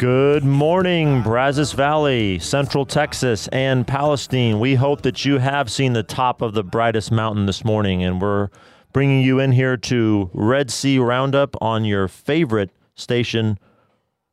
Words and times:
Good 0.00 0.44
morning, 0.44 1.20
Brazos 1.20 1.72
Valley, 1.72 2.38
Central 2.38 2.86
Texas, 2.86 3.48
and 3.48 3.86
Palestine. 3.86 4.58
We 4.58 4.74
hope 4.74 5.02
that 5.02 5.26
you 5.26 5.36
have 5.36 5.70
seen 5.70 5.92
the 5.92 6.02
top 6.02 6.40
of 6.40 6.54
the 6.54 6.64
brightest 6.64 7.12
mountain 7.12 7.44
this 7.44 7.66
morning, 7.66 8.02
and 8.02 8.18
we're 8.18 8.48
bringing 8.94 9.20
you 9.20 9.40
in 9.40 9.52
here 9.52 9.76
to 9.76 10.30
Red 10.32 10.70
Sea 10.70 10.98
Roundup 10.98 11.54
on 11.60 11.84
your 11.84 12.08
favorite 12.08 12.70
station, 12.94 13.58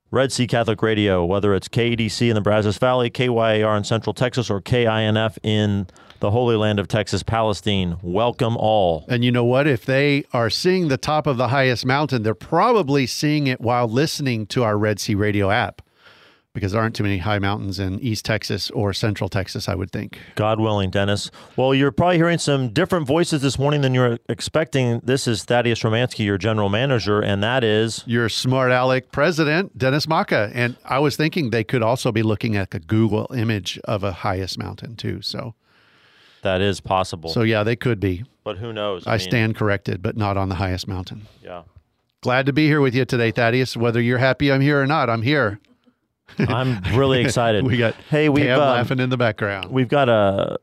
Red 0.09 0.31
Sea 0.31 0.47
Catholic 0.47 0.81
Radio, 0.81 1.25
whether 1.25 1.53
it's 1.53 1.67
KEDC 1.67 2.29
in 2.29 2.35
the 2.35 2.39
Brazos 2.39 2.77
Valley, 2.77 3.09
KYAR 3.09 3.75
in 3.75 3.83
Central 3.83 4.13
Texas, 4.13 4.49
or 4.49 4.61
KINF 4.61 5.37
in 5.43 5.87
the 6.19 6.31
Holy 6.31 6.55
Land 6.55 6.79
of 6.79 6.87
Texas, 6.87 7.23
Palestine. 7.23 7.97
Welcome 8.01 8.57
all. 8.57 9.05
And 9.07 9.23
you 9.23 9.31
know 9.31 9.45
what? 9.45 9.67
If 9.67 9.85
they 9.85 10.23
are 10.33 10.49
seeing 10.49 10.87
the 10.87 10.97
top 10.97 11.27
of 11.27 11.37
the 11.37 11.49
highest 11.49 11.85
mountain, 11.85 12.23
they're 12.23 12.33
probably 12.33 13.05
seeing 13.05 13.47
it 13.47 13.61
while 13.61 13.87
listening 13.87 14.47
to 14.47 14.63
our 14.63 14.77
Red 14.77 14.99
Sea 14.99 15.15
Radio 15.15 15.49
app 15.49 15.81
because 16.57 16.71
there 16.71 16.81
aren't 16.81 16.95
too 16.95 17.03
many 17.03 17.19
high 17.19 17.37
mountains 17.37 17.79
in 17.79 17.99
East 17.99 18.25
Texas 18.25 18.71
or 18.71 18.91
Central 18.91 19.29
Texas, 19.29 19.69
I 19.69 19.75
would 19.75 19.91
think. 19.91 20.17
God 20.33 20.59
willing, 20.59 20.89
Dennis. 20.89 21.29
Well, 21.55 21.75
you're 21.75 21.91
probably 21.91 22.17
hearing 22.17 22.39
some 22.39 22.69
different 22.69 23.05
voices 23.05 23.43
this 23.43 23.59
morning 23.59 23.81
than 23.81 23.93
you're 23.93 24.17
expecting. 24.27 24.99
This 25.03 25.27
is 25.27 25.43
Thaddeus 25.43 25.81
Romansky, 25.81 26.25
your 26.25 26.39
general 26.39 26.69
manager, 26.69 27.21
and 27.21 27.43
that 27.43 27.63
is 27.63 28.03
your 28.07 28.27
smart 28.27 28.71
aleck 28.71 29.11
president, 29.11 29.77
Dennis 29.77 30.07
Maka. 30.07 30.49
And 30.51 30.77
I 30.83 30.97
was 30.97 31.15
thinking 31.15 31.51
they 31.51 31.63
could 31.63 31.83
also 31.83 32.11
be 32.11 32.23
looking 32.23 32.55
at 32.55 32.71
the 32.71 32.79
Google 32.79 33.31
image 33.35 33.79
of 33.83 34.03
a 34.03 34.11
highest 34.11 34.57
mountain, 34.57 34.95
too. 34.95 35.21
So 35.21 35.53
that 36.47 36.61
is 36.61 36.79
possible. 36.79 37.29
So 37.29 37.41
yeah, 37.41 37.63
they 37.63 37.75
could 37.75 37.99
be. 37.99 38.23
But 38.45 38.57
who 38.57 38.71
knows? 38.71 39.05
I, 39.05 39.15
I 39.15 39.17
mean, 39.17 39.27
stand 39.27 39.55
corrected, 39.55 40.01
but 40.01 40.15
not 40.15 40.37
on 40.37 40.47
the 40.47 40.55
highest 40.55 40.87
mountain. 40.87 41.27
Yeah. 41.43 41.63
Glad 42.21 42.45
to 42.45 42.53
be 42.53 42.67
here 42.67 42.79
with 42.79 42.95
you 42.95 43.03
today, 43.03 43.31
Thaddeus. 43.31 43.75
Whether 43.75 44.01
you're 44.01 44.17
happy 44.17 44.51
I'm 44.51 44.61
here 44.61 44.81
or 44.81 44.87
not, 44.87 45.09
I'm 45.09 45.21
here. 45.21 45.59
I'm 46.39 46.81
really 46.97 47.21
excited. 47.21 47.65
we 47.65 47.77
got 47.77 47.95
hey, 48.09 48.29
we 48.29 48.49
um, 48.49 48.59
laughing 48.59 48.99
in 48.99 49.09
the 49.09 49.17
background. 49.17 49.71
We've 49.71 49.89
got 49.89 50.07
a 50.07 50.57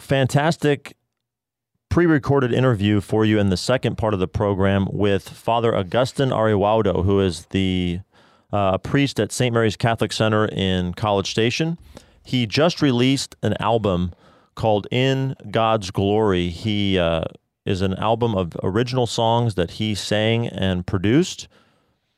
fantastic 0.00 0.96
pre-recorded 1.90 2.52
interview 2.52 3.00
for 3.00 3.24
you 3.24 3.38
in 3.38 3.50
the 3.50 3.56
second 3.56 3.96
part 3.96 4.14
of 4.14 4.20
the 4.20 4.28
program 4.28 4.86
with 4.90 5.28
Father 5.28 5.74
Augustin 5.74 6.30
Ariwaudo, 6.30 7.04
who 7.04 7.20
is 7.20 7.46
the 7.46 8.00
uh, 8.52 8.78
priest 8.78 9.20
at 9.20 9.32
St. 9.32 9.52
Mary's 9.52 9.76
Catholic 9.76 10.12
Center 10.12 10.46
in 10.46 10.94
College 10.94 11.30
Station. 11.30 11.78
He 12.22 12.46
just 12.46 12.82
released 12.82 13.36
an 13.42 13.54
album 13.60 14.12
called 14.56 14.88
In 14.90 15.36
God's 15.50 15.92
Glory. 15.92 16.48
He 16.48 16.98
uh, 16.98 17.22
is 17.64 17.82
an 17.82 17.94
album 17.94 18.34
of 18.34 18.56
original 18.62 19.06
songs 19.06 19.54
that 19.54 19.72
he 19.72 19.94
sang 19.94 20.48
and 20.48 20.84
produced, 20.84 21.46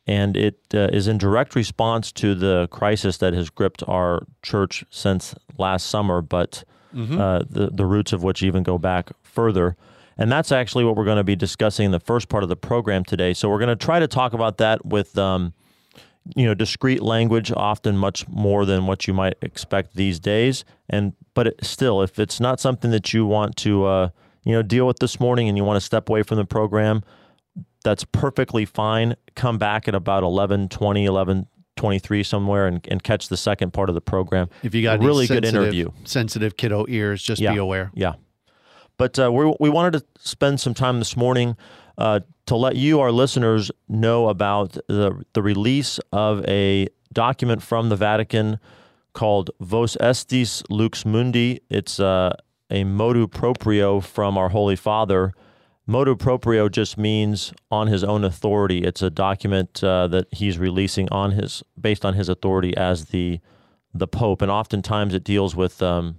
and 0.06 0.36
it 0.36 0.58
uh, 0.72 0.89
is 0.92 1.06
in 1.06 1.19
direct 1.19 1.55
response 1.55 2.11
to 2.12 2.34
the 2.34 2.69
crisis 2.70 3.19
that 3.19 3.34
has 3.34 3.50
gripped 3.50 3.83
our 3.86 4.27
church 4.42 4.84
since 4.89 5.34
last 5.58 5.86
summer, 5.86 6.22
but 6.22 6.64
mm-hmm. 6.95 7.20
uh, 7.20 7.41
the, 7.50 7.69
the 7.72 7.84
roots 7.84 8.12
of 8.14 8.22
which 8.22 8.42
even 8.42 8.62
go 8.62 8.78
back 8.78 9.11
further. 9.23 9.77
And 10.17 10.33
that's 10.33 10.51
actually 10.51 10.84
what 10.84 10.96
we're 10.96 11.05
going 11.05 11.18
to 11.18 11.24
be 11.24 11.36
discussing 11.36 11.86
in 11.86 11.92
the 11.92 12.01
first 12.01 12.29
part 12.29 12.42
of 12.42 12.48
the 12.48 12.57
program 12.57 13.05
today. 13.05 13.34
So 13.34 13.48
we're 13.48 13.61
going 13.61 13.68
to 13.68 13.77
try 13.77 14.01
to 14.01 14.08
talk 14.08 14.33
about 14.33 14.58
that 14.58 14.84
with 14.84 15.17
um, 15.17 15.52
you 16.34 16.46
know 16.46 16.55
discreet 16.55 17.02
language 17.02 17.52
often 17.52 17.96
much 17.96 18.27
more 18.28 18.64
than 18.64 18.86
what 18.86 19.06
you 19.06 19.14
might 19.14 19.36
expect 19.42 19.94
these 19.94 20.18
days. 20.18 20.64
And 20.89 21.14
but 21.34 21.48
it, 21.48 21.64
still 21.64 22.02
if 22.02 22.18
it's 22.18 22.40
not 22.40 22.61
something 22.61 22.90
that 22.90 23.12
you 23.12 23.27
want 23.27 23.56
to 23.58 23.84
uh, 23.84 24.08
you 24.44 24.52
know 24.52 24.62
deal 24.62 24.86
with 24.86 24.98
this 24.98 25.18
morning 25.20 25.48
and 25.48 25.56
you 25.56 25.64
want 25.64 25.77
to 25.77 25.84
step 25.84 26.08
away 26.08 26.22
from 26.22 26.36
the 26.36 26.44
program 26.44 27.02
that's 27.84 28.05
perfectly 28.05 28.64
fine. 28.64 29.16
Come 29.34 29.58
back 29.58 29.89
at 29.89 29.94
about 29.94 30.22
11 30.22 30.68
20 30.68 31.05
11 31.05 31.46
23 31.77 32.22
somewhere 32.24 32.66
and, 32.66 32.86
and 32.90 33.02
catch 33.02 33.28
the 33.28 33.36
second 33.36 33.72
part 33.72 33.89
of 33.89 33.95
the 33.95 34.00
program. 34.00 34.50
If 34.62 34.74
you 34.74 34.83
got 34.83 34.98
a 34.98 35.06
really 35.06 35.27
good 35.27 35.45
interview. 35.45 35.90
sensitive 36.05 36.56
kiddo 36.56 36.86
ears 36.89 37.22
just 37.22 37.40
yeah, 37.40 37.52
be 37.52 37.58
aware. 37.58 37.90
Yeah. 37.95 38.14
But 38.96 39.16
uh, 39.18 39.30
we, 39.30 39.55
we 39.60 39.70
wanted 39.70 40.00
to 40.00 40.05
spend 40.18 40.60
some 40.60 40.74
time 40.74 40.98
this 40.98 41.16
morning 41.16 41.56
uh, 41.98 42.20
to 42.47 42.57
let 42.57 42.77
you, 42.77 43.01
our 43.01 43.13
listeners, 43.13 43.70
know 43.89 44.29
about 44.29 44.73
the, 44.86 45.23
the 45.35 45.42
release 45.42 45.98
of 46.13 46.45
a 46.47 46.89
document 47.13 47.63
from 47.63 47.89
the 47.89 47.97
Vatican 47.97 48.59
called 49.13 49.51
Vos 49.61 49.97
Estis 50.01 50.63
Lux 50.70 51.05
Mundi. 51.05 51.61
It's 51.69 51.98
uh, 51.98 52.35
a 52.70 52.85
motu 52.85 53.27
proprio 53.27 54.01
from 54.01 54.39
our 54.39 54.51
Holy 54.51 54.77
Father. 54.77 55.33
Motu 55.87 56.14
proprio 56.14 56.69
just 56.69 56.97
means 56.97 57.53
on 57.70 57.89
his 57.89 58.05
own 58.05 58.25
authority. 58.25 58.85
It's 58.85 59.03
a 59.03 59.11
document 59.11 59.83
uh, 59.83 60.07
that 60.08 60.29
he's 60.31 60.58
releasing 60.58 61.08
on 61.11 61.33
his 61.33 61.63
based 61.81 62.05
on 62.05 62.14
his 62.14 62.29
authority 62.29 62.77
as 62.77 63.07
the 63.07 63.41
the 63.95 64.07
Pope, 64.07 64.42
and 64.42 64.51
oftentimes 64.51 65.14
it 65.14 65.25
deals 65.25 65.57
with 65.57 65.83
um, 65.83 66.17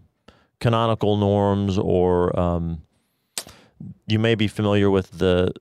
canonical 0.60 1.18
norms 1.18 1.78
or 1.78 2.38
um, 2.38 2.82
you 4.08 4.20
may 4.20 4.36
be 4.36 4.48
familiar 4.48 4.90
with 4.90 5.20
the 5.20 5.54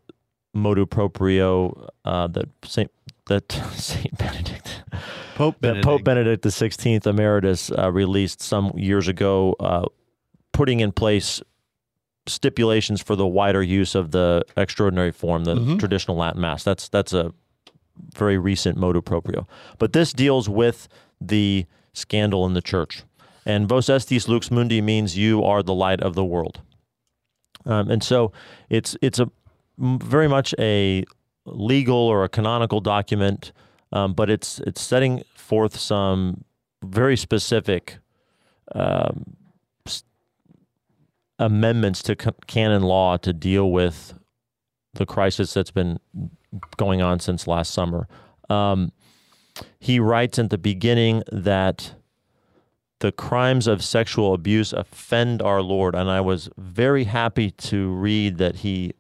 motu 0.59 0.87
proprio 0.87 1.89
uh, 2.05 2.27
that 2.29 2.49
Saint 2.65 2.91
that 3.27 3.51
Saint 3.75 4.17
Benedict 4.19 4.83
Pope 5.39 5.61
Benedict. 5.61 5.85
Pope 5.85 6.05
Benedict 6.05 6.43
the 6.43 6.51
Sixteenth 6.51 7.07
Emeritus 7.07 7.71
uh, 7.71 7.93
released 7.93 8.43
some 8.43 8.73
years 8.77 9.07
ago, 9.07 9.55
uh, 9.61 9.87
putting 10.53 10.81
in 10.81 10.91
place 10.91 11.41
stipulations 12.27 13.01
for 13.01 13.17
the 13.17 13.27
wider 13.27 13.63
use 13.63 13.95
of 13.95 14.11
the 14.11 14.45
extraordinary 14.57 15.13
form, 15.13 15.45
the 15.45 15.55
mm-hmm. 15.55 15.77
traditional 15.79 16.17
Latin 16.17 16.41
Mass. 16.41 16.65
That's 16.65 16.89
that's 16.89 17.13
a 17.13 17.33
very 18.15 18.37
recent 18.37 18.77
motu 18.77 19.01
proprio, 19.01 19.47
but 19.79 19.93
this 19.93 20.13
deals 20.13 20.49
with 20.49 20.89
the 21.21 21.67
scandal 21.93 22.45
in 22.45 22.55
the 22.55 22.63
church. 22.63 23.03
And 23.47 23.69
vos 23.69 23.87
estis 23.87 24.29
lux 24.29 24.51
mundi 24.51 24.81
means 24.81 25.17
you 25.17 25.43
are 25.45 25.63
the 25.63 25.75
light 25.75 26.01
of 26.01 26.15
the 26.15 26.25
world. 26.25 26.61
Um, 27.65 27.91
and 27.91 28.03
so 28.03 28.33
it's 28.69 28.97
it's 29.01 29.21
a 29.21 29.31
very 29.79 30.29
much 30.29 30.55
a 30.59 31.05
legal 31.47 31.97
or 31.97 32.25
a 32.25 32.29
canonical 32.29 32.81
document, 32.81 33.53
um, 33.93 34.13
but 34.13 34.29
it's 34.29 34.59
it's 34.61 34.81
setting 34.81 35.23
forth 35.35 35.79
some 35.79 36.45
very 36.83 37.17
specific 37.17 37.99
um, 38.75 39.37
amendments 41.39 42.03
to 42.03 42.17
canon 42.47 42.83
law 42.83 43.17
to 43.17 43.33
deal 43.33 43.71
with 43.71 44.15
the 44.95 45.07
crisis 45.07 45.55
that's 45.55 45.71
been 45.71 45.99
going 46.77 47.01
on 47.01 47.21
since 47.21 47.47
last 47.47 47.73
summer. 47.73 48.09
Um, 48.51 48.93
he 49.79 50.01
writes 50.01 50.39
at 50.39 50.51
the 50.51 50.59
beginning 50.59 51.23
that 51.31 51.95
the 53.01 53.13
crimes 53.13 53.67
of 53.67 53.85
sexual 53.85 54.35
abuse 54.35 54.73
offend 54.73 55.41
our 55.41 55.63
Lord, 55.63 55.95
and 55.95 56.11
I 56.11 56.21
was 56.21 56.49
very 56.57 57.05
happy 57.05 57.51
to 57.53 57.91
read 57.93 58.39
that 58.39 58.57
he 58.57 58.93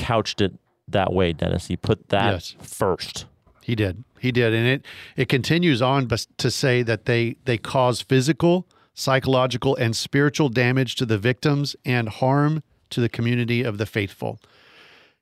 couched 0.00 0.40
it 0.40 0.52
that 0.88 1.12
way, 1.12 1.32
Dennis. 1.32 1.66
He 1.66 1.76
put 1.76 2.08
that 2.08 2.32
yes. 2.32 2.56
first. 2.60 3.26
He 3.62 3.74
did. 3.74 4.04
He 4.18 4.32
did, 4.32 4.52
and 4.52 4.66
it 4.66 4.86
it 5.16 5.28
continues 5.28 5.80
on, 5.80 6.06
but 6.06 6.26
to 6.38 6.50
say 6.50 6.82
that 6.82 7.04
they 7.04 7.36
they 7.44 7.58
cause 7.58 8.00
physical, 8.00 8.66
psychological, 8.94 9.76
and 9.76 9.94
spiritual 9.94 10.48
damage 10.48 10.96
to 10.96 11.06
the 11.06 11.18
victims 11.18 11.76
and 11.84 12.08
harm 12.08 12.62
to 12.90 13.00
the 13.00 13.08
community 13.08 13.62
of 13.62 13.78
the 13.78 13.86
faithful. 13.86 14.40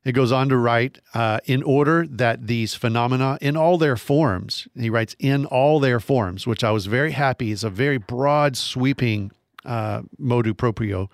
It 0.04 0.12
goes 0.12 0.32
on 0.32 0.48
to 0.48 0.56
write, 0.56 1.00
uh, 1.12 1.40
in 1.44 1.62
order 1.62 2.06
that 2.08 2.46
these 2.46 2.74
phenomena, 2.74 3.36
in 3.40 3.56
all 3.56 3.76
their 3.76 3.96
forms, 3.96 4.66
he 4.74 4.88
writes, 4.88 5.14
in 5.18 5.44
all 5.44 5.80
their 5.80 6.00
forms, 6.00 6.46
which 6.46 6.64
I 6.64 6.70
was 6.70 6.86
very 6.86 7.10
happy 7.10 7.50
is 7.50 7.64
a 7.64 7.68
very 7.68 7.98
broad, 7.98 8.56
sweeping 8.56 9.32
uh, 9.64 10.02
motu 10.16 10.54
proprio 10.54 11.10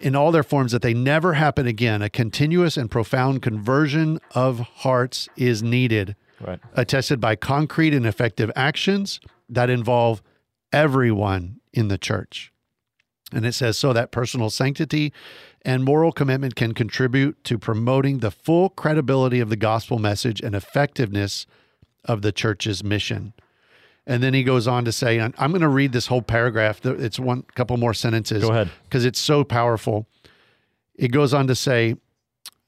in 0.00 0.16
all 0.16 0.32
their 0.32 0.42
forms 0.42 0.72
that 0.72 0.82
they 0.82 0.94
never 0.94 1.34
happen 1.34 1.66
again. 1.66 2.02
A 2.02 2.10
continuous 2.10 2.76
and 2.76 2.90
profound 2.90 3.42
conversion 3.42 4.18
of 4.34 4.60
hearts 4.60 5.28
is 5.36 5.62
needed, 5.62 6.16
right. 6.40 6.60
attested 6.74 7.20
by 7.20 7.36
concrete 7.36 7.94
and 7.94 8.06
effective 8.06 8.50
actions 8.56 9.20
that 9.48 9.70
involve 9.70 10.22
everyone 10.72 11.60
in 11.72 11.88
the 11.88 11.98
church. 11.98 12.52
And 13.32 13.46
it 13.46 13.52
says 13.52 13.78
so 13.78 13.92
that 13.92 14.12
personal 14.12 14.50
sanctity 14.50 15.12
and 15.62 15.84
moral 15.84 16.12
commitment 16.12 16.54
can 16.54 16.74
contribute 16.74 17.42
to 17.44 17.58
promoting 17.58 18.18
the 18.18 18.30
full 18.30 18.68
credibility 18.68 19.40
of 19.40 19.48
the 19.48 19.56
gospel 19.56 19.98
message 19.98 20.40
and 20.40 20.54
effectiveness 20.54 21.46
of 22.04 22.22
the 22.22 22.32
church's 22.32 22.84
mission. 22.84 23.32
And 24.06 24.22
then 24.22 24.34
he 24.34 24.42
goes 24.42 24.66
on 24.66 24.84
to 24.84 24.92
say, 24.92 25.18
and 25.18 25.34
I'm 25.38 25.50
going 25.50 25.62
to 25.62 25.68
read 25.68 25.92
this 25.92 26.08
whole 26.08 26.22
paragraph. 26.22 26.84
It's 26.84 27.18
one 27.18 27.42
couple 27.54 27.76
more 27.78 27.94
sentences. 27.94 28.42
Go 28.42 28.50
ahead. 28.50 28.70
Because 28.84 29.04
it's 29.04 29.18
so 29.18 29.44
powerful. 29.44 30.06
It 30.94 31.08
goes 31.08 31.32
on 31.32 31.46
to 31.46 31.54
say, 31.54 31.96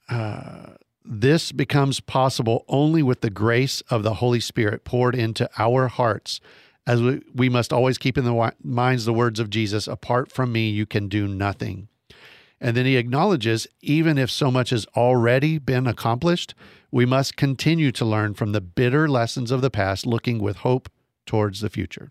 uh, 0.09 0.73
this 1.05 1.53
becomes 1.53 2.01
possible 2.01 2.65
only 2.69 3.03
with 3.03 3.21
the 3.21 3.31
grace 3.31 3.81
of 3.91 4.03
the 4.03 4.15
Holy 4.15 4.41
Spirit 4.41 4.85
poured 4.85 5.15
into 5.15 5.49
our 5.59 5.89
hearts. 5.89 6.41
As 6.87 7.03
we, 7.03 7.21
we 7.35 7.49
must 7.49 7.73
always 7.73 7.99
keep 7.99 8.17
in 8.17 8.25
the 8.25 8.31
wi- 8.31 8.55
minds 8.63 9.05
the 9.05 9.13
words 9.13 9.39
of 9.39 9.51
Jesus 9.51 9.87
apart 9.87 10.33
from 10.33 10.53
me, 10.53 10.71
you 10.71 10.87
can 10.87 11.09
do 11.09 11.29
nothing. 11.29 11.89
And 12.61 12.77
then 12.77 12.87
he 12.87 12.97
acknowledges, 12.97 13.67
even 13.83 14.17
if 14.17 14.31
so 14.31 14.51
much 14.51 14.71
has 14.71 14.87
already 14.97 15.59
been 15.59 15.87
accomplished, 15.87 16.55
we 16.91 17.05
must 17.05 17.37
continue 17.37 17.93
to 17.93 18.05
learn 18.05 18.35
from 18.35 18.53
the 18.53 18.63
bitter 18.63 19.07
lessons 19.07 19.51
of 19.51 19.61
the 19.61 19.71
past, 19.71 20.07
looking 20.07 20.39
with 20.39 20.59
hope 20.59 20.89
towards 21.27 21.61
the 21.61 21.71
future. 21.71 22.11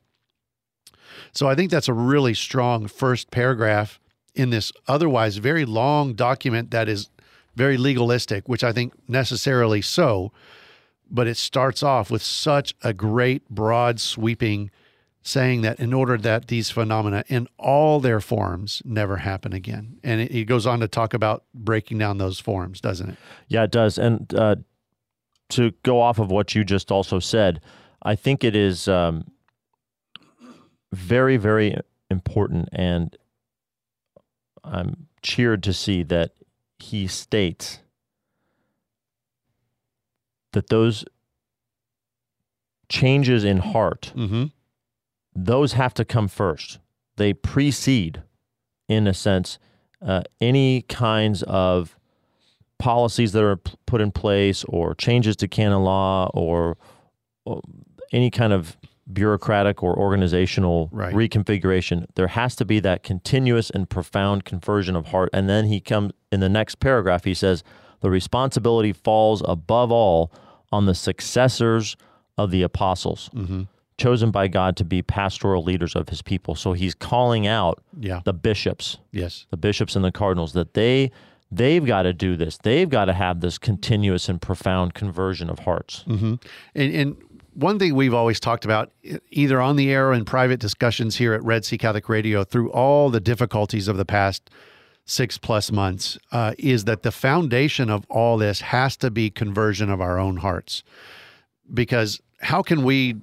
So 1.32 1.48
I 1.48 1.56
think 1.56 1.72
that's 1.72 1.88
a 1.88 1.94
really 1.94 2.34
strong 2.34 2.88
first 2.88 3.32
paragraph 3.32 4.00
in 4.34 4.50
this 4.50 4.72
otherwise 4.88 5.38
very 5.38 5.66
long 5.66 6.14
document 6.14 6.72
that 6.72 6.90
is 6.90 7.10
very 7.56 7.78
legalistic, 7.78 8.50
which 8.50 8.64
I 8.64 8.74
think 8.74 8.94
necessarily 9.08 9.82
so. 9.82 10.32
But 11.10 11.28
it 11.28 11.38
starts 11.38 11.84
off 11.84 12.12
with 12.12 12.22
such 12.22 12.76
a 12.84 12.94
great, 12.94 13.48
broad, 13.50 14.00
sweeping 14.00 14.72
saying 15.26 15.62
that 15.62 15.80
in 15.80 15.92
order 15.92 16.18
that 16.20 16.50
these 16.50 16.70
phenomena 16.70 17.24
in 17.28 17.48
all 17.58 18.00
their 18.00 18.22
forms 18.22 18.82
never 18.86 19.18
happen 19.18 19.54
again. 19.54 19.98
And 20.04 20.22
it, 20.22 20.32
it 20.32 20.46
goes 20.46 20.68
on 20.68 20.80
to 20.82 20.88
talk 20.88 21.16
about 21.16 21.44
breaking 21.52 21.98
down 21.98 22.20
those 22.20 22.40
forms, 22.40 22.80
doesn't 22.80 23.10
it? 23.10 23.18
Yeah, 23.48 23.64
it 23.64 23.72
does. 23.72 23.98
And 23.98 24.32
uh, 24.36 24.58
to 25.50 25.72
go 25.82 26.00
off 26.00 26.20
of 26.20 26.30
what 26.30 26.54
you 26.54 26.64
just 26.64 26.92
also 26.92 27.18
said, 27.18 27.60
I 28.06 28.16
think 28.16 28.44
it 28.44 28.56
is 28.56 28.88
um, 28.88 29.32
very, 30.94 31.38
very 31.38 31.76
important. 32.10 32.70
And 32.72 33.16
I'm 34.64 35.08
cheered 35.22 35.64
to 35.64 35.74
see 35.74 36.04
that 36.04 36.32
he 36.78 37.08
states 37.08 37.80
that 40.54 40.70
those 40.70 41.04
changes 42.90 43.44
in 43.44 43.58
heart, 43.58 44.14
Mm-hmm. 44.16 44.46
those 45.36 45.74
have 45.74 45.94
to 45.96 46.06
come 46.06 46.28
first. 46.28 46.80
They 47.18 47.34
precede, 47.34 48.22
in 48.88 49.08
a 49.08 49.14
sense, 49.14 49.58
uh, 50.02 50.22
any 50.40 50.84
kinds 50.84 51.42
of 51.44 51.98
policies 52.78 53.32
that 53.32 53.44
are 53.44 53.56
p- 53.58 53.74
put 53.86 54.02
in 54.02 54.12
place 54.12 54.64
or 54.66 54.94
changes 54.94 55.36
to 55.38 55.48
canon 55.48 55.84
law 55.84 56.30
or, 56.34 56.78
or 57.46 57.62
any 58.12 58.30
kind 58.32 58.54
of 58.54 58.78
bureaucratic 59.12 59.84
or 59.84 59.96
organizational 59.98 60.90
Right. 60.92 61.14
reconfiguration. 61.14 62.06
There 62.16 62.28
has 62.28 62.56
to 62.58 62.66
be 62.66 62.80
that 62.80 63.04
continuous 63.04 63.70
and 63.70 63.90
profound 63.90 64.46
conversion 64.46 64.96
of 64.96 65.08
heart. 65.08 65.30
And 65.32 65.48
then 65.48 65.66
he 65.66 65.80
comes 65.80 66.12
in 66.32 66.40
the 66.40 66.50
next 66.50 66.80
paragraph, 66.80 67.24
he 67.24 67.34
says, 67.36 67.64
the 68.02 68.10
responsibility 68.10 68.94
falls 68.94 69.42
above 69.46 69.92
all 69.92 70.32
on 70.72 70.86
the 70.86 70.96
successors 70.96 71.96
of 72.38 72.52
the 72.52 72.62
apostles 72.64 73.30
Mm-hmm. 73.34 73.64
chosen 73.98 74.30
by 74.32 74.48
God 74.50 74.76
to 74.78 74.84
be 74.84 75.02
pastoral 75.02 75.64
leaders 75.64 75.96
of 75.96 76.10
his 76.10 76.22
people. 76.22 76.54
So 76.56 76.74
he's 76.74 76.94
calling 76.96 77.48
out 77.48 77.82
Yeah. 77.98 78.22
the 78.26 78.34
bishops, 78.34 78.98
Yes. 79.12 79.46
the 79.52 79.58
bishops 79.58 79.96
and 79.96 80.04
the 80.04 80.12
cardinals 80.12 80.54
that 80.54 80.74
they 80.74 81.12
they've 81.52 81.86
got 81.86 82.02
to 82.02 82.12
do 82.12 82.36
this. 82.36 82.58
They've 82.58 82.90
got 82.90 83.06
to 83.06 83.14
have 83.14 83.40
this 83.40 83.58
continuous 83.60 84.28
and 84.28 84.42
profound 84.42 84.94
conversion 84.96 85.50
of 85.50 85.60
hearts. 85.60 86.04
Mm-hmm. 86.08 86.34
And, 86.74 86.94
and 86.94 87.16
one 87.56 87.80
thing 87.80 87.96
we've 87.96 88.14
always 88.14 88.40
talked 88.40 88.66
about, 88.66 88.92
either 89.32 89.62
on 89.62 89.78
the 89.78 89.90
air 89.90 90.10
or 90.10 90.14
in 90.14 90.26
private 90.26 90.60
discussions 90.60 91.16
here 91.16 91.34
at 91.34 91.44
Red 91.44 91.64
Sea 91.64 91.78
Catholic 91.78 92.10
Radio, 92.10 92.44
through 92.44 92.70
all 92.72 93.10
the 93.10 93.22
difficulties 93.22 93.88
of 93.88 93.98
the 93.98 94.06
past 94.06 94.50
six 95.06 95.38
plus 95.38 95.72
months, 95.72 96.18
uh, 96.32 96.54
is 96.60 96.84
that 96.84 97.04
the 97.04 97.12
foundation 97.12 97.90
of 97.90 98.06
all 98.10 98.38
this 98.38 98.60
has 98.60 98.98
to 98.98 99.10
be 99.10 99.30
conversion 99.30 99.90
of 99.90 100.02
our 100.02 100.20
own 100.20 100.38
hearts. 100.38 100.84
Because 101.74 102.22
how 102.42 102.62
can 102.62 102.84
we 102.84 103.16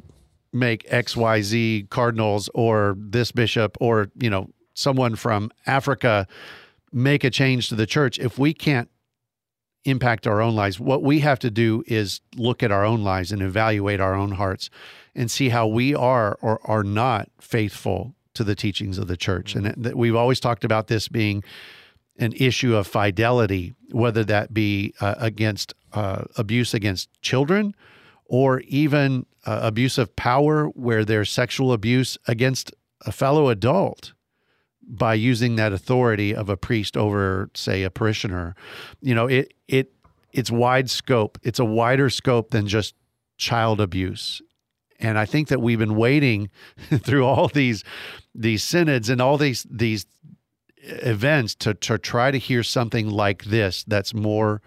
make 0.53 0.89
XYZ 0.89 1.91
cardinals 1.91 2.49
or 2.55 2.97
this 2.99 3.33
bishop 3.33 3.77
or, 3.81 4.11
you 4.19 4.31
know, 4.31 4.49
someone 4.75 5.15
from 5.15 5.51
Africa 5.67 6.27
make 6.93 7.23
a 7.25 7.31
change 7.31 7.69
to 7.69 7.75
the 7.75 7.87
church 7.87 8.19
if 8.19 8.39
we 8.39 8.55
can't 8.55 8.89
impact 9.85 10.27
our 10.27 10.41
own 10.41 10.55
lives. 10.55 10.79
What 10.79 11.03
we 11.03 11.21
have 11.21 11.39
to 11.41 11.51
do 11.51 11.83
is 11.87 12.21
look 12.37 12.63
at 12.63 12.71
our 12.71 12.85
own 12.85 13.03
lives 13.03 13.33
and 13.33 13.43
evaluate 13.43 14.01
our 14.01 14.15
own 14.15 14.33
hearts 14.33 14.71
and 15.15 15.31
see 15.31 15.49
how 15.49 15.67
we 15.67 15.95
are 15.95 16.39
or 16.41 16.61
are 16.65 16.85
not 16.85 17.29
faithful 17.41 18.15
to 18.35 18.45
the 18.45 18.55
teachings 18.55 18.99
of 18.99 19.09
the 19.09 19.17
church. 19.17 19.55
And 19.55 19.67
that 19.67 19.97
we've 19.97 20.17
always 20.17 20.41
talked 20.41 20.65
about 20.65 20.87
this 20.87 21.09
being 21.09 21.43
an 22.19 22.33
issue 22.37 22.75
of 22.75 22.87
fidelity, 22.87 23.75
whether 23.91 24.25
that 24.25 24.55
be 24.55 24.95
uh, 25.01 25.15
against 25.19 25.75
uh, 25.93 26.25
abuse 26.37 26.75
against 26.75 27.09
children 27.21 27.75
or 28.27 28.61
even 28.61 29.27
uh, 29.45 29.61
abuse 29.63 29.99
of 29.99 30.15
power 30.17 30.67
where 30.69 31.05
there's 31.05 31.31
sexual 31.31 31.73
abuse 31.73 32.17
against 32.27 32.73
a 33.03 33.13
fellow 33.13 33.49
adult 33.49 34.13
by 34.87 35.15
using 35.15 35.57
that 35.57 35.73
authority 35.73 36.35
of 36.35 36.49
a 36.49 36.57
priest 36.57 36.97
over 36.97 37.51
say 37.55 37.83
a 37.83 37.91
parishioner. 37.91 38.55
You 39.01 39.15
know 39.15 39.27
it 39.27 39.55
it 39.69 39.93
it's 40.33 40.51
wide 40.51 40.91
scope. 40.91 41.39
It's 41.43 41.59
a 41.59 41.65
wider 41.65 42.11
scope 42.11 42.51
than 42.51 42.67
just 42.67 42.95
child 43.37 43.81
abuse. 43.81 44.43
And 44.99 45.19
i 45.19 45.25
think 45.25 45.49
that 45.49 45.61
we've 45.61 45.79
been 45.79 45.97
waiting 45.97 46.51
through 46.99 47.27
all 47.27 47.49
these 47.49 47.85
these 48.35 48.63
synods 48.63 49.09
and 49.09 49.21
all 49.21 49.37
these 49.37 49.67
these 49.71 50.07
events 50.85 51.55
to 51.57 51.75
to 51.75 51.99
try 51.99 52.31
to 52.31 52.39
hear 52.39 52.63
something 52.63 53.09
like 53.09 53.45
this 53.45 53.85
that's 53.85 54.15
more 54.15 54.63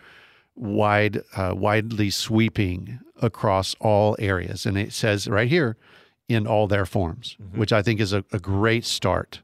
wide 0.56 1.22
uh, 1.36 1.54
widely 1.56 2.10
sweeping 2.10 3.00
across 3.22 3.76
all 3.80 4.16
areas. 4.20 4.66
And 4.66 4.78
it 4.78 4.94
says 4.94 5.28
right 5.28 5.50
here 5.50 5.78
in 6.28 6.48
all 6.48 6.68
their 6.68 6.86
forms 6.86 7.38
which 7.54 7.72
i 7.72 7.82
think 7.82 8.00
is 8.00 8.12
a, 8.14 8.24
a 8.32 8.40
great 8.40 8.84
start 8.84 9.42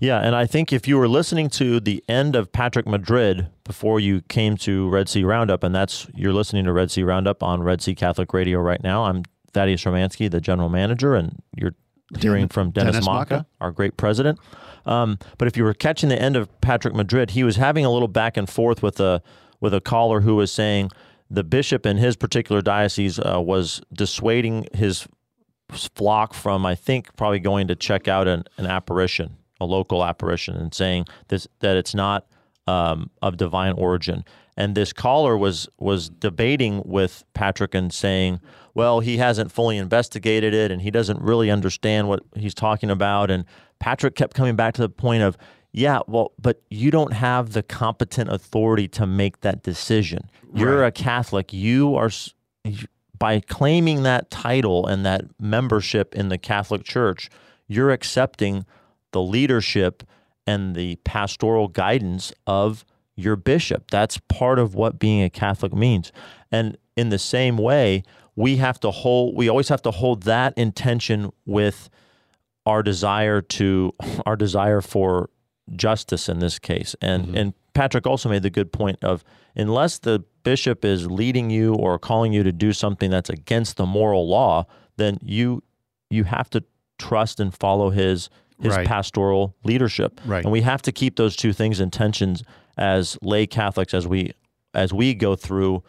Yeah, 0.00 0.20
and 0.20 0.36
I 0.36 0.46
think 0.46 0.72
if 0.72 0.86
you 0.86 0.96
were 0.96 1.08
listening 1.08 1.48
to 1.50 1.80
the 1.80 2.04
end 2.08 2.36
of 2.36 2.52
Patrick 2.52 2.86
Madrid 2.86 3.48
before 3.64 3.98
you 3.98 4.22
came 4.22 4.56
to 4.58 4.88
Red 4.88 5.08
Sea 5.08 5.24
Roundup, 5.24 5.64
and 5.64 5.74
that's 5.74 6.06
you're 6.14 6.32
listening 6.32 6.64
to 6.66 6.72
Red 6.72 6.90
Sea 6.90 7.02
Roundup 7.02 7.42
on 7.42 7.62
Red 7.62 7.82
Sea 7.82 7.96
Catholic 7.96 8.32
Radio 8.32 8.60
right 8.60 8.82
now. 8.82 9.04
I'm 9.04 9.24
Thaddeus 9.52 9.82
Romansky, 9.82 10.30
the 10.30 10.40
general 10.40 10.68
manager, 10.68 11.16
and 11.16 11.42
you're 11.56 11.74
hearing 12.20 12.48
from 12.48 12.70
Dennis, 12.70 12.92
Dennis 12.92 13.06
Maka, 13.06 13.34
Maka. 13.34 13.46
our 13.60 13.72
great 13.72 13.96
president. 13.96 14.38
Um, 14.86 15.18
but 15.36 15.48
if 15.48 15.56
you 15.56 15.64
were 15.64 15.74
catching 15.74 16.08
the 16.08 16.20
end 16.20 16.36
of 16.36 16.60
Patrick 16.60 16.94
Madrid, 16.94 17.30
he 17.30 17.42
was 17.42 17.56
having 17.56 17.84
a 17.84 17.90
little 17.90 18.08
back 18.08 18.36
and 18.36 18.48
forth 18.48 18.82
with 18.82 19.00
a 19.00 19.20
with 19.60 19.74
a 19.74 19.80
caller 19.80 20.20
who 20.20 20.36
was 20.36 20.52
saying 20.52 20.90
the 21.28 21.42
bishop 21.42 21.84
in 21.84 21.96
his 21.96 22.16
particular 22.16 22.62
diocese 22.62 23.18
uh, 23.18 23.40
was 23.40 23.82
dissuading 23.92 24.66
his 24.72 25.08
flock 25.72 26.32
from, 26.32 26.64
I 26.64 26.74
think, 26.74 27.14
probably 27.16 27.40
going 27.40 27.68
to 27.68 27.76
check 27.76 28.08
out 28.08 28.28
an, 28.28 28.44
an 28.56 28.66
apparition, 28.66 29.36
a 29.60 29.64
local 29.64 30.04
apparition, 30.04 30.56
and 30.56 30.72
saying 30.74 31.06
this 31.28 31.46
that 31.60 31.76
it's 31.76 31.94
not 31.94 32.26
um, 32.66 33.10
of 33.22 33.36
divine 33.36 33.72
origin. 33.72 34.24
And 34.56 34.74
this 34.74 34.92
caller 34.92 35.36
was 35.36 35.68
was 35.78 36.08
debating 36.08 36.82
with 36.84 37.24
Patrick 37.34 37.74
and 37.74 37.92
saying, 37.92 38.40
"Well, 38.74 39.00
he 39.00 39.18
hasn't 39.18 39.52
fully 39.52 39.78
investigated 39.78 40.52
it, 40.52 40.70
and 40.70 40.82
he 40.82 40.90
doesn't 40.90 41.20
really 41.20 41.50
understand 41.50 42.08
what 42.08 42.20
he's 42.34 42.54
talking 42.54 42.90
about." 42.90 43.30
And 43.30 43.44
Patrick 43.78 44.14
kept 44.14 44.34
coming 44.34 44.56
back 44.56 44.74
to 44.74 44.82
the 44.82 44.88
point 44.88 45.22
of, 45.22 45.36
"Yeah, 45.72 46.00
well, 46.06 46.32
but 46.40 46.62
you 46.70 46.90
don't 46.90 47.12
have 47.12 47.52
the 47.52 47.62
competent 47.62 48.30
authority 48.30 48.88
to 48.88 49.06
make 49.06 49.40
that 49.40 49.62
decision. 49.62 50.28
You're 50.52 50.84
a 50.84 50.92
Catholic. 50.92 51.52
You 51.52 51.94
are." 51.94 52.10
by 53.18 53.40
claiming 53.40 54.04
that 54.04 54.30
title 54.30 54.86
and 54.86 55.04
that 55.04 55.22
membership 55.40 56.14
in 56.14 56.28
the 56.28 56.38
Catholic 56.38 56.84
Church, 56.84 57.28
you're 57.66 57.90
accepting 57.90 58.64
the 59.12 59.22
leadership 59.22 60.02
and 60.46 60.74
the 60.74 60.96
pastoral 61.04 61.68
guidance 61.68 62.32
of 62.46 62.84
your 63.16 63.36
bishop. 63.36 63.90
That's 63.90 64.18
part 64.28 64.58
of 64.58 64.74
what 64.74 64.98
being 64.98 65.22
a 65.22 65.30
Catholic 65.30 65.74
means. 65.74 66.12
And 66.50 66.78
in 66.96 67.10
the 67.10 67.18
same 67.18 67.58
way, 67.58 68.02
we 68.36 68.56
have 68.56 68.78
to 68.80 68.90
hold 68.90 69.36
we 69.36 69.48
always 69.48 69.68
have 69.68 69.82
to 69.82 69.90
hold 69.90 70.22
that 70.22 70.56
intention 70.56 71.32
with 71.44 71.90
our 72.64 72.82
desire 72.82 73.40
to 73.42 73.92
our 74.26 74.36
desire 74.36 74.80
for 74.80 75.30
justice 75.74 76.28
in 76.28 76.38
this 76.38 76.58
case. 76.58 76.94
And 77.02 77.26
mm-hmm. 77.26 77.36
and 77.36 77.54
Patrick 77.74 78.06
also 78.06 78.28
made 78.28 78.42
the 78.42 78.50
good 78.50 78.72
point 78.72 79.02
of 79.02 79.24
unless 79.54 79.98
the 79.98 80.24
bishop 80.44 80.84
is 80.84 81.10
leading 81.10 81.50
you 81.50 81.74
or 81.74 81.98
calling 81.98 82.32
you 82.32 82.42
to 82.42 82.52
do 82.52 82.72
something 82.72 83.10
that's 83.10 83.28
against 83.28 83.76
the 83.76 83.86
moral 83.86 84.28
law, 84.28 84.66
then 84.96 85.18
you 85.22 85.62
you 86.10 86.24
have 86.24 86.48
to 86.50 86.64
trust 86.98 87.38
and 87.40 87.54
follow 87.54 87.90
his 87.90 88.30
his 88.60 88.74
Right. 88.74 88.86
pastoral 88.86 89.54
leadership. 89.64 90.20
Right. 90.26 90.42
And 90.44 90.52
we 90.52 90.62
have 90.62 90.82
to 90.82 90.92
keep 90.92 91.16
those 91.16 91.36
two 91.36 91.52
things 91.52 91.80
in 91.80 91.90
tensions 91.90 92.42
as 92.76 93.16
lay 93.22 93.46
Catholics 93.46 93.94
as 93.94 94.06
we 94.06 94.32
as 94.74 94.92
we 94.92 95.14
go 95.14 95.34
through 95.34 95.82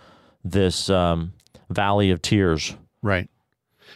this 0.44 0.90
um, 0.90 1.34
valley 1.70 2.12
of 2.12 2.22
tears. 2.22 2.76
Right. 3.02 3.30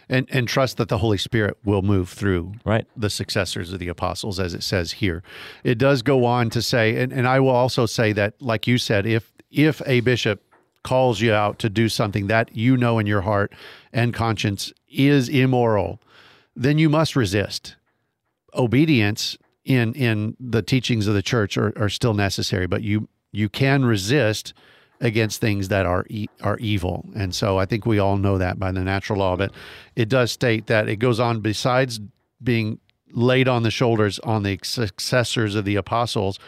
and 0.10 0.28
and 0.32 0.48
trust 0.48 0.78
that 0.78 0.90
the 0.90 0.98
Holy 0.98 1.18
Spirit 1.18 1.58
will 1.64 1.82
move 1.84 2.10
through 2.10 2.54
Right. 2.66 2.86
the 2.98 3.10
successors 3.10 3.72
of 3.72 3.80
the 3.80 3.88
apostles, 3.90 4.40
as 4.40 4.54
it 4.54 4.64
says 4.64 4.94
here. 4.94 5.24
It 5.64 5.78
does 5.78 6.02
go 6.02 6.26
on 6.26 6.50
to 6.50 6.62
say, 6.62 7.02
and, 7.02 7.14
and 7.14 7.28
I 7.28 7.40
will 7.40 7.50
also 7.56 7.86
say 7.86 8.12
that, 8.14 8.34
like 8.42 8.68
you 8.68 8.78
said, 8.78 9.06
if 9.06 9.32
if 9.52 9.82
a 9.86 10.00
bishop 10.02 10.42
calls 10.84 11.22
you 11.22 11.32
out 11.32 11.60
to 11.60 11.70
do 11.70 11.88
something 11.90 12.28
that 12.28 12.56
you 12.56 12.76
know 12.76 13.00
in 13.00 13.06
your 13.08 13.22
heart 13.22 13.54
and 13.94 14.14
conscience 14.14 14.74
is 14.90 15.30
immoral, 15.30 16.02
then 16.56 16.78
you 16.78 16.90
must 16.90 17.16
resist. 17.16 17.76
Obedience 18.56 19.38
in 19.66 19.94
in 19.94 20.36
the 20.40 20.62
teachings 20.62 21.08
of 21.08 21.14
the 21.14 21.22
church 21.22 21.58
are, 21.58 21.74
are 21.78 21.90
still 21.90 22.14
necessary, 22.14 22.68
but 22.68 22.84
you 22.84 23.08
you 23.32 23.50
can 23.50 23.86
resist 23.86 24.54
against 25.02 25.42
things 25.42 25.68
that 25.68 25.86
are 25.86 26.06
e- 26.10 26.28
are 26.42 26.58
evil. 26.60 27.10
And 27.16 27.34
so 27.36 27.58
I 27.58 27.66
think 27.66 27.86
we 27.86 28.00
all 28.00 28.18
know 28.18 28.38
that 28.38 28.60
by 28.60 28.72
the 28.72 28.84
natural 28.84 29.20
law. 29.20 29.36
But 29.36 29.52
it 29.96 30.04
It 30.04 30.10
does 30.10 30.32
state 30.32 30.68
that 30.68 30.88
it 30.88 30.98
goes 30.98 31.20
on 31.20 31.42
besides 31.42 32.00
being 32.42 32.80
laid 33.12 33.48
on 33.48 33.64
the 33.64 33.72
shoulders 33.72 34.20
on 34.20 34.44
the 34.44 34.60
successors 34.64 35.56
of 35.56 35.66
the 35.66 35.76
apostles. 35.76 36.40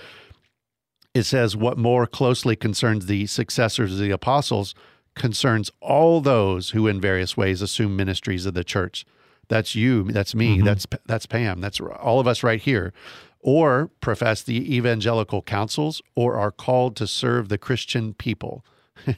It 1.14 1.24
says 1.24 1.56
what 1.56 1.78
more 1.78 2.08
closely 2.08 2.56
concerns 2.56 3.06
the 3.06 3.28
successors 3.28 3.94
of 3.94 4.00
the 4.00 4.12
apostles 4.12 4.76
concerns 5.16 5.72
all 5.80 6.22
those 6.22 6.72
who 6.72 6.88
in 6.88 7.00
various 7.00 7.38
ways 7.38 7.62
assume 7.62 7.96
ministries 7.96 8.46
of 8.46 8.54
the 8.54 8.64
church. 8.64 9.06
That's 9.48 9.76
you, 9.76 10.04
that's 10.04 10.34
me, 10.34 10.62
that's 10.62 10.86
that's 11.06 11.26
Pam, 11.26 11.62
that's 11.62 11.80
all 11.80 12.20
of 12.20 12.28
us 12.28 12.44
right 12.44 12.62
here 12.62 12.94
or 13.46 13.92
profess 14.02 14.42
the 14.42 14.76
evangelical 14.76 15.40
counsels 15.44 16.02
or 16.16 16.36
are 16.36 16.50
called 16.50 16.96
to 16.96 17.06
serve 17.06 17.48
the 17.48 17.60
Christian 17.60 18.12
people. 18.16 18.66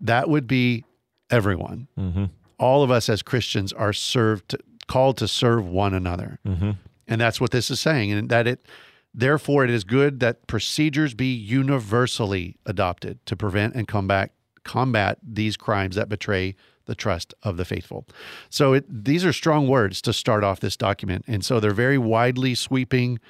that 0.00 0.28
would 0.28 0.46
be 0.46 0.84
everyone. 1.30 1.88
Mm-hmm. 1.98 2.26
All 2.58 2.82
of 2.82 2.90
us 2.90 3.08
as 3.08 3.22
Christians 3.22 3.72
are 3.72 3.94
served, 3.94 4.54
called 4.86 5.16
to 5.16 5.26
serve 5.26 5.66
one 5.66 5.94
another. 5.94 6.38
Mm-hmm. 6.46 6.72
And 7.08 7.20
that's 7.22 7.40
what 7.40 7.52
this 7.52 7.70
is 7.70 7.80
saying. 7.80 8.12
And 8.12 8.28
that 8.28 8.46
it, 8.46 8.66
therefore, 9.14 9.64
it 9.64 9.70
is 9.70 9.84
good 9.84 10.20
that 10.20 10.46
procedures 10.46 11.14
be 11.14 11.32
universally 11.32 12.58
adopted 12.66 13.24
to 13.24 13.34
prevent 13.34 13.74
and 13.74 13.88
combat 13.88 14.32
combat 14.62 15.18
these 15.22 15.56
crimes 15.56 15.96
that 15.96 16.10
betray 16.10 16.54
the 16.90 16.96
trust 16.96 17.32
of 17.44 17.56
the 17.56 17.64
faithful. 17.64 18.04
So 18.50 18.72
it, 18.72 18.84
these 19.04 19.24
are 19.24 19.32
strong 19.32 19.68
words 19.68 20.02
to 20.02 20.12
start 20.12 20.42
off 20.42 20.58
this 20.58 20.76
document, 20.76 21.24
and 21.28 21.44
so 21.44 21.60
they're 21.60 21.70
very 21.70 21.98
widely 21.98 22.56
sweeping. 22.56 23.20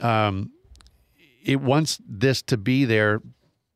Um, 0.00 0.52
it 1.44 1.60
wants 1.60 2.00
this 2.08 2.42
to 2.42 2.56
be 2.56 2.84
there 2.84 3.20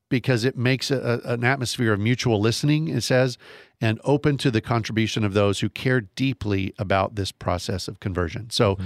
because 0.09 0.45
it 0.45 0.57
makes 0.57 0.93
a, 0.93 1.21
an 1.25 1.43
atmosphere 1.43 1.93
of 1.93 1.99
mutual 1.99 2.41
listening. 2.41 2.87
It 2.87 3.01
says, 3.01 3.37
and 3.81 4.01
open 4.05 4.39
to 4.39 4.51
the 4.53 4.61
contribution 4.61 5.25
of 5.25 5.35
those 5.35 5.59
who 5.59 5.69
care 5.69 6.03
deeply 6.03 6.73
about 6.79 7.17
this 7.17 7.33
process 7.33 7.89
of 7.89 7.99
conversion. 7.99 8.49
So 8.51 8.79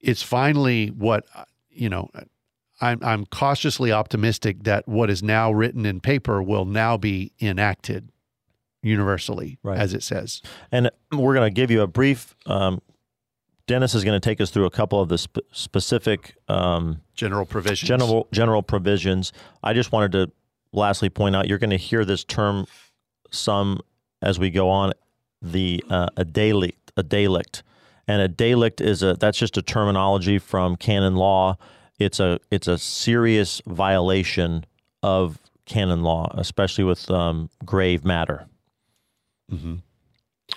it's 0.00 0.22
finally 0.22 0.88
what 0.88 1.24
you 1.70 1.88
know. 1.88 2.10
I'm 2.82 2.98
I'm 3.02 3.26
cautiously 3.26 3.92
optimistic 3.92 4.64
that 4.64 4.86
what 4.86 5.10
is 5.10 5.22
now 5.22 5.50
written 5.52 5.84
in 5.84 6.00
paper 6.00 6.42
will 6.42 6.64
now 6.64 6.96
be 6.96 7.32
enacted 7.40 8.10
universally, 8.82 9.58
Right. 9.62 9.78
as 9.78 9.94
it 9.94 10.02
says. 10.02 10.42
And 10.72 10.90
we're 11.12 11.34
going 11.34 11.46
to 11.52 11.54
give 11.54 11.70
you 11.70 11.82
a 11.82 11.86
brief. 11.86 12.34
Um, 12.46 12.80
Dennis 13.66 13.94
is 13.94 14.02
going 14.04 14.20
to 14.20 14.24
take 14.24 14.40
us 14.40 14.50
through 14.50 14.64
a 14.66 14.70
couple 14.70 15.00
of 15.00 15.08
the 15.08 15.18
sp- 15.18 15.46
specific 15.52 16.34
um, 16.48 17.00
General 17.14 17.46
provisions. 17.46 17.86
general 17.86 18.26
general 18.32 18.62
provisions. 18.62 19.32
I 19.62 19.74
just 19.74 19.92
wanted 19.92 20.12
to 20.12 20.30
lastly 20.72 21.08
point 21.10 21.36
out 21.36 21.46
you're 21.48 21.58
going 21.58 21.70
to 21.70 21.76
hear 21.76 22.04
this 22.04 22.24
term 22.24 22.66
some 23.30 23.80
as 24.22 24.38
we 24.38 24.50
go 24.50 24.68
on. 24.68 24.92
The 25.42 25.82
uh, 25.88 26.08
a 26.16 26.24
delict, 26.24 26.92
a 26.96 27.02
delict, 27.02 27.62
and 28.08 28.20
a 28.20 28.28
delict 28.28 28.80
is 28.80 29.02
a 29.02 29.14
that's 29.14 29.38
just 29.38 29.56
a 29.56 29.62
terminology 29.62 30.38
from 30.38 30.76
canon 30.76 31.14
law. 31.16 31.56
It's 31.98 32.18
a 32.20 32.40
it's 32.50 32.66
a 32.68 32.76
serious 32.76 33.62
violation 33.66 34.64
of 35.02 35.38
canon 35.64 36.02
law, 36.02 36.30
especially 36.36 36.84
with 36.84 37.10
um, 37.10 37.48
grave 37.64 38.04
matter. 38.04 38.46
Mhm. 39.52 39.80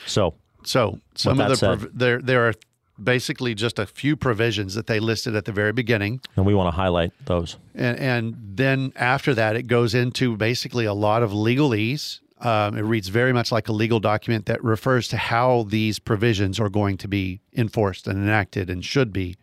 So 0.05 0.35
So 0.63 0.99
some 1.15 1.39
of 1.39 1.49
the 1.49 1.55
said- 1.55 1.89
there 1.93 2.21
there 2.21 2.47
are 2.47 2.53
basically 3.01 3.55
just 3.55 3.79
a 3.79 3.85
few 3.85 4.15
provisions 4.15 4.75
that 4.75 4.85
they 4.87 4.99
listed 4.99 5.35
at 5.35 5.45
the 5.45 5.51
very 5.51 5.71
beginning. 5.73 6.21
and 6.37 6.45
we 6.45 6.53
want 6.53 6.67
to 6.67 6.75
highlight 6.75 7.11
those. 7.25 7.57
And, 7.73 7.97
and 7.99 8.35
then 8.55 8.93
after 8.95 9.33
that, 9.33 9.55
it 9.55 9.63
goes 9.63 9.95
into 9.95 10.37
basically 10.37 10.85
a 10.85 10.93
lot 10.93 11.23
of 11.23 11.31
legalese. 11.31 12.19
Um, 12.39 12.77
it 12.77 12.81
reads 12.83 13.07
very 13.07 13.33
much 13.33 13.51
like 13.51 13.67
a 13.67 13.71
legal 13.71 13.99
document 13.99 14.45
that 14.45 14.63
refers 14.63 15.07
to 15.07 15.17
how 15.17 15.63
these 15.69 15.97
provisions 15.97 16.59
are 16.59 16.69
going 16.69 16.97
to 16.97 17.07
be 17.07 17.39
enforced 17.55 18.07
and 18.07 18.17
enacted 18.19 18.69
and 18.69 18.85
should 18.85 19.11
be. 19.11 19.37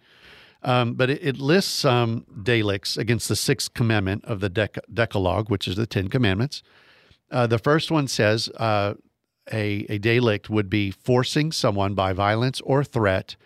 Um, 0.62 0.95
but 0.95 1.11
it, 1.11 1.21
it 1.23 1.38
lists 1.38 1.73
some 1.73 2.26
delicts 2.42 2.97
against 2.99 3.28
the 3.28 3.37
sixth 3.37 3.75
commandment 3.75 4.25
of 4.26 4.40
the 4.40 4.50
Dec- 4.50 4.78
Decalogue, 4.92 5.50
which 5.50 5.66
is 5.66 5.75
the 5.76 5.87
Ten 5.87 6.09
Commandments. 6.09 6.62
Uh, 7.33 7.47
the 7.49 7.59
first 7.59 7.90
one 7.90 8.07
says 8.07 8.49
uh, 8.59 8.95
a, 9.52 9.87
a 9.88 9.99
delict 9.99 10.49
would 10.50 10.71
be 10.71 10.90
forcing 10.90 11.52
someone 11.52 11.95
by 11.95 12.12
violence 12.12 12.61
or 12.62 12.85
threat 12.85 13.37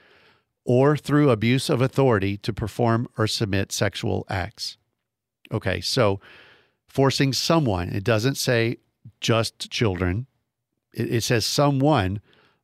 or 0.64 0.96
through 0.96 1.30
abuse 1.30 1.68
of 1.68 1.80
authority 1.82 2.36
to 2.38 2.52
perform 2.52 3.06
or 3.18 3.26
submit 3.26 3.70
sexual 3.72 4.24
acts. 4.28 4.76
Okay, 5.52 5.80
so 5.80 6.20
forcing 6.86 7.32
someone, 7.32 7.88
it 7.90 8.04
doesn't 8.04 8.36
say 8.36 8.78
just 9.20 9.70
children, 9.70 10.26
it, 10.92 11.12
it 11.12 11.20
says 11.22 11.44
someone 11.44 12.20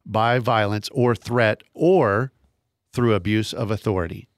by 0.07 0.39
violence 0.39 0.89
or 0.93 1.15
threat 1.15 1.63
or 1.75 2.33
through 2.93 3.15
abuse 3.15 3.53
of 3.53 3.71
authority. 3.71 4.29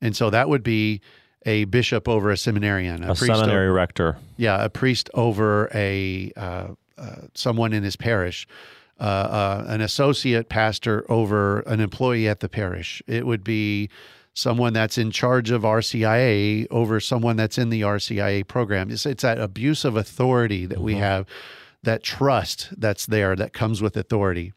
And 0.00 0.16
so 0.16 0.30
that 0.30 0.48
would 0.48 0.62
be 0.62 1.00
a 1.44 1.64
bishop 1.64 2.08
over 2.08 2.30
a 2.30 2.36
seminarian, 2.36 3.04
A, 3.04 3.08
priest 3.14 3.30
o- 3.30 3.34
seminary 3.34 3.70
rector. 3.70 4.16
yeah, 4.36 4.64
a 4.64 4.68
priest 4.68 5.10
over 5.14 5.68
a 5.74 6.32
uh, 6.36 6.68
someone 7.34 7.72
in 7.72 7.82
his 7.82 7.96
parish, 7.96 8.46
uh, 9.00 9.02
uh, 9.02 9.64
an 9.68 9.80
associate 9.80 10.48
pastor 10.48 11.04
over 11.08 11.60
an 11.60 11.80
employee 11.80 12.28
at 12.28 12.40
the 12.40 12.48
parish. 12.48 13.02
It 13.06 13.26
would 13.26 13.44
be 13.44 13.90
someone 14.34 14.72
that's 14.72 14.98
in 14.98 15.10
charge 15.10 15.50
of 15.50 15.62
RCIA 15.62 16.66
over 16.70 17.00
someone 17.00 17.36
that's 17.36 17.58
in 17.58 17.70
the 17.70 17.82
RCIA 17.82 18.46
program. 18.46 18.90
It's, 18.90 19.06
it's 19.06 19.22
that 19.22 19.40
abuse 19.40 19.84
of 19.84 19.96
authority 19.96 20.66
that 20.66 20.80
we 20.80 20.94
have, 20.94 21.26
that 21.82 22.02
trust 22.02 22.68
that's 22.78 23.06
there 23.06 23.34
that 23.36 23.52
comes 23.52 23.82
with 23.82 23.96
authority 23.96 24.52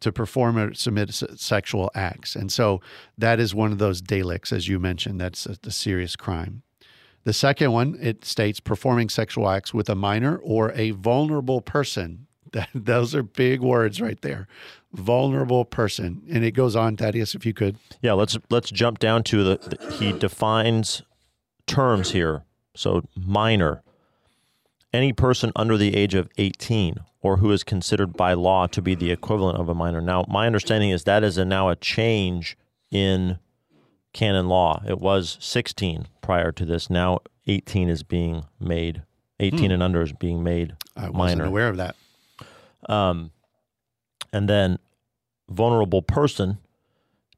to 0.00 0.12
perform 0.12 0.58
or 0.58 0.74
submit 0.74 1.12
sexual 1.12 1.90
acts. 1.94 2.36
And 2.36 2.52
so 2.52 2.80
that 3.16 3.40
is 3.40 3.54
one 3.54 3.72
of 3.72 3.78
those 3.78 4.00
delicts, 4.00 4.52
as 4.52 4.68
you 4.68 4.78
mentioned, 4.78 5.20
that's 5.20 5.46
a, 5.46 5.56
a 5.64 5.70
serious 5.70 6.16
crime. 6.16 6.62
The 7.28 7.34
second 7.34 7.72
one, 7.72 7.98
it 8.00 8.24
states 8.24 8.58
performing 8.58 9.10
sexual 9.10 9.50
acts 9.50 9.74
with 9.74 9.90
a 9.90 9.94
minor 9.94 10.38
or 10.38 10.72
a 10.72 10.92
vulnerable 10.92 11.60
person. 11.60 12.24
That, 12.52 12.70
those 12.74 13.14
are 13.14 13.22
big 13.22 13.60
words 13.60 14.00
right 14.00 14.18
there. 14.22 14.48
Vulnerable 14.94 15.66
person. 15.66 16.22
And 16.32 16.42
it 16.42 16.52
goes 16.52 16.74
on, 16.74 16.96
Thaddeus, 16.96 17.34
if 17.34 17.44
you 17.44 17.52
could. 17.52 17.76
Yeah, 18.00 18.14
let's 18.14 18.38
let's 18.48 18.70
jump 18.70 19.00
down 19.00 19.24
to 19.24 19.44
the, 19.44 19.58
the 19.58 19.92
he 19.96 20.14
defines 20.14 21.02
terms 21.66 22.12
here. 22.12 22.44
So 22.74 23.02
minor, 23.14 23.82
any 24.94 25.12
person 25.12 25.52
under 25.54 25.76
the 25.76 25.94
age 25.94 26.14
of 26.14 26.30
18 26.38 26.96
or 27.20 27.36
who 27.36 27.52
is 27.52 27.62
considered 27.62 28.14
by 28.14 28.32
law 28.32 28.66
to 28.68 28.80
be 28.80 28.94
the 28.94 29.10
equivalent 29.10 29.58
of 29.58 29.68
a 29.68 29.74
minor. 29.74 30.00
Now, 30.00 30.24
my 30.26 30.46
understanding 30.46 30.88
is 30.88 31.04
that 31.04 31.22
is 31.22 31.36
a, 31.36 31.44
now 31.44 31.68
a 31.68 31.76
change 31.76 32.56
in 32.90 33.38
canon 34.12 34.48
law. 34.48 34.82
It 34.86 34.98
was 35.00 35.36
16 35.40 36.06
prior 36.22 36.52
to 36.52 36.64
this. 36.64 36.88
Now 36.90 37.20
18 37.46 37.88
is 37.88 38.02
being 38.02 38.44
made 38.60 39.02
18 39.40 39.70
and 39.70 39.82
under 39.82 40.02
is 40.02 40.12
being 40.12 40.42
made 40.42 40.74
I 40.96 41.02
wasn't 41.10 41.14
minor. 41.16 41.44
aware 41.44 41.68
of 41.68 41.76
that. 41.76 41.94
Um, 42.88 43.30
and 44.32 44.48
then 44.48 44.78
vulnerable 45.48 46.02
person 46.02 46.58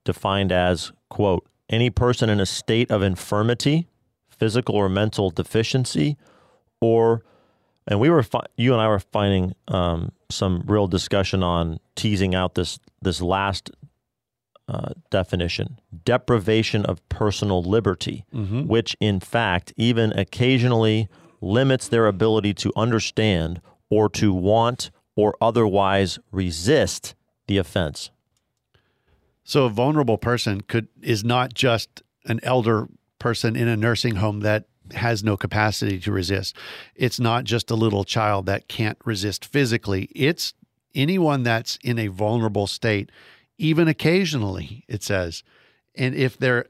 defined 0.04 0.50
as, 0.52 0.92
quote, 1.08 1.46
any 1.68 1.90
person 1.90 2.28
in 2.30 2.40
a 2.40 2.46
state 2.46 2.90
of 2.90 3.02
infirmity, 3.02 3.86
physical 4.28 4.74
or 4.74 4.88
mental 4.88 5.30
deficiency, 5.30 6.16
or, 6.80 7.22
and 7.86 8.00
we 8.00 8.08
were, 8.10 8.22
fi- 8.22 8.46
you 8.56 8.72
and 8.72 8.80
I 8.80 8.88
were 8.88 8.98
finding 8.98 9.54
um, 9.68 10.12
some 10.30 10.62
real 10.66 10.86
discussion 10.86 11.42
on 11.42 11.78
teasing 11.94 12.34
out 12.34 12.54
this, 12.54 12.78
this 13.02 13.20
last 13.20 13.70
uh, 14.70 14.90
definition 15.10 15.80
deprivation 16.04 16.84
of 16.86 17.06
personal 17.08 17.60
liberty, 17.62 18.24
which 18.68 18.96
in 19.00 19.18
fact 19.18 19.72
even 19.76 20.12
occasionally 20.18 21.08
limits 21.40 21.88
their 21.88 22.06
ability 22.06 22.54
to 22.54 22.72
understand 22.76 23.60
or 23.88 24.08
to 24.08 24.32
want 24.32 24.90
or 25.16 25.36
otherwise 25.40 26.18
resist 26.30 27.14
the 27.46 27.58
offense. 27.58 28.10
So 29.42 29.64
a 29.64 29.70
vulnerable 29.70 30.18
person 30.18 30.60
could 30.60 30.86
is 31.02 31.24
not 31.24 31.52
just 31.54 32.02
an 32.26 32.38
elder 32.42 32.86
person 33.18 33.56
in 33.56 33.66
a 33.66 33.76
nursing 33.76 34.16
home 34.16 34.40
that 34.40 34.66
has 34.92 35.24
no 35.24 35.36
capacity 35.36 35.98
to 36.00 36.12
resist. 36.12 36.56
It's 36.94 37.20
not 37.20 37.44
just 37.44 37.70
a 37.70 37.74
little 37.74 38.04
child 38.04 38.46
that 38.46 38.68
can't 38.68 38.98
resist 39.04 39.44
physically. 39.44 40.08
It's 40.14 40.54
anyone 40.94 41.42
that's 41.42 41.78
in 41.82 41.98
a 41.98 42.08
vulnerable 42.08 42.66
state, 42.66 43.10
even 43.60 43.88
occasionally, 43.88 44.84
it 44.88 45.02
says, 45.02 45.42
and 45.94 46.14
if 46.14 46.38
they're 46.38 46.64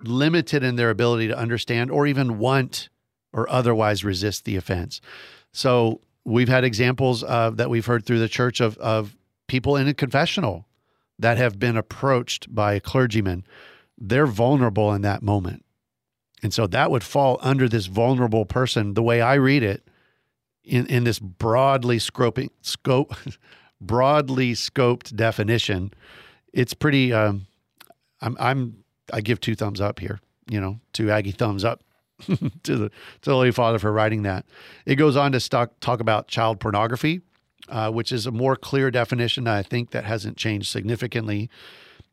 limited 0.00 0.62
in 0.62 0.76
their 0.76 0.90
ability 0.90 1.26
to 1.26 1.36
understand 1.36 1.90
or 1.90 2.06
even 2.06 2.38
want 2.38 2.88
or 3.32 3.50
otherwise 3.50 4.04
resist 4.04 4.44
the 4.44 4.54
offense. 4.54 5.00
So 5.50 6.00
we've 6.24 6.48
had 6.48 6.62
examples 6.62 7.24
of, 7.24 7.56
that 7.56 7.68
we've 7.68 7.84
heard 7.84 8.06
through 8.06 8.20
the 8.20 8.28
church 8.28 8.60
of, 8.60 8.78
of 8.78 9.16
people 9.48 9.76
in 9.76 9.88
a 9.88 9.94
confessional 9.94 10.68
that 11.18 11.36
have 11.36 11.58
been 11.58 11.76
approached 11.76 12.54
by 12.54 12.74
a 12.74 12.80
clergyman. 12.80 13.44
They're 13.98 14.26
vulnerable 14.26 14.92
in 14.94 15.02
that 15.02 15.22
moment. 15.22 15.64
And 16.44 16.54
so 16.54 16.68
that 16.68 16.92
would 16.92 17.02
fall 17.02 17.38
under 17.40 17.68
this 17.68 17.86
vulnerable 17.86 18.44
person, 18.44 18.94
the 18.94 19.02
way 19.02 19.20
I 19.20 19.34
read 19.34 19.64
it, 19.64 19.88
in, 20.62 20.86
in 20.86 21.02
this 21.02 21.18
broadly 21.18 21.98
scoping, 21.98 22.50
scope, 22.60 23.16
broadly 23.86 24.52
scoped 24.52 25.14
definition. 25.14 25.92
It's 26.52 26.74
pretty. 26.74 27.12
Um, 27.12 27.46
I'm, 28.20 28.36
I'm. 28.38 28.84
I 29.12 29.20
give 29.20 29.40
two 29.40 29.54
thumbs 29.54 29.80
up 29.80 29.98
here. 29.98 30.20
You 30.48 30.60
know, 30.60 30.80
two 30.92 31.10
Aggie 31.10 31.32
thumbs 31.32 31.64
up 31.64 31.82
to 32.20 32.76
the 32.76 32.88
to 32.88 32.90
the 33.22 33.32
Holy 33.32 33.50
Father 33.50 33.78
for 33.78 33.92
writing 33.92 34.22
that. 34.22 34.46
It 34.86 34.96
goes 34.96 35.16
on 35.16 35.32
to 35.32 35.40
stock, 35.40 35.72
talk 35.80 36.00
about 36.00 36.28
child 36.28 36.60
pornography, 36.60 37.20
uh, 37.68 37.90
which 37.90 38.12
is 38.12 38.26
a 38.26 38.30
more 38.30 38.56
clear 38.56 38.90
definition. 38.90 39.46
I 39.46 39.62
think 39.62 39.90
that 39.90 40.04
hasn't 40.04 40.36
changed 40.36 40.68
significantly, 40.68 41.50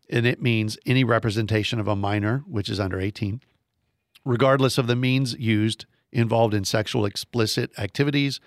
and 0.10 0.26
it 0.26 0.42
means 0.42 0.78
any 0.86 1.04
representation 1.04 1.80
of 1.80 1.88
a 1.88 1.96
minor, 1.96 2.44
which 2.48 2.70
is 2.70 2.80
under 2.80 3.00
18, 3.00 3.42
regardless 4.26 4.78
of 4.78 4.88
the 4.88 4.96
means 4.96 5.34
used, 5.38 5.86
involved 6.12 6.54
in 6.54 6.66
sexual 6.66 7.06
explicit 7.06 7.72
activities, 7.78 8.40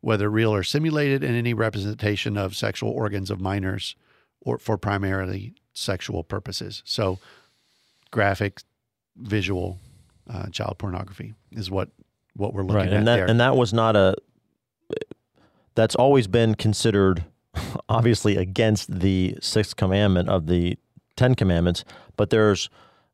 whether 0.00 0.30
real 0.30 0.54
or 0.54 0.62
simulated, 0.62 1.22
and 1.22 1.36
any 1.36 1.54
representation 1.54 2.36
of 2.36 2.56
sexual 2.56 2.90
organs 2.90 3.30
of 3.30 3.40
minors, 3.40 3.94
or 4.40 4.58
for 4.58 4.76
primarily 4.76 5.54
sexual 5.72 6.24
purposes. 6.24 6.82
So, 6.84 7.18
graphic, 8.10 8.60
visual 9.16 9.78
uh, 10.28 10.48
child 10.48 10.78
pornography 10.78 11.34
is 11.52 11.70
what 11.70 11.90
what 12.34 12.54
we're 12.54 12.62
looking 12.62 12.76
right, 12.76 12.88
at 12.88 12.94
and 12.94 13.06
that 13.06 13.16
there. 13.16 13.26
and 13.26 13.40
that 13.40 13.56
was 13.56 13.72
not 13.72 13.96
a. 13.96 14.16
That's 15.74 15.94
always 15.94 16.26
been 16.26 16.54
considered, 16.54 17.24
obviously, 17.88 18.36
against 18.36 19.00
the 19.00 19.36
sixth 19.40 19.76
commandment 19.76 20.28
of 20.28 20.46
the 20.46 20.76
Ten 21.16 21.34
Commandments. 21.34 21.84
But 22.16 22.30
there's 22.30 22.68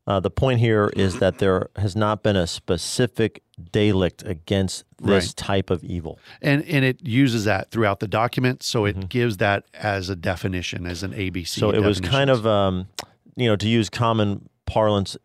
uh, 0.09 0.19
the 0.19 0.31
point 0.31 0.59
here 0.59 0.91
is 0.95 1.19
that 1.19 1.37
there 1.37 1.69
has 1.75 1.95
not 1.95 2.23
been 2.23 2.35
a 2.35 2.47
specific 2.47 3.43
delict 3.71 4.23
against 4.25 4.83
this 4.97 5.27
Right. 5.27 5.33
type 5.35 5.69
of 5.69 5.83
evil. 5.83 6.17
and 6.41 6.63
and 6.65 6.83
it 6.83 7.05
uses 7.05 7.45
that 7.45 7.69
throughout 7.71 7.99
the 7.99 8.07
document, 8.07 8.63
so 8.63 8.85
it 8.85 9.07
gives 9.07 9.37
that 9.37 9.65
as 9.73 10.09
a 10.09 10.15
definition, 10.15 10.85
as 10.87 11.03
an 11.03 11.11
ABC. 11.13 11.43
Mm-hmm. 11.43 11.59
So 11.59 11.69
it 11.69 11.83
was 11.83 12.01
kind 12.01 12.29
of, 12.31 12.45
um, 12.47 12.87
you 13.35 13.47
know, 13.47 13.55
to 13.55 13.67
use 13.67 13.89
common 13.89 14.49
parlance, 14.65 15.15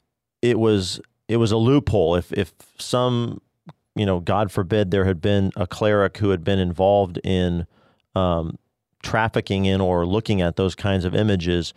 it 0.42 0.58
was 0.58 1.00
it 1.28 1.38
was 1.38 1.50
a 1.50 1.56
loophole. 1.56 2.14
If 2.16 2.30
if 2.32 2.52
some, 2.78 3.40
you 3.96 4.04
know, 4.04 4.20
God 4.20 4.52
forbid, 4.52 4.90
there 4.90 5.06
had 5.06 5.20
been 5.22 5.50
a 5.56 5.66
cleric 5.66 6.18
who 6.18 6.28
had 6.30 6.44
been 6.44 6.58
involved 6.58 7.18
in 7.24 7.66
um, 8.14 8.58
trafficking 9.02 9.64
in 9.64 9.80
or 9.80 10.04
looking 10.06 10.42
at 10.42 10.56
those 10.56 10.74
kinds 10.74 11.04
of 11.06 11.14
images. 11.14 11.72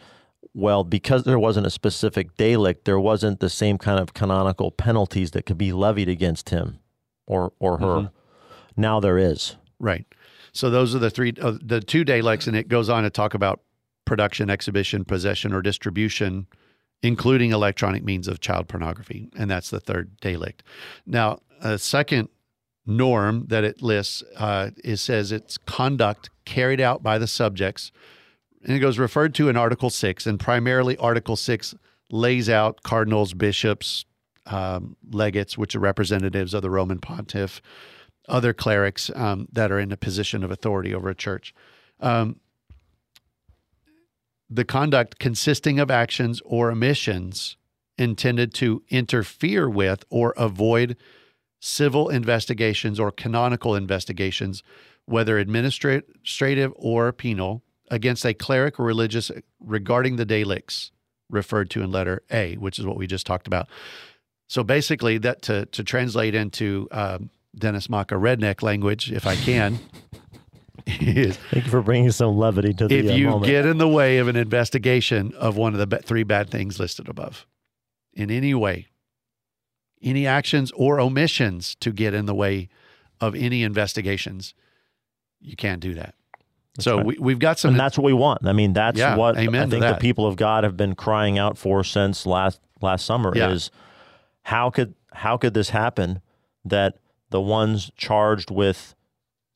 Well, 0.57 0.83
because 0.83 1.23
there 1.23 1.37
wasn't 1.37 1.67
a 1.67 1.69
specific 1.69 2.35
delict, 2.35 2.85
there 2.85 2.99
wasn't 2.99 3.41
the 3.41 3.49
same 3.49 3.77
kind 3.77 3.99
of 3.99 4.15
canonical 4.15 4.71
penalties 4.71 5.31
that 5.31 5.45
could 5.45 5.59
be 5.59 5.71
levied 5.71 6.09
against 6.09 6.49
him 6.49 6.79
or 7.27 7.53
or 7.59 7.77
her. 7.77 7.85
Mhm. 7.85 8.11
Now 8.75 8.99
there 8.99 9.19
is. 9.19 9.55
Right. 9.79 10.05
So 10.53 10.71
those 10.71 10.95
are 10.95 10.99
the 10.99 11.11
three, 11.11 11.35
uh, 11.39 11.59
the 11.61 11.79
two 11.79 12.03
delicts, 12.03 12.47
and 12.47 12.57
it 12.57 12.69
goes 12.69 12.89
on 12.89 13.03
to 13.03 13.11
talk 13.11 13.35
about 13.35 13.61
production, 14.05 14.49
exhibition, 14.49 15.05
possession, 15.05 15.53
or 15.53 15.61
distribution, 15.61 16.47
including 17.03 17.51
electronic 17.51 18.03
means 18.03 18.27
of 18.27 18.39
child 18.39 18.67
pornography, 18.67 19.29
and 19.37 19.51
that's 19.51 19.69
the 19.69 19.79
third 19.79 20.17
delict. 20.21 20.63
Now, 21.05 21.39
a 21.61 21.77
second 21.77 22.29
norm 22.83 23.45
that 23.49 23.63
it 23.63 23.83
lists 23.83 24.23
uh, 24.35 24.71
is 24.83 25.01
says 25.01 25.31
it's 25.31 25.59
conduct 25.59 26.31
carried 26.45 26.81
out 26.81 27.03
by 27.03 27.19
the 27.19 27.27
subjects, 27.27 27.91
and 28.67 28.75
it 28.75 28.79
goes 28.79 28.99
referred 28.99 29.33
to 29.35 29.47
in 29.47 29.55
Article 29.55 29.89
Six, 29.89 30.27
and 30.27 30.39
primarily 30.39 30.97
Article 30.97 31.37
Six 31.37 31.73
lays 32.11 32.49
out 32.49 32.83
cardinals, 32.83 33.33
bishops, 33.33 34.05
um, 34.45 34.97
legates, 35.09 35.57
which 35.57 35.75
are 35.75 35.79
representatives 35.79 36.53
of 36.53 36.61
the 36.61 36.69
Roman 36.69 36.99
pontiff, 36.99 37.61
other 38.27 38.53
clerics 38.53 39.09
um, 39.15 39.47
that 39.53 39.71
are 39.71 39.79
in 39.79 39.91
a 39.91 39.97
position 39.97 40.43
of 40.43 40.51
authority 40.51 40.93
over 40.93 41.09
a 41.09 41.15
church. 41.15 41.55
Um, 42.01 42.41
the 44.49 44.65
conduct 44.65 45.17
consisting 45.17 45.79
of 45.79 45.89
actions 45.89 46.41
or 46.45 46.71
omissions 46.71 47.57
intended 47.97 48.53
to 48.55 48.83
interfere 48.89 49.69
with 49.69 50.03
or 50.09 50.33
avoid 50.37 50.95
civil 51.59 52.09
investigations 52.09 52.99
or 52.99 53.11
canonical 53.11 53.75
investigations, 53.75 54.61
whether 55.05 55.37
administrative 55.37 56.73
or 56.75 57.11
penal, 57.11 57.63
against 57.89 58.25
a 58.25 58.33
cleric 58.33 58.79
or 58.79 58.85
religious 58.85 59.31
regarding 59.59 60.15
the 60.15 60.25
delicts 60.25 60.91
referred 61.29 61.69
to 61.71 61.81
in 61.81 61.91
letter 61.91 62.23
A, 62.31 62.55
which 62.55 62.79
is 62.79 62.85
what 62.85 62.97
we 62.97 63.07
just 63.07 63.25
talked 63.25 63.47
about. 63.47 63.67
So 64.47 64.63
basically, 64.63 65.17
that 65.19 65.41
to 65.43 65.65
to 65.67 65.83
translate 65.83 66.33
into 66.35 66.87
um, 66.91 67.29
Dennis 67.55 67.89
Maka 67.89 68.15
redneck 68.15 68.61
language, 68.61 69.11
if 69.11 69.27
I 69.27 69.35
can, 69.35 69.79
is 70.85 71.37
Thank 71.51 71.65
you 71.65 71.71
for 71.71 71.81
bringing 71.81 72.11
some 72.11 72.37
levity 72.37 72.73
to 72.75 72.87
the 72.87 72.97
if 72.97 73.11
uh, 73.11 73.13
you 73.13 73.29
moment. 73.29 73.45
get 73.45 73.65
in 73.65 73.77
the 73.77 73.87
way 73.87 74.19
of 74.19 74.27
an 74.27 74.35
investigation 74.35 75.33
of 75.35 75.57
one 75.57 75.73
of 75.73 75.79
the 75.79 75.87
ba- 75.87 76.01
three 76.01 76.23
bad 76.23 76.49
things 76.49 76.79
listed 76.79 77.09
above, 77.09 77.45
in 78.13 78.31
any 78.31 78.53
way, 78.53 78.87
any 80.01 80.25
actions 80.25 80.71
or 80.71 80.99
omissions 80.99 81.75
to 81.75 81.91
get 81.91 82.13
in 82.13 82.25
the 82.25 82.35
way 82.35 82.69
of 83.19 83.35
any 83.35 83.63
investigations, 83.63 84.53
you 85.41 85.55
can't 85.55 85.81
do 85.81 85.93
that. 85.93 86.15
So 86.79 86.97
right. 86.97 87.05
we, 87.05 87.17
we've 87.19 87.39
got 87.39 87.59
some. 87.59 87.71
and 87.71 87.79
that's 87.79 87.97
what 87.97 88.05
we 88.05 88.13
want. 88.13 88.45
I 88.45 88.53
mean, 88.53 88.73
that's 88.73 88.97
Yeah, 88.97 89.15
what 89.15 89.37
I 89.37 89.45
think 89.45 89.69
the 89.83 89.97
people 89.99 90.27
of 90.27 90.35
God 90.35 90.63
have 90.63 90.77
been 90.77 90.95
crying 90.95 91.37
out 91.37 91.57
for 91.57 91.83
since 91.83 92.25
last 92.25 92.59
last 92.81 93.05
summer. 93.05 93.33
Yeah. 93.35 93.49
Is 93.49 93.71
how 94.43 94.69
could 94.69 94.93
how 95.13 95.37
could 95.37 95.53
this 95.53 95.69
happen 95.69 96.21
that 96.65 96.97
the 97.29 97.41
ones 97.41 97.91
charged 97.97 98.51
with, 98.51 98.95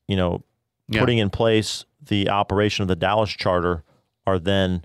you 0.08 0.16
know, 0.16 0.42
Yeah. 0.88 1.00
putting 1.00 1.18
in 1.18 1.30
place 1.30 1.84
the 2.04 2.28
operation 2.28 2.82
of 2.82 2.88
the 2.88 2.96
Dallas 2.96 3.30
Charter 3.30 3.84
are 4.26 4.38
then 4.38 4.84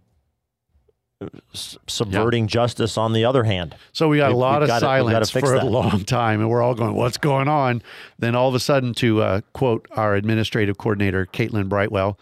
subverting 1.54 2.48
justice 2.48 2.98
on 2.98 3.14
the 3.14 3.26
other 3.26 3.44
hand. 3.44 3.76
So 3.92 4.08
we 4.08 4.18
got 4.18 4.30
We- 4.30 4.34
a 4.36 4.38
lot 4.38 4.62
of 4.62 4.68
gotta- 4.68 4.86
silence 4.86 5.30
for 5.32 5.56
a 5.56 5.64
long 5.66 6.04
time, 6.04 6.40
and 6.42 6.50
we're 6.50 6.62
all 6.62 6.76
going, 6.76 6.94
"What's 6.96 7.18
going 7.18 7.48
on?" 7.48 7.82
Then 8.20 8.36
all 8.36 8.50
of 8.50 8.56
a 8.56 8.60
sudden, 8.60 8.94
to 8.96 9.22
uh, 9.22 9.42
quote 9.54 9.88
our 9.96 10.16
administrative 10.16 10.78
coordinator, 10.78 11.26
Caitlin 11.26 11.70
Brightwell, 11.70 12.20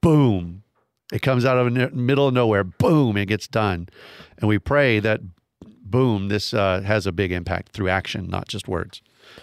"Boom!" 0.00 0.62
It 1.12 1.22
comes 1.22 1.44
out 1.44 1.58
of 1.58 1.72
the 1.72 1.90
middle 1.90 2.28
of 2.28 2.34
nowhere. 2.34 2.64
Boom! 2.64 3.16
It 3.16 3.26
gets 3.26 3.46
done, 3.46 3.88
and 4.38 4.48
we 4.48 4.58
pray 4.58 4.98
that, 5.00 5.20
boom, 5.84 6.28
this 6.28 6.52
uh, 6.54 6.80
has 6.80 7.06
a 7.06 7.12
big 7.12 7.30
impact 7.30 7.72
through 7.72 7.88
action, 7.88 8.28
not 8.28 8.48
just 8.48 8.66
words. 8.68 9.00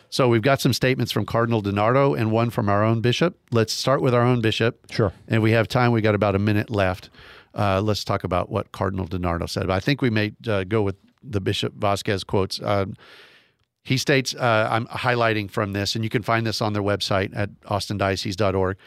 So 0.10 0.28
we've 0.28 0.42
got 0.42 0.60
some 0.62 0.74
statements 0.74 1.12
from 1.12 1.26
Cardinal 1.26 1.62
DiNardo 1.62 2.18
and 2.18 2.32
one 2.32 2.50
from 2.50 2.70
our 2.70 2.84
own 2.84 3.02
bishop. 3.02 3.38
Let's 3.52 3.74
start 3.74 4.02
with 4.02 4.14
our 4.14 4.22
own 4.22 4.42
bishop. 4.42 4.80
Sure. 4.92 5.12
And 5.28 5.42
we 5.42 5.52
have 5.52 5.68
time. 5.68 5.92
We 5.92 6.02
got 6.02 6.16
about 6.16 6.36
a 6.36 6.40
minute 6.40 6.70
left. 6.70 7.10
Uh, 7.54 7.82
let's 7.82 8.04
talk 8.04 8.24
about 8.24 8.50
what 8.50 8.72
Cardinal 8.72 9.08
DiNardo 9.08 9.50
said. 9.50 9.68
But 9.68 9.74
I 9.74 9.80
think 9.80 10.02
we 10.02 10.10
may 10.10 10.34
uh, 10.48 10.64
go 10.64 10.82
with 10.82 10.96
the 11.24 11.42
Bishop 11.42 11.74
Vasquez 11.76 12.24
quotes. 12.24 12.62
Um, 12.62 12.96
he 13.84 13.98
states, 13.98 14.36
uh, 14.36 14.68
I'm 14.70 14.86
highlighting 14.88 15.50
from 15.50 15.74
this, 15.74 15.96
and 15.96 16.04
you 16.04 16.10
can 16.10 16.22
find 16.22 16.46
this 16.46 16.62
on 16.62 16.74
their 16.74 16.84
website 16.84 17.32
at 17.36 17.50
austindiocese.org. 17.62 18.78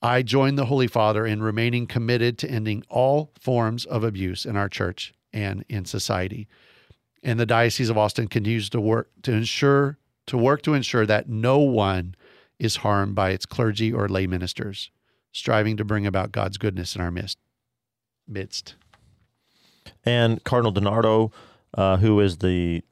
I 0.00 0.22
join 0.22 0.54
the 0.54 0.66
Holy 0.66 0.86
Father 0.86 1.26
in 1.26 1.42
remaining 1.42 1.86
committed 1.86 2.38
to 2.38 2.50
ending 2.50 2.84
all 2.88 3.32
forms 3.40 3.84
of 3.84 4.04
abuse 4.04 4.46
in 4.46 4.56
our 4.56 4.68
church 4.68 5.12
and 5.32 5.64
in 5.68 5.84
society. 5.84 6.48
And 7.22 7.38
the 7.38 7.46
Diocese 7.46 7.90
of 7.90 7.98
Austin 7.98 8.28
continues 8.28 8.70
to 8.70 8.80
work 8.80 9.10
to 9.22 9.32
ensure 9.32 9.98
to 10.26 10.38
work 10.38 10.62
to 10.62 10.74
ensure 10.74 11.06
that 11.06 11.28
no 11.28 11.58
one 11.58 12.14
is 12.58 12.76
harmed 12.76 13.14
by 13.14 13.30
its 13.30 13.46
clergy 13.46 13.92
or 13.92 14.08
lay 14.08 14.26
ministers, 14.26 14.90
striving 15.32 15.76
to 15.76 15.84
bring 15.84 16.06
about 16.06 16.32
God's 16.32 16.58
goodness 16.58 16.94
in 16.94 17.00
our 17.00 17.10
midst. 17.10 17.38
Midst. 18.28 18.74
And 20.04 20.42
Cardinal 20.44 20.72
DiNardo, 20.72 21.32
uh, 21.74 21.96
who 21.98 22.20
is 22.20 22.38
the 22.38 22.82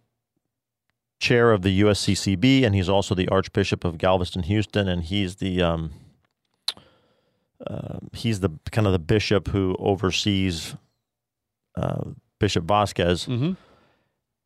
chair 1.19 1.53
of 1.53 1.63
the 1.63 1.81
USCCB, 1.81 2.65
and 2.65 2.75
he's 2.75 2.89
also 2.89 3.15
the 3.15 3.29
Archbishop 3.29 3.85
of 3.85 3.99
Galveston, 3.99 4.43
Houston, 4.45 4.89
and 4.89 5.03
he's 5.03 5.37
the 5.37 5.63
um, 5.63 5.93
uh, 7.67 7.99
he's 8.13 8.41
the 8.41 8.51
kind 8.71 8.87
of 8.87 8.93
the 8.93 8.99
bishop 8.99 9.49
who 9.49 9.77
oversees 9.79 10.77
uh, 11.77 12.11
Bishop 12.39 12.65
Vasquez. 12.65 13.27
Mm-hmm. 13.27 13.53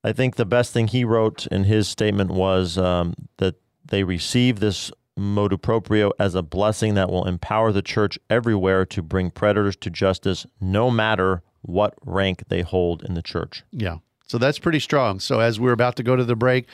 I 0.02 0.12
think 0.12 0.36
the 0.36 0.46
best 0.46 0.72
thing 0.72 0.88
he 0.88 1.04
wrote 1.04 1.46
in 1.48 1.64
his 1.64 1.88
statement 1.88 2.30
was 2.30 2.78
um, 2.78 3.14
that 3.36 3.56
they 3.84 4.04
receive 4.04 4.60
this 4.60 4.90
motu 5.20 5.56
proprio 5.56 6.12
as 6.18 6.34
a 6.34 6.42
blessing 6.42 6.94
that 6.94 7.10
will 7.10 7.26
empower 7.26 7.70
the 7.72 7.82
church 7.82 8.18
everywhere 8.28 8.84
to 8.86 9.02
bring 9.02 9.30
predators 9.30 9.76
to 9.76 9.90
justice, 9.90 10.46
no 10.60 10.90
matter 10.90 11.42
what 11.62 11.94
rank 12.04 12.44
they 12.48 12.62
hold 12.62 13.02
in 13.04 13.14
the 13.14 13.22
church. 13.22 13.62
Yeah. 13.70 13.98
So 14.26 14.38
that's 14.38 14.58
pretty 14.58 14.80
strong. 14.80 15.20
So 15.20 15.40
as 15.40 15.60
we're 15.60 15.72
about 15.72 15.96
to 15.96 16.02
go 16.02 16.16
to 16.16 16.24
the 16.24 16.36
break, 16.36 16.66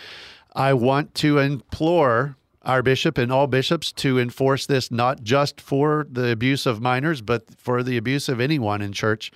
I 0.55 0.75
want 0.75 1.15
to 1.17 1.39
implore 1.39 2.37
our 2.63 2.83
bishop 2.83 3.17
and 3.19 3.33
all 3.33 3.47
bishops 3.47 3.93
to 3.93 4.19
enforce 4.19 4.67
this 4.67 4.91
not 4.91 5.23
just 5.23 5.61
for 5.61 6.07
the 6.11 6.31
abuse 6.31 6.67
of 6.67 6.81
minors, 6.81 7.21
but 7.21 7.45
for 7.59 7.83
the 7.83 7.97
abuse 7.97 8.29
of 8.29 8.41
anyone 8.41 8.83
in 8.83 8.93
church, 8.93 9.31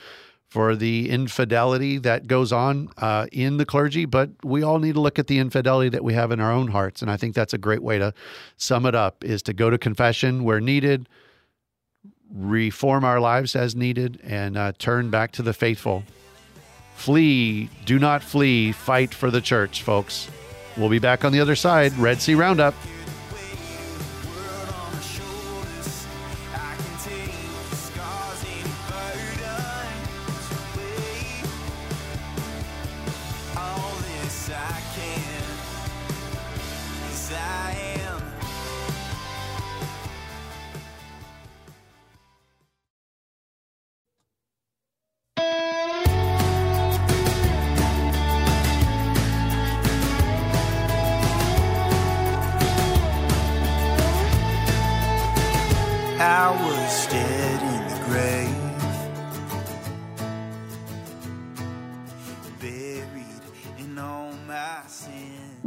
for 0.51 0.75
the 0.75 1.09
infidelity 1.09 1.97
that 1.99 2.27
goes 2.27 2.53
on 2.53 2.91
uh, 2.99 3.27
in 3.31 3.57
the 3.57 3.65
clergy. 3.65 4.05
But 4.05 4.31
we 4.43 4.65
all 4.65 4.81
need 4.81 4.95
to 4.95 5.01
look 5.01 5.19
at 5.19 5.29
the 5.29 5.39
infidelity 5.39 5.89
that 5.91 6.03
we 6.03 6.13
have 6.15 6.33
in 6.33 6.41
our 6.41 6.51
own 6.51 6.69
hearts. 6.69 7.03
And 7.03 7.11
I 7.11 7.17
think 7.17 7.37
that's 7.37 7.55
a 7.55 7.59
great 7.59 7.83
way 7.83 7.99
to 7.99 8.13
sum 8.57 8.85
it 8.85 8.97
up 8.97 9.25
is 9.25 9.43
to 9.45 9.53
go 9.53 9.71
to 9.71 9.79
confession 9.79 10.43
where 10.43 10.61
needed, 10.61 11.09
reform 12.33 13.05
our 13.05 13.21
lives 13.21 13.55
as 13.55 13.77
needed, 13.77 14.21
and 14.25 14.57
uh, 14.57 14.73
turn 14.77 15.09
back 15.09 15.31
to 15.33 15.43
the 15.43 15.53
faithful. 15.53 16.03
Flee, 16.97 17.71
do 17.87 18.01
not 18.01 18.23
flee, 18.23 18.73
fight 18.73 19.15
for 19.15 19.31
the 19.31 19.41
church, 19.41 19.83
folks. 19.85 20.29
We'll 20.77 20.91
be 20.91 20.99
back 20.99 21.25
on 21.25 21.31
the 21.31 21.41
other 21.41 21.57
side. 21.57 21.97
Red 21.97 22.21
Sea 22.21 22.35
Roundup. 22.35 22.75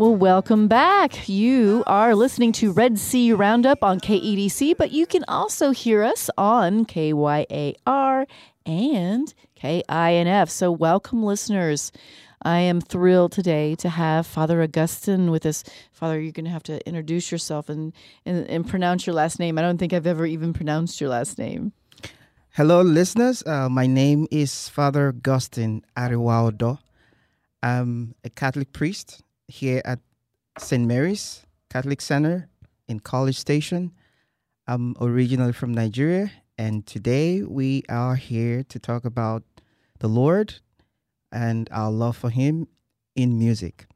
Well, 0.04 0.18
welcome 0.18 0.68
back. 0.68 1.30
You 1.30 1.82
are 1.88 2.14
listening 2.14 2.52
to 2.60 2.74
Red 2.74 3.00
Sea 3.00 3.32
Roundup 3.32 3.86
on 3.86 4.02
KEDC, 4.02 4.76
but 4.76 4.92
you 4.92 5.06
can 5.06 5.24
also 5.30 5.72
hear 5.72 6.04
us 6.04 6.30
on 6.38 6.84
KYAR 6.86 8.28
and 8.66 9.34
KINF. 9.56 10.50
So, 10.50 10.74
welcome, 10.74 11.24
listeners. 11.24 11.94
I 12.42 12.60
am 12.60 12.82
thrilled 12.82 13.32
today 13.32 13.76
to 13.76 13.88
have 13.88 14.28
Father 14.28 14.62
Augustine 14.62 15.32
with 15.32 15.46
us. 15.46 15.64
Father, 15.94 16.20
you're 16.20 16.34
going 16.34 16.44
to 16.44 16.52
have 16.52 16.64
to 16.64 16.86
introduce 16.86 17.32
yourself 17.32 17.70
and, 17.70 17.94
and, 18.26 18.46
and 18.50 18.68
pronounce 18.68 19.08
your 19.08 19.14
last 19.14 19.40
name. 19.40 19.58
I 19.58 19.62
don't 19.62 19.78
think 19.78 19.94
I've 19.94 20.06
ever 20.06 20.26
even 20.26 20.52
pronounced 20.52 21.00
your 21.00 21.12
last 21.12 21.38
name. 21.38 21.72
Hello, 22.50 22.82
listeners. 22.82 23.42
Uh, 23.46 23.70
my 23.70 23.88
name 23.88 24.28
is 24.32 24.68
Father 24.68 25.08
Augustine 25.08 25.82
Ariwaudo. 25.96 26.80
I'm 27.62 28.16
a 28.26 28.30
Catholic 28.30 28.74
priest 28.74 29.23
here 29.48 29.82
at 29.86 30.00
St. 30.58 30.86
Mary's 30.86 31.46
Catholic 31.70 32.02
Center 32.02 32.50
in 32.88 33.00
College 33.00 33.38
Station. 33.38 33.92
I'm 34.68 34.96
originally 35.02 35.54
from 35.54 35.74
Nigeria, 35.74 36.32
and 36.58 36.86
today 36.86 37.42
we 37.42 37.84
are 37.90 38.16
here 38.16 38.64
to 38.64 38.80
talk 38.80 39.06
about 39.06 39.44
the 40.00 40.08
Lord 40.08 40.56
and 41.32 41.68
our 41.72 41.92
love 41.92 42.16
for 42.16 42.30
Him 42.30 42.68
in 43.16 43.38
music. 43.38 43.88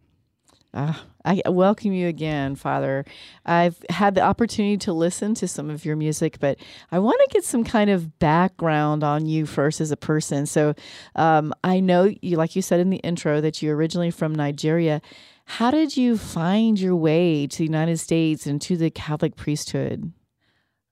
Ah, 0.73 1.05
I 1.23 1.41
welcome 1.47 1.91
you 1.93 2.07
again, 2.07 2.55
Father. 2.55 3.05
I've 3.45 3.83
had 3.89 4.15
the 4.15 4.21
opportunity 4.21 4.77
to 4.77 4.93
listen 4.93 5.33
to 5.35 5.47
some 5.47 5.69
of 5.69 5.85
your 5.85 5.95
music, 5.95 6.37
but 6.39 6.59
I 6.91 6.99
want 6.99 7.19
to 7.19 7.33
get 7.33 7.43
some 7.43 7.63
kind 7.63 7.89
of 7.89 8.19
background 8.19 9.03
on 9.03 9.25
you 9.25 9.45
first 9.45 9.81
as 9.81 9.91
a 9.91 9.97
person. 9.97 10.45
So 10.45 10.75
um, 11.15 11.53
I 11.63 11.79
know 11.79 12.13
you, 12.21 12.37
like 12.37 12.55
you 12.55 12.61
said 12.61 12.79
in 12.79 12.89
the 12.89 12.97
intro, 12.97 13.41
that 13.41 13.61
you're 13.61 13.75
originally 13.75 14.11
from 14.11 14.35
Nigeria. 14.35 15.01
How 15.47 15.71
did 15.71 15.95
you 15.95 16.17
find 16.17 16.79
your 16.79 16.95
way 16.95 17.47
to 17.47 17.57
the 17.57 17.63
United 17.63 17.97
States 17.97 18.45
and 18.45 18.61
to 18.61 18.75
the 18.75 18.91
Catholic 18.91 19.35
priesthood? 19.37 20.11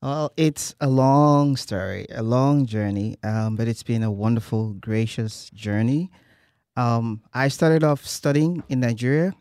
Well, 0.01 0.31
it's 0.37 0.73
a 0.79 0.87
long 0.87 1.57
story, 1.57 2.07
a 2.09 2.23
long 2.23 2.65
journey, 2.65 3.17
um, 3.21 3.57
but 3.57 3.67
it's 3.67 3.83
been 3.83 4.01
a 4.01 4.09
wonderful, 4.09 4.73
gracious 4.73 5.49
journey. 5.51 6.09
Um, 6.77 7.21
I 7.33 7.49
started 7.49 7.83
off 7.83 8.05
studying 8.05 8.63
in 8.69 8.79
Nigeria 8.79 9.35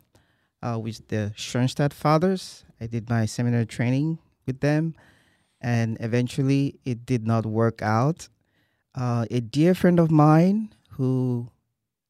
uh, 0.62 0.78
with 0.82 1.06
the 1.08 1.32
Schoenstatt 1.36 1.94
Fathers. 1.94 2.64
I 2.80 2.86
did 2.86 3.08
my 3.08 3.24
seminary 3.24 3.66
training 3.66 4.18
with 4.46 4.60
them, 4.60 4.94
and 5.60 5.96
eventually 6.00 6.80
it 6.84 7.06
did 7.06 7.24
not 7.24 7.46
work 7.46 7.80
out. 7.82 8.28
Uh, 8.96 9.26
a 9.30 9.40
dear 9.40 9.74
friend 9.74 10.00
of 10.00 10.10
mine 10.10 10.74
who 10.90 11.50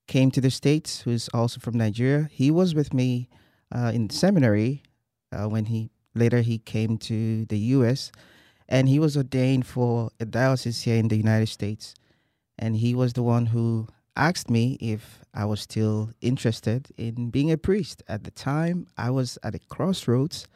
came 0.07 0.31
to 0.33 0.41
the 0.41 0.51
States, 0.51 1.01
who's 1.01 1.29
also 1.35 1.61
from 1.61 1.77
Nigeria, 1.77 2.29
he 2.31 2.51
was 2.51 2.75
with 2.75 2.93
me 2.93 3.29
uh, 3.75 3.91
in 3.95 4.11
seminary 4.11 4.83
uh, 5.33 5.49
when 5.49 5.67
he 5.67 5.91
later 6.15 6.41
he 6.41 6.59
came 6.59 6.97
to 6.97 7.45
the 7.47 7.59
U.S. 7.59 8.13
and 8.69 8.89
he 8.89 8.99
was 8.99 9.17
ordained 9.17 9.67
for 9.67 10.11
a 10.21 10.25
diocese 10.25 10.83
here 10.83 10.97
in 10.97 11.09
the 11.09 11.17
United 11.17 11.49
States, 11.49 11.95
and 12.59 12.77
he 12.77 12.95
was 12.95 13.15
the 13.15 13.23
one 13.23 13.47
who 13.47 13.89
asked 14.17 14.49
me 14.49 14.79
if 14.81 15.21
I 15.35 15.45
was 15.45 15.61
still 15.61 16.11
interested 16.21 16.89
in 16.97 17.31
being 17.31 17.51
a 17.51 17.59
priest. 17.59 18.03
At 18.09 18.25
the 18.25 18.31
time, 18.31 18.87
I 18.97 19.11
was 19.11 19.39
at 19.43 19.55
a 19.55 19.59
crossroads. 19.59 20.47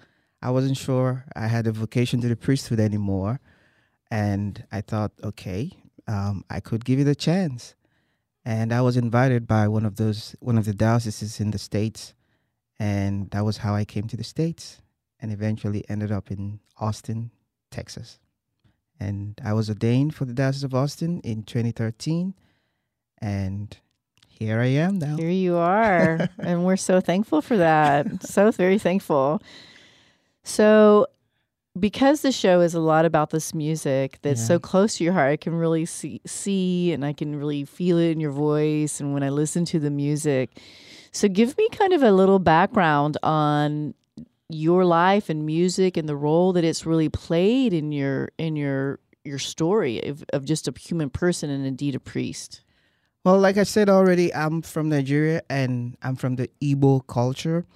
I 0.40 0.50
wasn't 0.50 0.76
sure 0.76 1.24
I 1.34 1.48
had 1.48 1.66
a 1.66 1.72
vocation 1.72 2.20
to 2.20 2.28
the 2.28 2.36
priesthood 2.36 2.78
anymore. 2.78 3.40
And 4.10 4.64
I 4.70 4.80
thought, 4.80 5.12
okay, 5.22 5.72
um, 6.06 6.44
I 6.48 6.60
could 6.60 6.84
give 6.84 7.00
it 7.00 7.08
a 7.08 7.14
chance. 7.14 7.74
And 8.48 8.72
I 8.72 8.80
was 8.80 8.96
invited 8.96 9.46
by 9.46 9.68
one 9.68 9.84
of 9.84 9.96
those, 9.96 10.34
one 10.40 10.56
of 10.56 10.64
the 10.64 10.72
dioceses 10.72 11.38
in 11.38 11.50
the 11.50 11.58
States. 11.58 12.14
And 12.78 13.30
that 13.32 13.44
was 13.44 13.58
how 13.58 13.74
I 13.74 13.84
came 13.84 14.08
to 14.08 14.16
the 14.16 14.24
States 14.24 14.80
and 15.20 15.30
eventually 15.30 15.84
ended 15.86 16.10
up 16.10 16.30
in 16.30 16.60
Austin, 16.78 17.30
Texas. 17.70 18.18
And 18.98 19.38
I 19.44 19.52
was 19.52 19.68
ordained 19.68 20.14
for 20.14 20.24
the 20.24 20.32
Diocese 20.32 20.64
of 20.64 20.74
Austin 20.74 21.20
in 21.20 21.42
2013 21.42 22.32
and 23.18 23.76
here 24.26 24.60
I 24.60 24.66
am 24.66 24.98
now. 24.98 25.16
Here 25.16 25.28
you 25.28 25.56
are. 25.56 26.30
and 26.38 26.64
we're 26.64 26.76
so 26.76 27.02
thankful 27.02 27.42
for 27.42 27.58
that. 27.58 28.22
so 28.22 28.50
very 28.50 28.78
thankful. 28.78 29.42
So 30.42 31.06
because 31.80 32.22
the 32.22 32.32
show 32.32 32.60
is 32.60 32.74
a 32.74 32.80
lot 32.80 33.04
about 33.04 33.30
this 33.30 33.54
music 33.54 34.18
that's 34.22 34.40
Yeah. 34.40 34.46
so 34.46 34.58
close 34.58 34.96
to 34.98 35.04
your 35.04 35.12
heart, 35.12 35.30
I 35.32 35.36
can 35.36 35.54
really 35.54 35.86
see 35.86 36.20
see 36.26 36.92
and 36.92 37.04
I 37.04 37.12
can 37.12 37.36
really 37.36 37.64
feel 37.64 37.98
it 37.98 38.10
in 38.10 38.20
your 38.20 38.32
voice 38.32 39.00
and 39.00 39.14
when 39.14 39.22
I 39.22 39.28
listen 39.30 39.64
to 39.66 39.78
the 39.78 39.90
music. 39.90 40.58
So 41.12 41.28
give 41.28 41.56
me 41.56 41.68
kind 41.72 41.92
of 41.92 42.02
a 42.02 42.12
little 42.12 42.38
background 42.38 43.16
on 43.22 43.94
your 44.50 44.84
life 44.84 45.28
and 45.28 45.44
music 45.44 45.96
and 45.96 46.08
the 46.08 46.16
role 46.16 46.52
that 46.54 46.64
it's 46.64 46.86
really 46.86 47.08
played 47.08 47.72
in 47.72 47.92
your 47.92 48.30
in 48.38 48.56
your 48.56 48.98
your 49.24 49.38
story 49.38 50.00
of, 50.04 50.24
of 50.32 50.44
just 50.44 50.68
a 50.68 50.72
human 50.78 51.10
person 51.10 51.50
and 51.50 51.66
indeed 51.66 51.94
a 51.94 52.00
priest. 52.00 52.62
Well, 53.24 53.38
like 53.38 53.58
I 53.58 53.64
said 53.64 53.90
already, 53.90 54.32
I'm 54.34 54.62
from 54.62 54.88
Nigeria 54.88 55.42
and 55.50 55.96
I'm 56.02 56.16
from 56.16 56.36
the 56.36 56.48
Igbo 56.62 57.06
culture. 57.06 57.66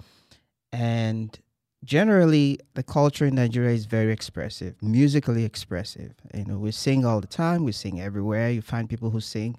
And 0.71 1.37
generally, 1.83 2.59
the 2.73 2.83
culture 2.83 3.25
in 3.25 3.35
Nigeria 3.35 3.71
is 3.71 3.85
very 3.85 4.11
expressive, 4.11 4.81
musically 4.81 5.43
expressive. 5.43 6.13
You 6.33 6.45
know, 6.45 6.57
we 6.57 6.71
sing 6.71 7.05
all 7.05 7.21
the 7.21 7.27
time, 7.27 7.63
we 7.63 7.71
sing 7.71 7.99
everywhere. 8.01 8.49
You 8.49 8.61
find 8.61 8.89
people 8.89 9.09
who 9.09 9.19
sing. 9.19 9.57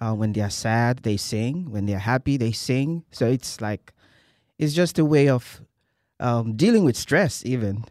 Uh, 0.00 0.12
when 0.14 0.32
they 0.32 0.40
are 0.40 0.50
sad, 0.50 0.98
they 0.98 1.16
sing. 1.16 1.70
When 1.70 1.86
they 1.86 1.94
are 1.94 1.98
happy, 1.98 2.36
they 2.36 2.52
sing. 2.52 3.04
So 3.10 3.26
it's 3.26 3.60
like, 3.60 3.92
it's 4.58 4.74
just 4.74 4.98
a 4.98 5.04
way 5.04 5.28
of 5.28 5.62
um, 6.20 6.56
dealing 6.56 6.84
with 6.84 6.96
stress, 6.96 7.44
even. 7.44 7.84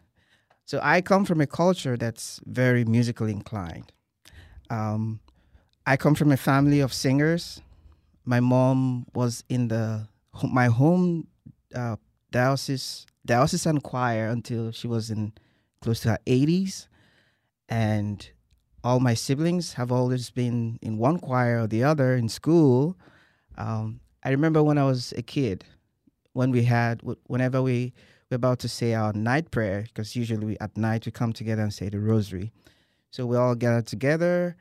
So 0.66 0.80
I 0.82 1.00
come 1.00 1.24
from 1.24 1.40
a 1.40 1.46
culture 1.46 1.96
that's 1.96 2.40
very 2.46 2.84
musically 2.84 3.32
inclined. 3.32 3.92
Um, 4.70 5.20
I 5.86 5.96
come 5.96 6.14
from 6.14 6.32
a 6.32 6.36
family 6.36 6.80
of 6.80 6.92
singers. 6.92 7.60
My 8.24 8.40
mom 8.40 9.06
was 9.14 9.44
in 9.48 9.68
the 9.68 10.08
my 10.42 10.66
home 10.66 11.28
uh, 11.74 11.96
diocese 12.30 13.06
diocesan 13.26 13.80
choir 13.80 14.28
until 14.28 14.70
she 14.72 14.86
was 14.86 15.10
in 15.10 15.32
close 15.80 16.00
to 16.00 16.10
her 16.10 16.18
80s, 16.26 16.88
and 17.68 18.30
all 18.82 19.00
my 19.00 19.14
siblings 19.14 19.74
have 19.74 19.90
always 19.90 20.30
been 20.30 20.78
in 20.82 20.98
one 20.98 21.18
choir 21.18 21.62
or 21.62 21.66
the 21.66 21.82
other 21.82 22.14
in 22.14 22.28
school. 22.28 22.96
Um, 23.56 24.00
I 24.22 24.30
remember 24.30 24.62
when 24.62 24.78
I 24.78 24.84
was 24.84 25.12
a 25.16 25.22
kid, 25.22 25.64
when 26.32 26.50
we 26.50 26.64
had 26.64 27.02
whenever 27.26 27.62
we 27.62 27.92
we're 28.30 28.36
about 28.36 28.58
to 28.60 28.68
say 28.68 28.94
our 28.94 29.12
night 29.12 29.50
prayer 29.50 29.82
because 29.82 30.16
usually 30.16 30.44
we, 30.44 30.56
at 30.58 30.76
night 30.76 31.06
we 31.06 31.12
come 31.12 31.32
together 31.32 31.62
and 31.62 31.72
say 31.72 31.88
the 31.88 32.00
rosary. 32.00 32.52
So 33.10 33.26
we 33.26 33.36
all 33.36 33.54
gather 33.54 33.82
together, 33.82 34.56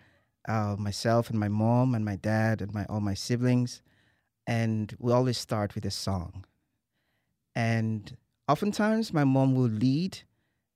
uh, 0.48 0.76
myself 0.78 1.30
and 1.30 1.40
my 1.40 1.48
mom 1.48 1.96
and 1.96 2.06
my 2.06 2.16
dad 2.16 2.62
and 2.62 2.74
my 2.74 2.86
all 2.86 3.00
my 3.00 3.14
siblings, 3.14 3.82
and 4.46 4.96
we 5.00 5.12
always 5.12 5.38
start 5.38 5.76
with 5.76 5.86
a 5.86 5.92
song. 5.92 6.46
And 7.56 8.16
oftentimes 8.48 9.14
my 9.14 9.24
mom 9.24 9.56
will 9.56 9.70
lead, 9.70 10.20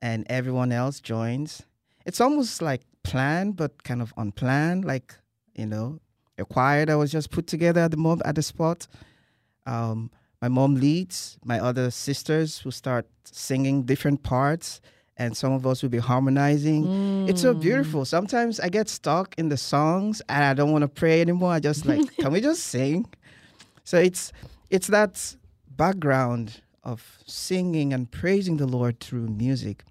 and 0.02 0.26
everyone 0.30 0.72
else 0.72 1.00
joins. 1.00 1.64
It's 2.06 2.22
almost 2.22 2.62
like 2.62 2.82
planned, 3.04 3.56
but 3.56 3.84
kind 3.84 4.02
of 4.02 4.14
unplanned, 4.18 4.86
like 4.86 5.16
you 5.56 5.66
know, 5.66 6.00
a 6.38 6.46
choir 6.46 6.86
that 6.86 6.96
was 6.96 7.12
just 7.12 7.32
put 7.32 7.48
together 7.48 7.82
at 7.82 7.92
the 7.92 7.98
mob 7.98 8.22
at 8.26 8.36
the 8.36 8.44
spot. 8.44 8.88
Um, 9.66 10.12
my 10.42 10.48
mom 10.48 10.76
leads. 10.76 11.38
My 11.44 11.60
other 11.60 11.90
sisters 11.92 12.64
will 12.64 12.72
start 12.72 13.08
singing 13.26 13.84
different 13.84 14.24
parts, 14.24 14.82
and 15.18 15.36
some 15.36 15.52
of 15.52 15.66
us 15.66 15.82
will 15.82 15.90
be 15.90 15.98
harmonizing. 15.98 17.28
It's 17.28 17.42
so 17.42 17.54
beautiful. 17.54 18.06
Sometimes 18.06 18.60
I 18.60 18.70
get 18.70 18.88
stuck 18.88 19.34
in 19.38 19.50
the 19.50 19.58
songs, 19.58 20.22
and 20.30 20.44
I 20.44 20.54
don't 20.54 20.72
want 20.72 20.84
to 20.84 20.88
pray 20.88 21.22
anymore. 21.22 21.52
I 21.52 21.60
just 21.60 21.86
like, 21.86 22.16
can 22.22 22.32
we 22.32 22.40
just 22.40 22.64
sing? 22.64 23.06
So 23.84 23.98
it's 23.98 24.32
it's 24.70 24.88
that 24.88 25.36
background 25.76 26.62
of 26.88 27.20
singing 27.26 27.94
and 27.94 28.10
praising 28.10 28.58
the 28.58 28.66
Lord 28.66 29.00
through 29.02 29.28
music. 29.28 29.84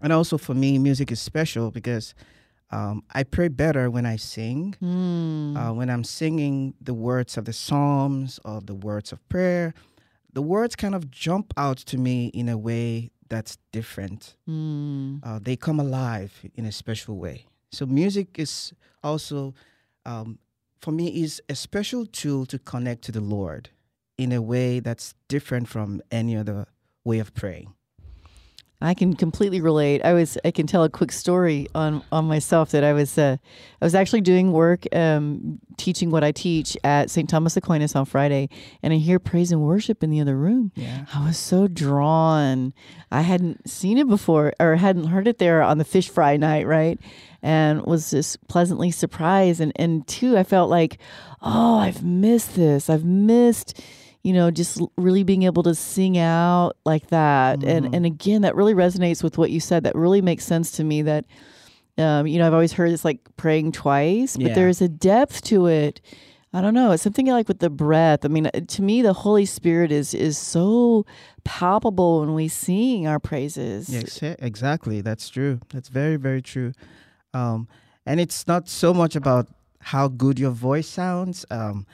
And 0.00 0.12
also 0.12 0.38
for 0.38 0.54
me, 0.54 0.78
music 0.78 1.12
is 1.12 1.20
special 1.20 1.70
because 1.70 2.14
um, 2.70 3.04
I 3.14 3.22
pray 3.22 3.48
better 3.48 3.90
when 3.90 4.06
I 4.06 4.16
sing. 4.16 4.74
Uh, 5.56 5.72
when 5.74 5.90
I'm 5.90 6.04
singing 6.04 6.74
the 6.80 6.94
words 6.94 7.36
of 7.36 7.44
the 7.44 7.52
Psalms 7.52 8.40
or 8.44 8.60
the 8.62 8.74
words 8.74 9.12
of 9.12 9.26
prayer, 9.28 9.74
the 10.32 10.42
words 10.42 10.74
kind 10.74 10.94
of 10.94 11.10
jump 11.10 11.52
out 11.56 11.76
to 11.78 11.98
me 11.98 12.28
in 12.28 12.48
a 12.48 12.56
way 12.58 13.10
that's 13.28 13.58
different. 13.70 14.36
Uh, 15.22 15.38
they 15.40 15.56
come 15.56 15.78
alive 15.78 16.32
in 16.54 16.64
a 16.64 16.72
special 16.72 17.16
way. 17.18 17.46
So 17.72 17.84
music 17.84 18.38
is 18.38 18.72
also, 19.02 19.54
um, 20.06 20.38
for 20.80 20.92
me, 20.92 21.22
is 21.22 21.42
a 21.48 21.54
special 21.54 22.06
tool 22.06 22.46
to 22.46 22.58
connect 22.58 23.02
to 23.02 23.12
the 23.12 23.20
Lord 23.20 23.70
in 24.18 24.32
a 24.32 24.42
way 24.42 24.80
that's 24.80 25.14
different 25.28 25.68
from 25.68 26.00
any 26.10 26.36
other 26.36 26.66
way 27.04 27.18
of 27.18 27.34
praying. 27.34 27.74
I 28.80 28.92
can 28.92 29.16
completely 29.16 29.62
relate. 29.62 30.04
I 30.04 30.12
was 30.12 30.36
I 30.44 30.50
can 30.50 30.66
tell 30.66 30.84
a 30.84 30.90
quick 30.90 31.10
story 31.10 31.66
on 31.74 32.02
on 32.12 32.26
myself 32.26 32.72
that 32.72 32.84
I 32.84 32.92
was 32.92 33.16
uh, 33.16 33.38
I 33.80 33.84
was 33.84 33.94
actually 33.94 34.20
doing 34.20 34.52
work 34.52 34.84
um, 34.94 35.58
teaching 35.78 36.10
what 36.10 36.22
I 36.22 36.30
teach 36.30 36.76
at 36.84 37.08
St. 37.08 37.28
Thomas 37.28 37.56
Aquinas 37.56 37.96
on 37.96 38.04
Friday, 38.04 38.50
and 38.82 38.92
I 38.92 38.96
hear 38.96 39.18
praise 39.18 39.50
and 39.50 39.62
worship 39.62 40.02
in 40.02 40.10
the 40.10 40.20
other 40.20 40.36
room. 40.36 40.72
Yeah. 40.74 41.06
I 41.14 41.24
was 41.26 41.38
so 41.38 41.68
drawn. 41.68 42.74
I 43.10 43.22
hadn't 43.22 43.68
seen 43.68 43.96
it 43.96 44.08
before 44.08 44.52
or 44.60 44.76
hadn't 44.76 45.06
heard 45.06 45.26
it 45.26 45.38
there 45.38 45.62
on 45.62 45.78
the 45.78 45.84
fish 45.84 46.10
fry 46.10 46.36
night, 46.36 46.66
right? 46.66 47.00
And 47.42 47.82
was 47.86 48.10
just 48.10 48.46
pleasantly 48.46 48.90
surprised. 48.90 49.58
And 49.62 49.72
and 49.76 50.06
two, 50.06 50.36
I 50.36 50.44
felt 50.44 50.68
like, 50.68 50.98
oh, 51.40 51.78
I've 51.78 52.04
missed 52.04 52.56
this. 52.56 52.90
I've 52.90 53.06
missed 53.06 53.80
you 54.26 54.32
know, 54.32 54.50
just 54.50 54.80
really 54.96 55.22
being 55.22 55.44
able 55.44 55.62
to 55.62 55.74
sing 55.74 56.18
out 56.18 56.72
like 56.84 57.06
that. 57.10 57.62
And 57.62 57.94
and 57.94 58.04
again, 58.04 58.42
that 58.42 58.56
really 58.56 58.74
resonates 58.74 59.22
with 59.22 59.38
what 59.38 59.50
you 59.52 59.60
said. 59.60 59.84
That 59.84 59.94
really 59.94 60.20
makes 60.20 60.44
sense 60.44 60.72
to 60.72 60.84
me 60.84 61.02
that 61.02 61.26
um, 61.96 62.26
you 62.26 62.38
know, 62.38 62.46
I've 62.46 62.52
always 62.52 62.72
heard 62.72 62.90
it's 62.90 63.04
like 63.04 63.20
praying 63.36 63.72
twice, 63.72 64.36
but 64.36 64.48
Yeah. 64.48 64.54
there's 64.54 64.82
a 64.82 64.88
depth 64.88 65.42
to 65.44 65.66
it. 65.66 66.00
I 66.52 66.60
don't 66.60 66.74
know. 66.74 66.90
It's 66.90 67.02
something 67.02 67.26
like 67.26 67.46
with 67.48 67.60
the 67.60 67.70
breath. 67.70 68.24
I 68.24 68.28
mean, 68.28 68.46
uh, 68.48 68.60
to 68.66 68.82
me, 68.82 69.00
the 69.00 69.12
Holy 69.12 69.46
Spirit 69.46 69.92
is 69.92 70.12
is 70.12 70.36
so 70.36 71.06
palpable 71.44 72.20
when 72.20 72.34
we 72.34 72.48
sing 72.48 73.06
our 73.06 73.20
praises. 73.20 73.88
Yes, 73.88 74.20
exactly. 74.40 75.02
That's 75.02 75.28
true. 75.28 75.60
That's 75.72 75.88
very, 75.88 76.16
very 76.16 76.42
true. 76.42 76.72
Um, 77.32 77.68
and 78.04 78.18
it's 78.20 78.46
not 78.48 78.68
so 78.68 78.92
much 78.92 79.14
about 79.14 79.46
how 79.80 80.08
good 80.08 80.38
your 80.38 80.50
voice 80.50 80.88
sounds. 80.88 81.46
Um, 81.50 81.86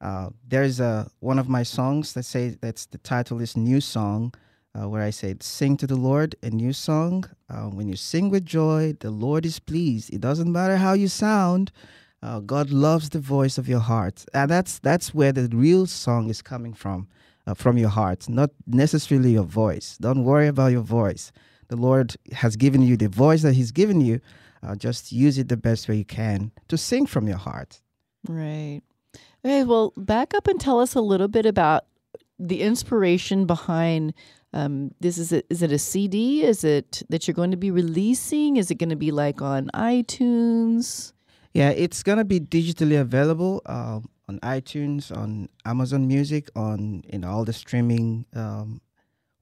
uh, 0.00 0.30
there's 0.46 0.80
a 0.80 1.10
one 1.20 1.38
of 1.38 1.48
my 1.48 1.62
songs 1.62 2.12
that 2.12 2.24
say 2.24 2.56
that's 2.60 2.86
the 2.86 2.98
title 2.98 3.40
is 3.40 3.56
"New 3.56 3.80
Song," 3.80 4.32
uh, 4.74 4.88
where 4.88 5.02
I 5.02 5.10
say, 5.10 5.34
"Sing 5.40 5.76
to 5.78 5.86
the 5.86 5.96
Lord 5.96 6.36
a 6.42 6.50
new 6.50 6.72
song. 6.72 7.24
Uh, 7.50 7.64
when 7.66 7.88
you 7.88 7.96
sing 7.96 8.30
with 8.30 8.44
joy, 8.44 8.94
the 9.00 9.10
Lord 9.10 9.44
is 9.44 9.58
pleased. 9.58 10.12
It 10.12 10.20
doesn't 10.20 10.50
matter 10.52 10.76
how 10.76 10.92
you 10.92 11.08
sound." 11.08 11.72
Uh, 12.20 12.40
God 12.40 12.70
loves 12.70 13.10
the 13.10 13.20
voice 13.20 13.58
of 13.58 13.68
your 13.68 13.80
heart, 13.80 14.24
and 14.34 14.50
that's 14.50 14.78
that's 14.78 15.14
where 15.14 15.32
the 15.32 15.48
real 15.52 15.86
song 15.86 16.30
is 16.30 16.42
coming 16.42 16.74
from, 16.74 17.06
uh, 17.46 17.54
from 17.54 17.78
your 17.78 17.90
heart, 17.90 18.28
not 18.28 18.50
necessarily 18.66 19.32
your 19.32 19.44
voice. 19.44 19.96
Don't 20.00 20.24
worry 20.24 20.48
about 20.48 20.72
your 20.72 20.82
voice. 20.82 21.30
The 21.68 21.76
Lord 21.76 22.16
has 22.32 22.56
given 22.56 22.82
you 22.82 22.96
the 22.96 23.08
voice 23.08 23.42
that 23.42 23.54
He's 23.54 23.70
given 23.70 24.00
you. 24.00 24.20
Uh, 24.62 24.74
just 24.74 25.12
use 25.12 25.38
it 25.38 25.48
the 25.48 25.56
best 25.56 25.88
way 25.88 25.96
you 25.96 26.04
can 26.04 26.50
to 26.66 26.76
sing 26.76 27.06
from 27.06 27.28
your 27.28 27.36
heart. 27.36 27.80
Right. 28.28 28.82
Okay, 29.48 29.64
well, 29.64 29.94
back 29.96 30.34
up 30.34 30.46
and 30.46 30.60
tell 30.60 30.78
us 30.78 30.94
a 30.94 31.00
little 31.00 31.26
bit 31.26 31.46
about 31.46 31.86
the 32.38 32.60
inspiration 32.60 33.46
behind 33.46 34.12
um, 34.52 34.90
this. 35.00 35.16
Is 35.16 35.32
it 35.32 35.46
is 35.48 35.62
it 35.62 35.72
a 35.72 35.78
CD? 35.78 36.44
Is 36.44 36.64
it 36.64 37.02
that 37.08 37.26
you're 37.26 37.34
going 37.34 37.52
to 37.52 37.56
be 37.56 37.70
releasing? 37.70 38.58
Is 38.58 38.70
it 38.70 38.74
going 38.74 38.90
to 38.90 38.96
be 38.96 39.10
like 39.10 39.40
on 39.40 39.70
iTunes? 39.72 41.14
Yeah, 41.54 41.70
it's 41.70 42.02
gonna 42.02 42.26
be 42.26 42.40
digitally 42.40 43.00
available 43.00 43.62
um, 43.64 44.10
on 44.28 44.38
iTunes, 44.40 45.16
on 45.16 45.48
Amazon 45.64 46.06
Music, 46.06 46.50
on 46.54 47.02
in 47.08 47.24
all 47.24 47.46
the 47.46 47.54
streaming 47.54 48.26
um, 48.34 48.82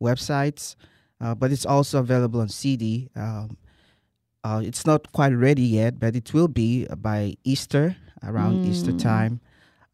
websites, 0.01 0.77
uh, 1.21 1.35
but 1.35 1.51
it's 1.51 1.67
also 1.67 1.99
available 1.99 2.41
on 2.41 2.49
CD. 2.49 3.11
Um, 3.17 3.57
uh, 4.45 4.63
it's 4.65 4.87
not 4.87 5.11
quite 5.11 5.33
ready 5.33 5.65
yet, 5.65 5.99
but 5.99 6.15
it 6.15 6.33
will 6.33 6.47
be 6.47 6.87
by 6.97 7.35
Easter, 7.43 7.97
around 8.23 8.65
Easter 8.65 8.93
time. 8.93 9.41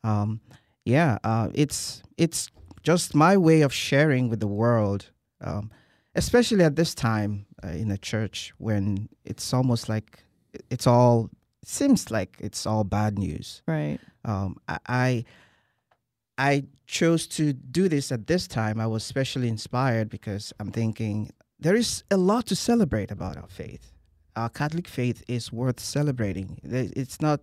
Um, 0.05 0.41
yeah, 0.85 1.19
uh, 1.25 1.49
it's 1.55 2.03
it's 2.17 2.51
just 2.83 3.15
my 3.15 3.37
way 3.37 3.63
of 3.63 3.73
sharing 3.73 4.29
with 4.29 4.41
the 4.41 4.47
world, 4.49 5.11
um, 5.41 5.71
especially 6.15 6.65
at 6.65 6.77
this 6.77 6.95
time 6.95 7.47
uh, 7.65 7.69
in 7.69 7.91
a 7.91 7.99
church 7.99 8.53
when 8.59 9.09
it's 9.25 9.53
almost 9.53 9.89
like 9.89 10.25
it's 10.71 10.87
all 10.87 11.31
seems 11.65 12.11
like 12.11 12.37
it's 12.41 12.67
all 12.67 12.85
bad 12.85 13.19
news. 13.19 13.63
Right. 13.67 13.99
Um, 14.25 14.57
I, 14.69 14.79
I 14.89 15.25
I 16.39 16.65
chose 16.87 17.27
to 17.29 17.53
do 17.53 17.89
this 17.89 18.11
at 18.11 18.27
this 18.27 18.49
time. 18.49 18.81
I 18.81 18.87
was 18.87 19.05
especially 19.05 19.49
inspired 19.49 20.09
because 20.09 20.53
I'm 20.59 20.73
thinking 20.73 21.31
there 21.61 21.77
is 21.77 22.03
a 22.11 22.17
lot 22.17 22.47
to 22.47 22.57
celebrate 22.57 23.11
about 23.11 23.37
our 23.37 23.49
faith. 23.49 23.93
Our 24.35 24.49
Catholic 24.49 24.89
faith 24.89 25.23
is 25.29 25.53
worth 25.53 25.79
celebrating. 25.79 26.59
It's 26.65 27.21
not. 27.21 27.41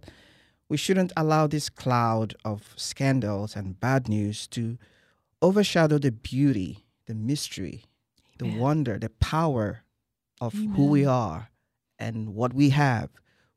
We 0.70 0.78
shouldn't 0.78 1.12
allow 1.18 1.48
this 1.48 1.68
cloud 1.70 2.36
of 2.46 2.74
scandals 2.76 3.56
and 3.56 3.80
bad 3.80 4.08
news 4.08 4.48
to 4.50 4.78
overshadow 5.42 5.98
the 5.98 6.12
beauty, 6.12 6.86
the 7.08 7.16
mystery, 7.16 7.86
the 8.38 8.46
wonder, 8.46 8.98
the 9.00 9.10
power 9.10 9.84
of 10.40 10.54
who 10.54 10.86
we 10.86 11.06
are 11.06 11.50
and 11.98 12.36
what 12.36 12.54
we 12.54 12.70
have. 12.70 13.10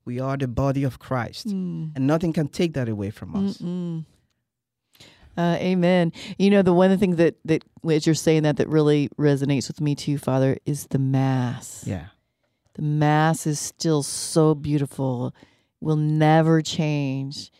We 0.04 0.18
are 0.18 0.36
the 0.36 0.48
body 0.48 0.82
of 0.82 0.98
Christ, 0.98 1.46
and 1.46 1.94
nothing 2.06 2.32
can 2.32 2.48
take 2.48 2.72
that 2.74 2.88
away 2.88 3.10
from 3.10 3.36
us. 3.36 3.60
Uh, 5.36 5.56
amen. 5.60 6.12
You 6.38 6.50
know, 6.50 6.62
the 6.62 6.72
one 6.74 6.96
thing 6.98 7.16
that 7.16 7.36
that 7.44 7.64
as 7.88 8.04
you're 8.06 8.14
saying 8.14 8.42
that 8.42 8.56
that 8.56 8.68
really 8.68 9.08
resonates 9.18 9.68
with 9.68 9.80
me 9.80 9.94
too, 9.94 10.18
Father, 10.18 10.58
is 10.66 10.88
the 10.88 10.98
mass. 10.98 11.84
Yeah. 11.86 12.06
The 12.74 12.82
mass 12.82 13.46
is 13.46 13.60
still 13.60 14.02
so 14.02 14.54
beautiful, 14.54 15.34
will 15.82 15.96
never 15.96 16.62
change. 16.62 17.50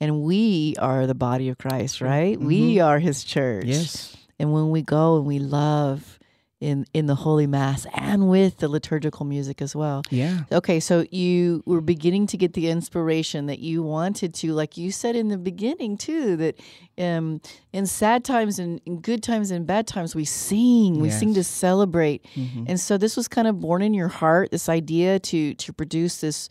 And 0.00 0.22
we 0.22 0.74
are 0.78 1.06
the 1.06 1.14
body 1.14 1.48
of 1.48 1.58
Christ, 1.58 2.00
right? 2.00 2.38
We 2.40 2.80
are 2.80 2.98
his 2.98 3.22
church. 3.24 3.66
Yes. 3.66 4.16
And 4.38 4.52
when 4.52 4.70
we 4.70 4.82
go 4.82 5.16
and 5.18 5.26
we 5.26 5.38
love 5.38 6.18
in 6.60 6.86
in 6.94 7.06
the 7.06 7.14
holy 7.16 7.46
mass 7.48 7.86
and 7.92 8.28
with 8.30 8.58
the 8.58 8.68
liturgical 8.68 9.26
music 9.26 9.60
as 9.60 9.74
well. 9.74 10.02
Yeah. 10.10 10.44
Okay, 10.52 10.78
so 10.78 11.04
you 11.10 11.62
were 11.66 11.80
beginning 11.80 12.28
to 12.28 12.36
get 12.36 12.52
the 12.52 12.68
inspiration 12.68 13.46
that 13.46 13.58
you 13.58 13.82
wanted 13.82 14.32
to, 14.34 14.52
like 14.52 14.76
you 14.76 14.92
said 14.92 15.16
in 15.16 15.26
the 15.26 15.38
beginning 15.38 15.96
too, 15.96 16.36
that 16.36 16.54
um, 16.98 17.40
in 17.72 17.86
sad 17.86 18.24
times 18.24 18.60
and 18.60 18.80
in 18.86 19.00
good 19.00 19.24
times 19.24 19.50
and 19.50 19.66
bad 19.66 19.88
times 19.88 20.14
we 20.14 20.24
sing, 20.24 21.00
we 21.00 21.10
sing 21.10 21.34
to 21.34 21.40
Yes. 21.40 21.48
celebrate, 21.48 22.24
and 22.68 22.78
so 22.78 22.96
this 22.96 23.16
was 23.16 23.26
kind 23.26 23.48
of 23.48 23.58
born 23.58 23.82
in 23.82 23.92
your 23.92 24.08
heart, 24.08 24.52
this 24.52 24.68
idea 24.68 25.18
to 25.18 25.54
to 25.54 25.72
produce 25.72 26.20
this 26.20 26.48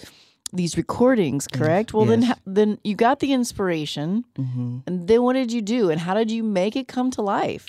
these 0.54 0.78
recordings, 0.78 1.48
correct? 1.48 1.94
Well, 1.94 2.06
then 2.06 2.22
yes. 2.22 2.30
ho- 2.32 2.42
then 2.46 2.78
you 2.84 2.96
got 2.96 3.20
the 3.20 3.34
inspiration, 3.34 4.26
and 4.86 5.08
then 5.08 5.24
what 5.24 5.34
did 5.34 5.52
you 5.52 5.62
do, 5.62 5.90
and 5.90 6.00
how 6.00 6.14
did 6.14 6.30
you 6.32 6.44
make 6.44 6.76
it 6.76 6.88
come 6.88 7.12
to 7.12 7.22
life? 7.22 7.68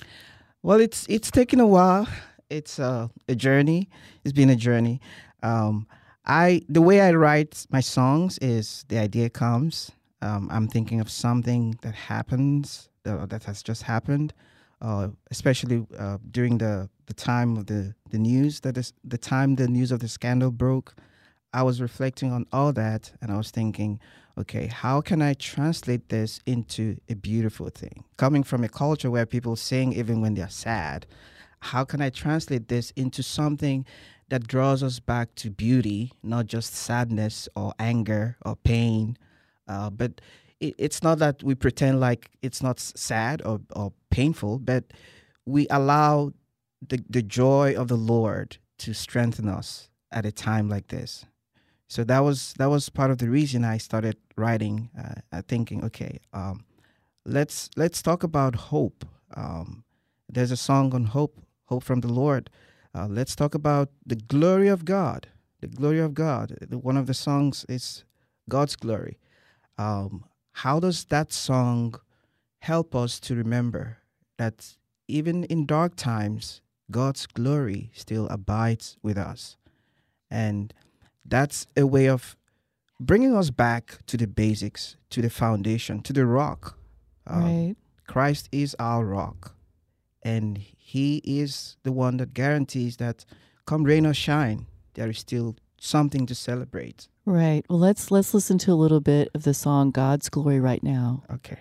Well, 0.61 0.79
it's 0.79 1.05
it's 1.09 1.31
taken 1.31 1.59
a 1.59 1.67
while. 1.67 2.07
It's 2.49 2.79
uh, 2.79 3.07
a 3.27 3.35
journey. 3.35 3.89
It's 4.23 4.33
been 4.33 4.49
a 4.49 4.55
journey. 4.55 4.99
Um, 5.41 5.87
I 6.25 6.61
the 6.69 6.81
way 6.81 7.01
I 7.01 7.11
write 7.13 7.65
my 7.69 7.81
songs 7.81 8.37
is 8.39 8.85
the 8.87 8.97
idea 8.97 9.29
comes. 9.29 9.91
Um, 10.21 10.47
I'm 10.51 10.67
thinking 10.67 11.01
of 11.01 11.09
something 11.09 11.77
that 11.81 11.95
happens 11.95 12.89
uh, 13.05 13.25
that 13.25 13.43
has 13.43 13.61
just 13.61 13.83
happened, 13.83 14.33
uh, 14.81 15.09
especially 15.31 15.85
uh, 15.99 16.17
during 16.31 16.59
the 16.59 16.89
the 17.07 17.13
time 17.13 17.57
of 17.57 17.65
the 17.65 17.93
the 18.09 18.17
news 18.17 18.61
that 18.61 18.77
is 18.77 18.93
the 19.03 19.17
time 19.17 19.55
the 19.55 19.67
news 19.67 19.91
of 19.91 19.99
the 19.99 20.07
scandal 20.07 20.51
broke, 20.51 20.95
I 21.53 21.63
was 21.63 21.81
reflecting 21.81 22.31
on 22.31 22.45
all 22.51 22.73
that, 22.73 23.11
and 23.21 23.31
I 23.31 23.37
was 23.37 23.51
thinking, 23.51 23.99
okay, 24.37 24.67
how 24.67 25.01
can 25.01 25.21
I 25.21 25.33
translate 25.33 26.09
this 26.09 26.39
into 26.45 26.97
a 27.07 27.15
beautiful 27.15 27.69
thing? 27.69 28.03
Coming 28.17 28.43
from 28.43 28.63
a 28.63 28.69
culture 28.69 29.11
where 29.11 29.25
people 29.25 29.55
sing 29.55 29.93
even 29.93 30.21
when 30.21 30.33
they're 30.33 30.49
sad, 30.49 31.05
how 31.59 31.85
can 31.85 32.01
I 32.01 32.09
translate 32.09 32.67
this 32.67 32.91
into 32.91 33.23
something 33.23 33.85
that 34.29 34.47
draws 34.47 34.81
us 34.81 34.99
back 34.99 35.35
to 35.35 35.49
beauty, 35.49 36.11
not 36.23 36.47
just 36.47 36.73
sadness 36.73 37.47
or 37.55 37.73
anger 37.77 38.35
or 38.43 38.55
pain? 38.55 39.17
Uh, 39.67 39.89
but 39.89 40.19
it, 40.59 40.73
it's 40.77 41.03
not 41.03 41.19
that 41.19 41.43
we 41.43 41.55
pretend 41.55 41.99
like 41.99 42.31
it's 42.41 42.63
not 42.63 42.79
sad 42.79 43.41
or, 43.45 43.61
or 43.75 43.93
painful, 44.09 44.59
but 44.59 44.85
we 45.45 45.67
allow 45.69 46.31
the, 46.89 47.03
the 47.09 47.21
joy 47.21 47.75
of 47.75 47.87
the 47.87 47.97
Lord 47.97 48.57
to 48.79 48.93
strengthen 48.93 49.47
us 49.47 49.89
at 50.11 50.25
a 50.25 50.31
time 50.31 50.67
like 50.67 50.87
this. 50.87 51.25
So 51.93 52.03
that 52.05 52.23
was 52.23 52.55
that 52.57 52.71
was 52.71 52.89
part 52.89 53.11
of 53.11 53.19
the 53.19 53.29
reason 53.29 53.63
I 53.63 53.77
started 53.77 54.17
writing, 54.35 54.89
uh, 54.97 55.21
uh, 55.31 55.41
thinking, 55.47 55.85
okay, 55.85 56.21
um, 56.33 56.65
let's 57.23 57.69
let's 57.77 58.01
talk 58.01 58.23
about 58.23 58.55
hope. 58.73 59.05
Um, 59.35 59.83
there's 60.27 60.49
a 60.49 60.57
song 60.57 60.95
on 60.95 61.03
hope, 61.03 61.39
hope 61.65 61.83
from 61.83 62.01
the 62.01 62.11
Lord. 62.11 62.49
Uh, 62.95 63.05
let's 63.07 63.35
talk 63.35 63.53
about 63.53 63.89
the 64.07 64.15
glory 64.15 64.69
of 64.69 64.85
God. 64.85 65.27
The 65.61 65.67
glory 65.67 65.99
of 65.99 66.15
God. 66.15 66.57
One 66.71 66.97
of 66.97 67.05
the 67.05 67.13
songs 67.13 67.63
is 67.69 68.05
God's 68.49 68.75
glory. 68.75 69.19
Um, 69.77 70.25
how 70.63 70.79
does 70.79 71.05
that 71.13 71.31
song 71.31 71.93
help 72.61 72.95
us 72.95 73.19
to 73.19 73.35
remember 73.35 73.99
that 74.39 74.77
even 75.07 75.43
in 75.43 75.67
dark 75.67 75.95
times, 75.95 76.63
God's 76.89 77.27
glory 77.27 77.91
still 77.93 78.25
abides 78.29 78.97
with 79.03 79.19
us? 79.19 79.57
And 80.31 80.73
that's 81.25 81.67
a 81.75 81.85
way 81.85 82.07
of 82.07 82.35
bringing 82.99 83.35
us 83.35 83.49
back 83.49 83.99
to 84.07 84.17
the 84.17 84.27
basics, 84.27 84.95
to 85.09 85.21
the 85.21 85.29
foundation, 85.29 86.01
to 86.01 86.13
the 86.13 86.25
rock. 86.25 86.77
Um, 87.27 87.43
right. 87.43 87.75
Christ 88.07 88.49
is 88.51 88.75
our 88.79 89.05
rock, 89.05 89.55
and 90.21 90.57
He 90.57 91.21
is 91.23 91.77
the 91.83 91.91
one 91.91 92.17
that 92.17 92.33
guarantees 92.33 92.97
that, 92.97 93.25
come 93.65 93.83
rain 93.83 94.05
or 94.05 94.13
shine, 94.13 94.67
there 94.93 95.09
is 95.09 95.19
still 95.19 95.55
something 95.79 96.25
to 96.25 96.35
celebrate. 96.35 97.07
Right. 97.25 97.65
Well, 97.69 97.79
let's 97.79 98.11
let's 98.11 98.33
listen 98.33 98.57
to 98.59 98.71
a 98.71 98.75
little 98.75 98.99
bit 98.99 99.29
of 99.33 99.43
the 99.43 99.53
song 99.53 99.91
God's 99.91 100.29
Glory 100.29 100.59
right 100.59 100.83
now. 100.83 101.23
Okay. 101.31 101.59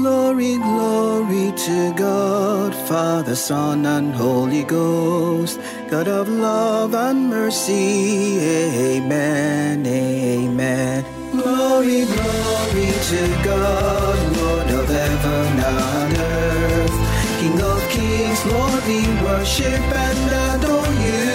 Glory, 0.00 0.56
glory 0.58 1.52
to 1.56 1.92
God, 1.94 2.72
Father, 2.72 3.34
Son, 3.34 3.84
and 3.84 4.14
Holy 4.14 4.62
Ghost, 4.62 5.58
God 5.90 6.06
of 6.06 6.28
love 6.28 6.94
and 6.94 7.28
mercy. 7.28 8.38
Amen, 8.38 9.84
amen. 9.84 11.04
Glory, 11.32 12.06
glory 12.06 12.90
to 13.10 13.22
God, 13.42 14.18
Lord 14.38 14.70
of 14.70 14.88
heaven 14.88 15.58
and 15.66 16.16
earth, 16.16 16.98
King 17.40 17.60
of 17.60 17.82
kings, 17.90 18.40
Lord, 18.46 18.82
we 18.86 19.02
worship 19.26 19.82
and 20.06 20.30
adore 20.46 20.94
you. 21.06 21.26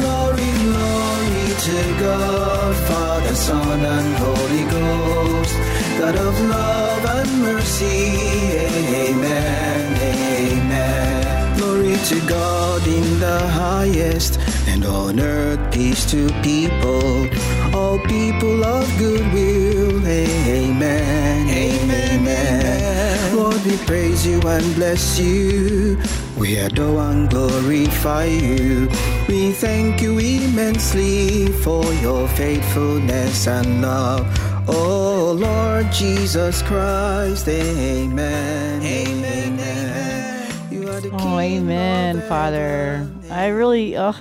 Glory, 0.00 0.50
glory 0.66 1.46
to 1.62 1.78
God, 2.02 2.74
Father, 2.90 3.34
Son, 3.36 3.80
and 3.84 4.16
Holy 4.16 4.64
Ghost, 4.74 5.54
God 6.00 6.16
of 6.16 6.40
love 6.50 6.87
and 7.06 7.42
mercy. 7.42 8.16
Amen, 9.08 9.96
amen. 9.96 11.58
Glory 11.58 11.96
to 11.96 12.20
God 12.28 12.86
in 12.86 13.20
the 13.20 13.40
highest, 13.48 14.38
and 14.66 14.84
on 14.84 15.20
earth 15.20 15.72
peace 15.72 16.04
to 16.10 16.28
people, 16.42 17.28
all 17.74 17.98
people 18.00 18.64
of 18.64 18.86
good 18.98 19.32
will. 19.32 20.06
Amen, 20.06 21.48
amen. 21.48 23.36
Lord, 23.36 23.62
we 23.64 23.76
praise 23.78 24.26
you 24.26 24.40
and 24.40 24.74
bless 24.74 25.18
you. 25.18 26.00
We 26.36 26.58
adore 26.58 27.00
and 27.00 27.28
glorify 27.28 28.24
you. 28.24 28.88
We 29.28 29.52
thank 29.52 30.00
you 30.00 30.18
immensely 30.18 31.48
for 31.48 31.84
your 31.94 32.28
faithfulness 32.28 33.46
and 33.46 33.82
love. 33.82 34.26
Lord 35.38 35.92
Jesus 35.92 36.62
Christ, 36.62 37.46
amen. 37.46 38.82
Amen. 38.82 39.60
amen. 39.60 40.72
You 40.72 40.88
are 40.88 41.00
the 41.00 41.10
Oh, 41.12 41.18
King 41.18 41.38
amen, 41.58 42.20
Father. 42.22 43.08
I 43.30 43.46
really, 43.46 43.96
oh, 43.96 44.16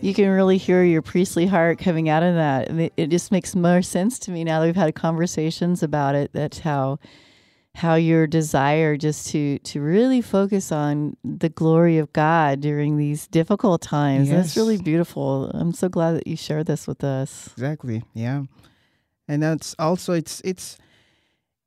you 0.00 0.14
can 0.14 0.28
really 0.28 0.58
hear 0.58 0.84
your 0.84 1.02
priestly 1.02 1.46
heart 1.46 1.80
coming 1.80 2.08
out 2.08 2.22
of 2.22 2.36
that. 2.36 2.68
And 2.68 2.80
It, 2.82 2.92
it 2.96 3.06
just 3.08 3.32
makes 3.32 3.56
more 3.56 3.82
sense 3.82 4.20
to 4.20 4.30
me 4.30 4.44
now 4.44 4.60
that 4.60 4.66
we've 4.66 4.76
had 4.76 4.94
conversations 4.94 5.82
about 5.82 6.14
it. 6.14 6.30
That's 6.32 6.60
how, 6.60 7.00
how 7.74 7.96
your 7.96 8.28
desire 8.28 8.96
just 8.96 9.30
to 9.30 9.58
to 9.58 9.80
really 9.80 10.20
focus 10.20 10.70
on 10.70 11.16
the 11.24 11.48
glory 11.48 11.98
of 11.98 12.12
God 12.12 12.60
during 12.60 12.98
these 12.98 13.26
difficult 13.26 13.82
times. 13.82 14.30
That's 14.30 14.56
really 14.56 14.78
beautiful. 14.78 15.50
I'm 15.54 15.72
so 15.72 15.88
glad 15.88 16.12
that 16.12 16.28
you 16.28 16.36
shared 16.36 16.66
this 16.66 16.86
with 16.86 17.02
us. 17.02 17.48
Exactly. 17.54 18.04
Yeah. 18.14 18.44
And 19.32 19.42
that's 19.42 19.74
also 19.78 20.12
it's 20.12 20.42
it's 20.44 20.76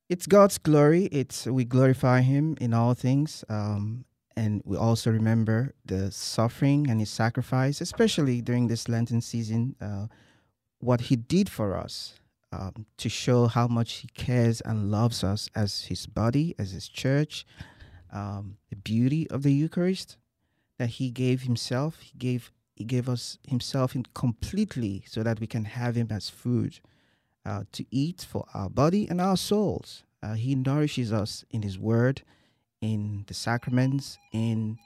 it's 0.08 0.28
God's 0.28 0.60
glory. 0.60 1.06
It's 1.06 1.48
we 1.48 1.66
glorify 1.66 2.22
him 2.22 2.56
in 2.62 2.76
all 2.76 2.94
things. 2.94 3.44
Um 3.50 4.06
and 4.38 4.62
we 4.66 4.78
also 4.78 5.10
remember 5.10 5.74
the 5.84 6.12
suffering 6.12 6.90
and 6.92 7.00
his 7.00 7.10
sacrifice, 7.10 7.82
especially 7.82 8.40
during 8.42 8.68
this 8.68 8.88
Lenten 8.88 9.22
season, 9.22 9.76
uh, 9.82 10.08
what 10.80 11.02
he 11.02 11.16
did 11.16 11.50
for 11.50 11.76
us 11.76 12.20
um, 12.52 12.86
to 12.98 13.08
show 13.08 13.48
how 13.48 13.66
much 13.68 13.94
he 13.94 14.10
cares 14.10 14.60
and 14.62 14.92
loves 14.92 15.24
us 15.24 15.50
as 15.56 15.86
his 15.86 16.06
body, 16.06 16.54
as 16.60 16.72
his 16.72 16.88
church. 16.90 17.46
Um, 18.12 18.58
the 18.70 18.76
beauty 18.76 19.28
of 19.32 19.42
the 19.42 19.54
Eucharist 19.54 20.18
that 20.78 20.90
he 21.00 21.10
gave 21.10 21.44
himself, 21.44 22.02
he 22.02 22.14
gave 22.18 22.52
he 22.76 22.84
gave 22.84 23.10
us 23.10 23.40
himself 23.48 23.96
completely 24.14 25.04
so 25.08 25.24
that 25.24 25.40
we 25.40 25.48
can 25.48 25.64
have 25.64 25.96
him 25.96 26.10
as 26.12 26.30
food 26.30 26.82
uh, 27.46 27.64
to 27.72 27.86
eat 27.92 28.26
for 28.28 28.46
our 28.54 28.70
body 28.70 29.08
and 29.08 29.22
our 29.22 29.38
souls. 29.38 30.04
Uh, 30.24 30.34
he 30.34 30.56
nourishes 30.56 31.14
us 31.14 31.46
in 31.52 31.62
his 31.62 31.78
word, 31.78 32.24
in 32.82 33.24
the 33.28 33.34
sacraments, 33.34 34.18
in 34.32 34.78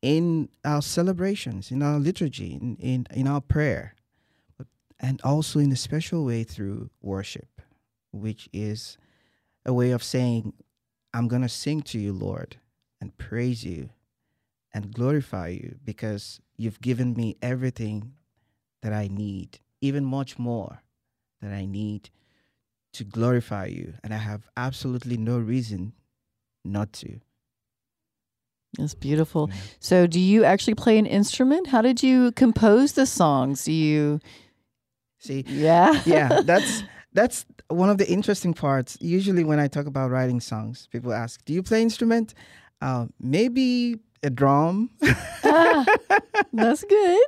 in 0.00 0.48
our 0.64 0.80
celebrations, 0.80 1.72
in 1.72 1.82
our 1.82 1.98
liturgy, 1.98 2.52
in, 2.54 2.76
in, 2.76 3.06
in 3.10 3.26
our 3.26 3.40
prayer, 3.40 3.96
and 5.00 5.20
also 5.22 5.58
in 5.58 5.72
a 5.72 5.76
special 5.76 6.24
way 6.24 6.44
through 6.44 6.88
worship, 7.02 7.60
which 8.12 8.48
is 8.52 8.96
a 9.66 9.72
way 9.72 9.90
of 9.90 10.04
saying, 10.04 10.52
I'm 11.12 11.26
going 11.26 11.42
to 11.42 11.48
sing 11.48 11.82
to 11.82 11.98
you, 11.98 12.12
Lord, 12.12 12.58
and 13.00 13.18
praise 13.18 13.64
you 13.64 13.90
and 14.72 14.94
glorify 14.94 15.48
you 15.48 15.76
because 15.84 16.40
you've 16.56 16.80
given 16.80 17.14
me 17.14 17.36
everything 17.42 18.12
that 18.82 18.92
I 18.92 19.08
need, 19.08 19.58
even 19.80 20.04
much 20.04 20.38
more 20.38 20.80
that 21.40 21.52
I 21.52 21.66
need 21.66 22.10
to 22.94 23.04
glorify 23.04 23.66
you. 23.66 23.94
And 24.02 24.12
I 24.12 24.18
have 24.18 24.48
absolutely 24.56 25.16
no 25.16 25.38
reason 25.38 25.92
not 26.64 26.92
to. 26.94 27.20
It's 28.78 28.94
beautiful. 28.94 29.48
Yeah. 29.50 29.56
So, 29.80 30.06
do 30.06 30.20
you 30.20 30.44
actually 30.44 30.74
play 30.74 30.98
an 30.98 31.06
instrument? 31.06 31.68
How 31.68 31.80
did 31.80 32.02
you 32.02 32.32
compose 32.32 32.92
the 32.92 33.06
songs? 33.06 33.64
Do 33.64 33.72
you, 33.72 34.20
See, 35.18 35.44
yeah, 35.48 36.00
yeah, 36.06 36.40
that's 36.44 36.82
that's 37.12 37.44
one 37.68 37.90
of 37.90 37.98
the 37.98 38.08
interesting 38.08 38.54
parts. 38.54 38.96
Usually, 39.00 39.44
when 39.44 39.58
I 39.58 39.68
talk 39.68 39.86
about 39.86 40.10
writing 40.10 40.40
songs, 40.40 40.88
people 40.92 41.12
ask, 41.12 41.44
"Do 41.44 41.52
you 41.52 41.62
play 41.62 41.82
instrument?" 41.82 42.34
Uh, 42.80 43.06
maybe 43.18 43.98
a 44.22 44.30
drum. 44.30 44.90
Ah, 45.44 45.84
that's 46.52 46.84
good. 46.84 47.26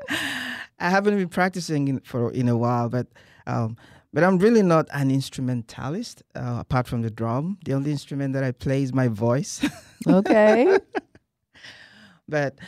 I 0.79 0.91
haven't 0.91 1.17
been 1.17 1.29
practicing 1.29 1.89
in, 1.89 2.01
for 2.01 2.31
in 2.33 2.49
a 2.49 2.57
while, 2.57 2.89
but 2.89 3.09
um, 3.47 3.77
but 4.13 4.25
I'm 4.25 4.39
really 4.39 4.63
not 4.63 4.89
an 4.93 5.11
instrumentalist. 5.11 6.23
Uh, 6.35 6.59
apart 6.61 6.87
from 6.87 7.03
the 7.03 7.11
drum, 7.11 7.59
the 7.65 7.75
only 7.75 7.91
instrument 7.91 8.35
that 8.35 8.45
I 8.45 8.53
play 8.53 8.83
is 8.83 8.93
my 8.93 9.09
voice. 9.09 9.65
Okay. 10.07 10.79
but 12.27 12.59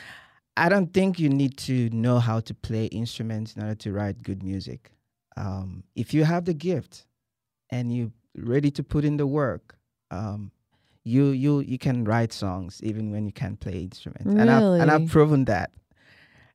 I 0.54 0.68
don't 0.68 0.92
think 0.92 1.18
you 1.18 1.30
need 1.30 1.56
to 1.58 1.88
know 1.90 2.18
how 2.18 2.40
to 2.40 2.52
play 2.54 2.84
instruments 2.86 3.56
in 3.56 3.62
order 3.62 3.74
to 3.76 3.92
write 3.92 4.22
good 4.22 4.42
music. 4.42 4.92
Um, 5.38 5.84
if 5.96 6.12
you 6.12 6.24
have 6.24 6.44
the 6.44 6.52
gift 6.52 7.06
and 7.70 7.90
you're 7.90 8.10
ready 8.36 8.70
to 8.72 8.82
put 8.82 9.04
in 9.06 9.16
the 9.16 9.26
work, 9.26 9.76
um, 10.10 10.50
you 11.04 11.28
you 11.28 11.60
you 11.60 11.78
can 11.78 12.04
write 12.04 12.32
songs 12.34 12.80
even 12.82 13.10
when 13.10 13.24
you 13.24 13.32
can't 13.32 13.58
play 13.58 13.80
instruments. 13.80 14.26
And 14.26 14.50
I've 14.50 14.80
and 14.82 14.90
I've 14.90 15.08
proven 15.08 15.46
that. 15.46 15.70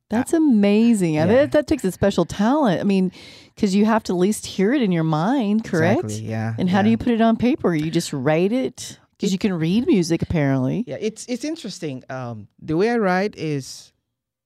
That's 0.09 0.33
amazing. 0.33 1.15
Yeah. 1.15 1.27
bet 1.27 1.51
that 1.51 1.67
takes 1.67 1.83
a 1.83 1.91
special 1.91 2.25
talent. 2.25 2.79
I 2.79 2.83
mean, 2.83 3.11
because 3.53 3.75
you 3.75 3.85
have 3.85 4.03
to 4.03 4.13
at 4.13 4.19
least 4.19 4.45
hear 4.45 4.73
it 4.73 4.81
in 4.81 4.91
your 4.91 5.03
mind, 5.03 5.65
correct? 5.65 6.05
Exactly, 6.05 6.29
yeah. 6.29 6.55
And 6.57 6.69
how 6.69 6.81
do 6.81 6.89
you 6.89 6.97
put 6.97 7.09
it 7.09 7.21
on 7.21 7.35
paper? 7.35 7.75
You 7.75 7.91
just 7.91 8.13
write 8.13 8.51
it 8.51 8.99
because 9.11 9.33
you 9.33 9.37
can 9.37 9.53
read 9.53 9.85
music 9.87 10.21
apparently. 10.21 10.85
Yeah, 10.87 10.97
it's 10.99 11.25
it's 11.27 11.43
interesting. 11.43 12.03
Um, 12.09 12.47
the 12.59 12.77
way 12.77 12.89
I 12.89 12.97
write 12.97 13.35
is 13.35 13.91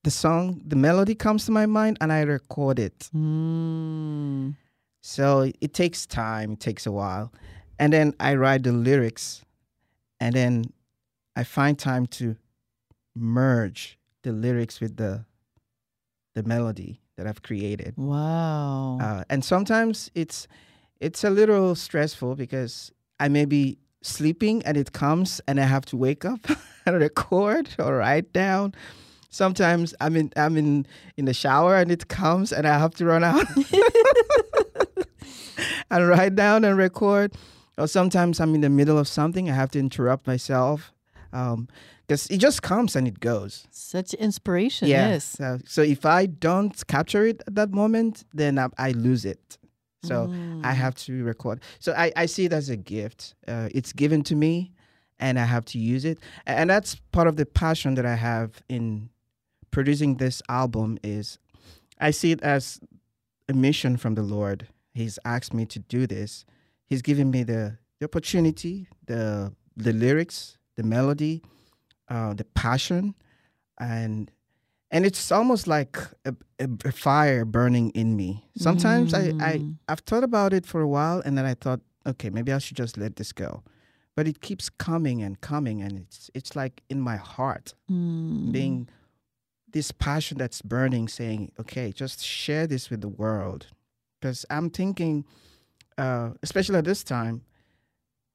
the 0.04 0.12
song, 0.12 0.62
the 0.66 0.76
melody 0.76 1.14
comes 1.14 1.46
to 1.46 1.52
my 1.52 1.68
mind, 1.68 1.98
and 2.02 2.12
I 2.12 2.22
record 2.22 2.80
it. 2.80 3.10
Mm. 3.16 4.56
So 5.02 5.52
it 5.60 5.74
takes 5.74 6.06
time, 6.06 6.54
it 6.54 6.60
takes 6.60 6.86
a 6.86 6.92
while. 6.92 7.32
And 7.80 7.92
then 7.92 8.14
I 8.20 8.36
write 8.36 8.64
the 8.64 8.72
lyrics 8.72 9.44
and 10.20 10.36
then 10.36 10.66
I 11.36 11.44
find 11.44 11.78
time 11.78 12.06
to 12.08 12.36
merge 13.16 13.98
the 14.22 14.32
lyrics 14.32 14.80
with 14.80 14.98
the 14.98 15.26
the 16.34 16.44
melody 16.44 17.02
that 17.18 17.28
I've 17.28 17.42
created. 17.42 17.94
Wow. 17.98 18.98
Uh, 19.02 19.24
and 19.30 19.44
sometimes 19.44 20.10
it's 20.16 20.48
it's 21.00 21.24
a 21.24 21.30
little 21.30 21.76
stressful 21.76 22.36
because 22.36 22.92
I 23.20 23.28
may 23.28 23.46
be 23.46 23.78
sleeping 24.02 24.64
and 24.64 24.78
it 24.78 24.94
comes 24.94 25.42
and 25.48 25.60
I 25.60 25.66
have 25.66 25.86
to 25.88 25.98
wake 25.98 26.26
up 26.26 26.40
and 26.86 27.00
record 27.00 27.70
or 27.80 27.98
write 27.98 28.34
down. 28.34 28.74
Sometimes 29.30 29.94
I'm 30.02 30.16
in 30.16 30.32
I'm 30.36 30.58
in 30.58 30.86
in 31.18 31.26
the 31.26 31.34
shower 31.34 31.76
and 31.78 31.92
it 31.92 32.08
comes 32.08 32.52
and 32.52 32.68
I 32.68 32.78
have 32.78 32.94
to 32.96 33.06
run 33.06 33.24
out 33.24 33.46
and 35.92 36.08
write 36.08 36.36
down 36.36 36.64
and 36.66 36.78
record. 36.78 37.34
Or 37.78 37.88
sometimes 37.88 38.40
I'm 38.40 38.54
in 38.54 38.62
the 38.62 38.70
middle 38.70 38.98
of 38.98 39.08
something 39.08 39.50
I 39.50 39.54
have 39.54 39.72
to 39.72 39.80
interrupt 39.80 40.28
myself 40.28 40.92
because 42.12 42.28
it 42.30 42.40
just 42.40 42.62
comes 42.62 42.98
and 42.98 43.08
it 43.08 43.22
goes. 43.22 43.66
Such 43.72 44.14
inspiration. 44.16 44.90
Yeah. 44.90 45.12
Yes. 45.12 45.24
So, 45.24 45.60
so 45.66 45.82
if 45.82 46.06
I 46.06 46.26
don't 46.26 46.76
capture 46.88 47.26
it 47.26 47.42
at 47.48 47.56
that 47.56 47.72
moment, 47.72 48.26
then 48.34 48.60
I, 48.60 48.68
I 48.78 48.92
lose 48.92 49.24
it. 49.24 49.58
So 50.04 50.28
Mm. 50.28 50.66
I 50.66 50.74
have 50.74 50.96
to 51.06 51.24
record. 51.24 51.62
So 51.80 51.94
I, 51.94 52.12
I 52.18 52.26
see 52.26 52.44
it 52.46 52.52
as 52.54 52.70
a 52.70 52.76
gift. 52.76 53.36
Uh, 53.48 53.70
it's 53.74 53.94
given 53.94 54.24
to 54.24 54.36
me, 54.36 54.72
and 55.20 55.40
I 55.40 55.46
have 55.46 55.64
to 55.66 55.78
use 55.78 56.04
it. 56.04 56.18
And 56.46 56.70
that's 56.70 56.96
part 57.14 57.28
of 57.28 57.36
the 57.36 57.46
passion 57.46 57.96
that 57.96 58.06
I 58.06 58.16
have 58.16 58.50
in 58.68 59.10
producing 59.70 60.18
this 60.18 60.42
album. 60.50 60.98
Is 61.04 61.38
I 62.00 62.12
see 62.12 62.32
it 62.32 62.42
as 62.42 62.80
a 63.48 63.54
mission 63.54 63.96
from 63.96 64.16
the 64.16 64.24
Lord. 64.24 64.68
He's 64.94 65.18
asked 65.24 65.54
me 65.54 65.66
to 65.68 65.80
do 65.80 66.08
this. 66.08 66.46
He's 66.90 67.02
given 67.04 67.30
me 67.32 67.44
the, 67.44 67.78
the 68.00 68.06
opportunity, 68.06 68.88
the 69.06 69.54
the 69.78 69.94
lyrics, 69.94 70.58
the 70.76 70.84
melody, 70.84 71.42
uh, 72.12 72.34
the 72.40 72.44
passion, 72.64 73.16
and 73.80 74.30
and 74.94 75.06
it's 75.06 75.32
almost 75.32 75.66
like 75.68 75.98
a, 76.26 76.34
a, 76.60 76.92
fire 76.92 77.46
burning 77.46 77.92
in 77.92 78.18
me. 78.22 78.30
Sometimes 78.58 79.14
I, 79.14 79.32
I 79.40 79.54
Mm. 79.60 79.78
I've 79.90 80.04
thought 80.10 80.24
about 80.32 80.52
it 80.54 80.66
for 80.66 80.82
a 80.82 80.88
while, 80.88 81.22
and 81.26 81.38
then 81.38 81.46
I 81.46 81.56
thought, 81.64 81.80
okay, 82.06 82.30
maybe 82.30 82.52
I 82.52 82.60
should 82.60 82.78
just 82.78 82.98
let 82.98 83.16
this 83.16 83.32
go. 83.34 83.64
But 84.16 84.28
it 84.28 84.42
keeps 84.42 84.70
coming 84.70 85.24
and 85.24 85.40
coming, 85.40 85.82
and 85.82 85.94
it's 86.04 86.30
it's 86.34 86.54
like 86.62 86.76
in 86.90 87.00
my 87.00 87.18
heart, 87.18 87.74
Mm. 87.90 88.52
being 88.52 88.90
this 89.74 89.92
passion 89.94 90.38
that's 90.38 90.62
burning, 90.62 91.08
saying, 91.10 91.52
okay, 91.58 91.94
just 92.04 92.20
share 92.24 92.68
this 92.68 92.90
with 92.90 93.00
the 93.02 93.14
world, 93.24 93.68
because 94.20 94.46
I'm 94.50 94.70
thinking, 94.70 95.24
uh, 95.98 96.32
especially 96.44 96.78
at 96.78 96.86
this 96.86 97.04
time, 97.04 97.42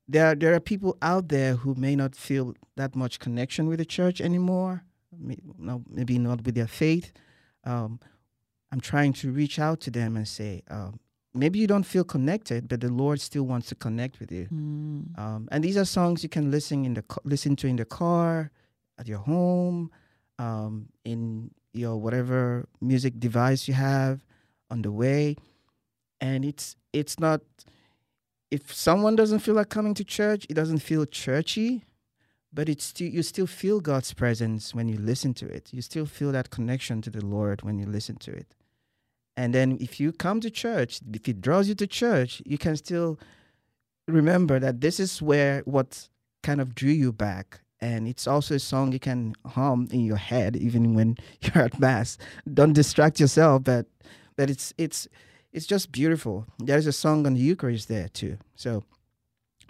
there 0.08 0.34
there 0.34 0.54
are 0.54 0.60
people 0.60 0.96
out 1.02 1.28
there 1.28 1.56
who 1.56 1.74
may 1.74 1.96
not 1.96 2.14
feel 2.14 2.54
that 2.76 2.94
much 2.94 3.18
connection 3.18 3.66
with 3.66 3.78
the 3.78 3.84
church 3.84 4.20
anymore. 4.20 4.84
Maybe 5.18 6.18
not 6.18 6.44
with 6.44 6.54
their 6.54 6.66
faith. 6.66 7.12
Um, 7.64 7.98
I'm 8.70 8.80
trying 8.80 9.12
to 9.14 9.32
reach 9.32 9.58
out 9.58 9.80
to 9.82 9.90
them 9.90 10.16
and 10.16 10.28
say, 10.28 10.62
um, 10.70 11.00
maybe 11.34 11.58
you 11.58 11.66
don't 11.66 11.84
feel 11.84 12.04
connected, 12.04 12.68
but 12.68 12.80
the 12.80 12.90
Lord 12.90 13.20
still 13.20 13.44
wants 13.44 13.68
to 13.68 13.74
connect 13.74 14.20
with 14.20 14.30
you. 14.30 14.46
Mm. 14.52 15.18
Um, 15.18 15.48
and 15.50 15.64
these 15.64 15.76
are 15.76 15.84
songs 15.84 16.22
you 16.22 16.28
can 16.28 16.50
listen 16.50 16.84
in 16.84 16.94
the 16.94 17.04
listen 17.24 17.56
to 17.56 17.66
in 17.66 17.76
the 17.76 17.84
car, 17.84 18.50
at 18.98 19.08
your 19.08 19.18
home, 19.18 19.90
um, 20.38 20.88
in 21.04 21.50
your 21.72 21.96
whatever 21.96 22.66
music 22.80 23.18
device 23.18 23.68
you 23.68 23.74
have, 23.74 24.24
on 24.70 24.82
the 24.82 24.92
way. 24.92 25.36
And 26.20 26.44
it's 26.44 26.76
it's 26.92 27.18
not. 27.18 27.40
If 28.50 28.72
someone 28.72 29.16
doesn't 29.16 29.40
feel 29.40 29.54
like 29.54 29.68
coming 29.68 29.94
to 29.94 30.04
church, 30.04 30.46
it 30.48 30.54
doesn't 30.54 30.78
feel 30.78 31.04
churchy, 31.04 31.84
but 32.52 32.68
it's 32.68 32.84
still 32.84 33.08
you 33.08 33.22
still 33.22 33.46
feel 33.46 33.80
God's 33.80 34.12
presence 34.14 34.74
when 34.74 34.88
you 34.88 34.98
listen 34.98 35.34
to 35.34 35.46
it. 35.46 35.72
You 35.72 35.82
still 35.82 36.06
feel 36.06 36.32
that 36.32 36.50
connection 36.50 37.02
to 37.02 37.10
the 37.10 37.24
Lord 37.24 37.62
when 37.62 37.78
you 37.78 37.86
listen 37.86 38.16
to 38.16 38.32
it. 38.32 38.54
And 39.36 39.54
then 39.54 39.76
if 39.80 40.00
you 40.00 40.12
come 40.12 40.40
to 40.40 40.50
church, 40.50 41.00
if 41.12 41.28
it 41.28 41.40
draws 41.40 41.68
you 41.68 41.74
to 41.74 41.86
church, 41.86 42.40
you 42.46 42.56
can 42.56 42.76
still 42.76 43.18
remember 44.08 44.58
that 44.60 44.80
this 44.80 45.00
is 45.00 45.20
where 45.20 45.62
what 45.64 46.08
kind 46.42 46.60
of 46.60 46.74
drew 46.74 46.92
you 46.92 47.12
back 47.12 47.60
and 47.80 48.06
it's 48.08 48.26
also 48.26 48.54
a 48.54 48.58
song 48.58 48.92
you 48.92 48.98
can 48.98 49.34
hum 49.46 49.88
in 49.90 50.04
your 50.04 50.16
head 50.16 50.56
even 50.56 50.94
when 50.94 51.16
you're 51.40 51.64
at 51.64 51.78
mass 51.80 52.16
don't 52.54 52.72
distract 52.72 53.18
yourself 53.18 53.64
but 53.64 53.86
but 54.36 54.48
it's 54.48 54.72
it's 54.78 55.08
it's 55.52 55.66
just 55.66 55.90
beautiful 55.92 56.46
there's 56.58 56.86
a 56.86 56.92
song 56.92 57.26
on 57.26 57.34
the 57.34 57.40
eucharist 57.40 57.88
there 57.88 58.08
too 58.08 58.36
so 58.54 58.82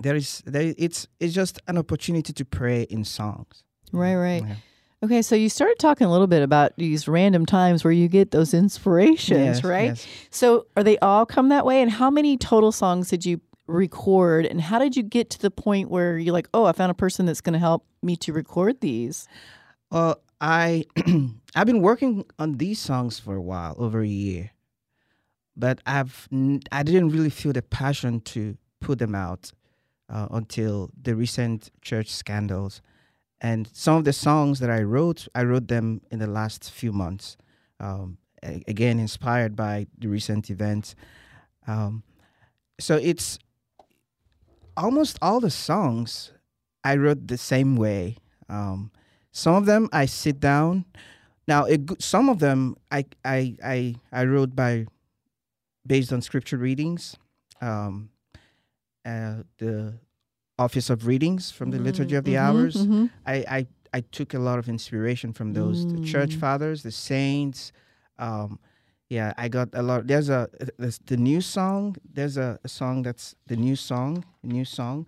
there 0.00 0.16
is 0.16 0.42
there 0.46 0.74
it's 0.76 1.06
it's 1.20 1.34
just 1.34 1.60
an 1.68 1.78
opportunity 1.78 2.32
to 2.32 2.44
pray 2.44 2.82
in 2.82 3.04
songs 3.04 3.62
Right, 3.92 4.16
right. 4.16 4.42
Yeah. 4.44 4.56
Okay, 5.04 5.22
so 5.22 5.36
you 5.36 5.48
started 5.48 5.78
talking 5.78 6.06
a 6.08 6.10
little 6.10 6.26
bit 6.26 6.42
about 6.42 6.72
these 6.76 7.06
random 7.06 7.46
times 7.46 7.84
where 7.84 7.92
you 7.92 8.08
get 8.08 8.32
those 8.32 8.52
inspirations, 8.52 9.58
Yes, 9.58 9.64
right? 9.64 9.84
yes. 9.90 10.06
So 10.30 10.66
are 10.76 10.82
they 10.82 10.98
all 10.98 11.24
come 11.24 11.50
that 11.50 11.64
way? 11.64 11.80
And 11.82 11.90
how 11.90 12.10
many 12.10 12.36
total 12.36 12.72
songs 12.72 13.08
did 13.10 13.24
you 13.24 13.40
record? 13.68 14.44
And 14.44 14.60
how 14.60 14.80
did 14.80 14.96
you 14.96 15.04
get 15.04 15.30
to 15.30 15.38
the 15.38 15.50
point 15.52 15.88
where 15.90 16.18
you're 16.18 16.32
like, 16.32 16.48
oh, 16.52 16.64
I 16.64 16.72
found 16.72 16.90
a 16.90 16.94
person 16.94 17.26
that's 17.26 17.40
going 17.40 17.52
to 17.52 17.60
help 17.60 17.84
me 18.02 18.16
to 18.16 18.32
record 18.32 18.80
these? 18.80 19.28
Well, 19.92 20.20
I 20.40 20.84
I've 21.54 21.66
been 21.66 21.80
working 21.82 22.24
on 22.40 22.56
these 22.56 22.80
songs 22.80 23.20
for 23.20 23.36
a 23.36 23.42
while, 23.42 23.76
over 23.78 24.00
a 24.00 24.06
year, 24.08 24.50
but 25.56 25.80
I've 25.86 26.28
I 26.72 26.82
didn't 26.82 27.10
really 27.10 27.30
feel 27.30 27.52
the 27.52 27.62
passion 27.62 28.20
to 28.32 28.56
put 28.80 28.98
them 28.98 29.14
out 29.14 29.52
uh, 30.08 30.28
until 30.30 30.90
the 31.00 31.14
recent 31.16 31.70
church 31.82 32.08
scandals, 32.10 32.82
and 33.40 33.68
some 33.72 33.96
of 33.96 34.04
the 34.04 34.12
songs 34.12 34.60
that 34.60 34.70
I 34.70 34.82
wrote, 34.82 35.28
I 35.34 35.42
wrote 35.42 35.68
them 35.68 36.00
in 36.10 36.18
the 36.18 36.26
last 36.26 36.70
few 36.70 36.92
months. 36.92 37.36
Um, 37.80 38.18
again, 38.42 38.98
inspired 38.98 39.56
by 39.56 39.86
the 39.98 40.08
recent 40.08 40.50
events. 40.50 40.94
Um, 41.66 42.02
so 42.78 42.96
it's 42.96 43.38
almost 44.76 45.18
all 45.20 45.40
the 45.40 45.50
songs 45.50 46.32
I 46.84 46.96
wrote 46.96 47.26
the 47.26 47.38
same 47.38 47.76
way. 47.76 48.16
Um, 48.48 48.90
some 49.32 49.54
of 49.54 49.66
them 49.66 49.88
I 49.92 50.06
sit 50.06 50.38
down. 50.40 50.84
Now, 51.48 51.64
good- 51.66 52.02
some 52.02 52.28
of 52.28 52.38
them 52.38 52.76
I, 52.90 53.04
I 53.24 53.56
I 53.64 53.94
I 54.12 54.24
wrote 54.24 54.54
by 54.54 54.86
based 55.86 56.12
on 56.12 56.20
scripture 56.22 56.56
readings, 56.56 57.16
um, 57.60 58.10
uh, 59.04 59.42
the 59.58 59.94
Office 60.58 60.90
of 60.90 61.06
Readings 61.06 61.50
from 61.50 61.70
the 61.70 61.78
Liturgy 61.78 62.16
of 62.16 62.24
the 62.24 62.34
Mhm, 62.34 62.40
Hours. 62.46 62.74
mhm. 62.76 63.10
I, 63.26 63.34
I 63.58 63.66
I 63.94 64.00
took 64.00 64.34
a 64.34 64.38
lot 64.38 64.58
of 64.58 64.68
inspiration 64.68 65.32
from 65.32 65.52
those 65.54 65.86
the 65.86 66.00
church 66.00 66.34
Mm. 66.36 66.40
fathers, 66.40 66.82
the 66.82 66.90
saints. 66.90 67.72
Um, 68.18 68.58
yeah, 69.08 69.32
I 69.38 69.48
got 69.48 69.68
a 69.72 69.82
lot. 69.82 70.06
There's 70.06 70.28
a 70.28 70.48
there's 70.78 70.98
the 71.06 71.16
new 71.16 71.40
song. 71.40 71.96
There's 72.12 72.36
a, 72.36 72.58
a 72.64 72.68
song 72.68 73.02
that's 73.04 73.34
the 73.46 73.56
new 73.56 73.76
song, 73.76 74.24
new 74.42 74.64
song. 74.64 75.06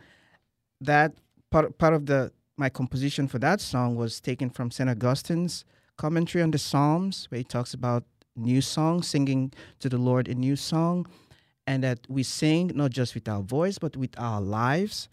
That 0.81 1.13
part 1.51 1.77
part 1.79 1.95
of 1.95 2.07
the 2.07 2.33
my 2.57 2.69
composition 2.71 3.29
for 3.29 3.39
that 3.41 3.61
song 3.61 3.97
was 3.97 4.21
taken 4.21 4.51
from 4.51 4.71
Saint 4.71 4.89
Augustine's 4.91 5.65
commentary 5.97 6.43
on 6.43 6.51
the 6.51 6.59
Psalms, 6.59 7.27
where 7.31 7.39
he 7.39 7.45
talks 7.45 7.75
about 7.75 8.05
new 8.39 8.61
song, 8.61 9.03
singing 9.03 9.53
to 9.81 9.89
the 9.89 9.99
Lord 9.99 10.29
a 10.29 10.35
new 10.35 10.57
song, 10.57 11.07
and 11.67 11.83
that 11.83 12.01
we 12.09 12.23
sing 12.23 12.73
not 12.75 12.91
just 12.91 13.15
with 13.15 13.29
our 13.29 13.43
voice 13.43 13.79
but 13.79 13.97
with 13.97 14.19
our 14.19 14.41
lives, 14.41 15.09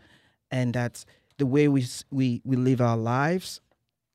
and 0.52 0.74
that 0.74 1.06
the 1.38 1.46
way 1.46 1.68
we 1.68 1.86
we 2.12 2.42
we 2.46 2.56
live 2.56 2.82
our 2.82 2.98
lives 2.98 3.62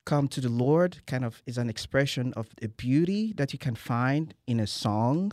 come 0.04 0.28
to 0.28 0.40
the 0.40 0.48
Lord 0.48 0.98
kind 1.06 1.24
of 1.24 1.42
is 1.46 1.58
an 1.58 1.68
expression 1.68 2.32
of 2.34 2.48
the 2.60 2.68
beauty 2.68 3.32
that 3.36 3.52
you 3.52 3.58
can 3.58 3.74
find 3.74 4.34
in 4.46 4.58
a 4.60 4.66
song. 4.66 5.32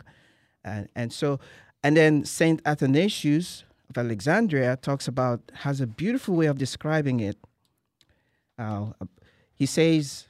And, 0.63 0.87
and 0.95 1.11
so, 1.11 1.39
and 1.83 1.95
then 1.95 2.25
Saint 2.25 2.61
Athanasius 2.65 3.63
of 3.89 3.97
Alexandria 3.97 4.77
talks 4.77 5.07
about, 5.07 5.39
has 5.53 5.81
a 5.81 5.87
beautiful 5.87 6.35
way 6.35 6.45
of 6.45 6.57
describing 6.57 7.19
it. 7.19 7.37
Uh, 8.59 8.91
he 9.55 9.65
says, 9.65 10.27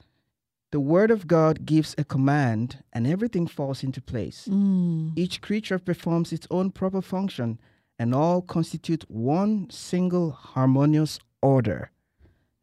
the 0.70 0.80
word 0.80 1.10
of 1.10 1.26
God 1.26 1.64
gives 1.64 1.94
a 1.96 2.04
command 2.04 2.82
and 2.92 3.06
everything 3.06 3.46
falls 3.46 3.82
into 3.82 4.00
place. 4.00 4.48
Mm. 4.50 5.12
Each 5.16 5.40
creature 5.40 5.78
performs 5.78 6.32
its 6.32 6.46
own 6.50 6.70
proper 6.70 7.00
function, 7.00 7.58
and 7.98 8.14
all 8.14 8.42
constitute 8.42 9.04
one 9.10 9.68
single 9.70 10.30
harmonious 10.30 11.18
order. 11.42 11.90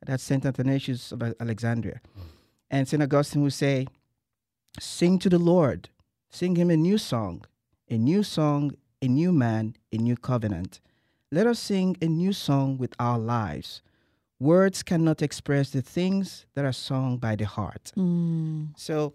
That's 0.05 0.23
Saint 0.23 0.45
Athanasius 0.45 1.11
of 1.11 1.21
Alexandria. 1.39 1.99
And 2.69 2.87
Saint 2.87 3.03
Augustine 3.03 3.41
will 3.41 3.51
say, 3.51 3.87
Sing 4.79 5.19
to 5.19 5.29
the 5.29 5.39
Lord. 5.39 5.89
Sing 6.29 6.55
him 6.55 6.69
a 6.69 6.77
new 6.77 6.97
song, 6.97 7.45
a 7.89 7.97
new 7.97 8.21
song, 8.21 8.73
a 9.01 9.07
new 9.07 9.31
man, 9.31 9.75
a 9.91 9.97
new 9.97 10.17
covenant. 10.17 10.79
Let 11.31 11.47
us 11.47 11.59
sing 11.59 11.97
a 12.01 12.07
new 12.07 12.33
song 12.33 12.77
with 12.77 12.93
our 12.99 13.17
lives. 13.17 13.81
Words 14.39 14.83
cannot 14.83 15.21
express 15.21 15.69
the 15.69 15.81
things 15.81 16.45
that 16.55 16.65
are 16.65 16.73
sung 16.73 17.17
by 17.17 17.35
the 17.35 17.45
heart. 17.45 17.91
Mm. 17.97 18.69
So 18.77 19.13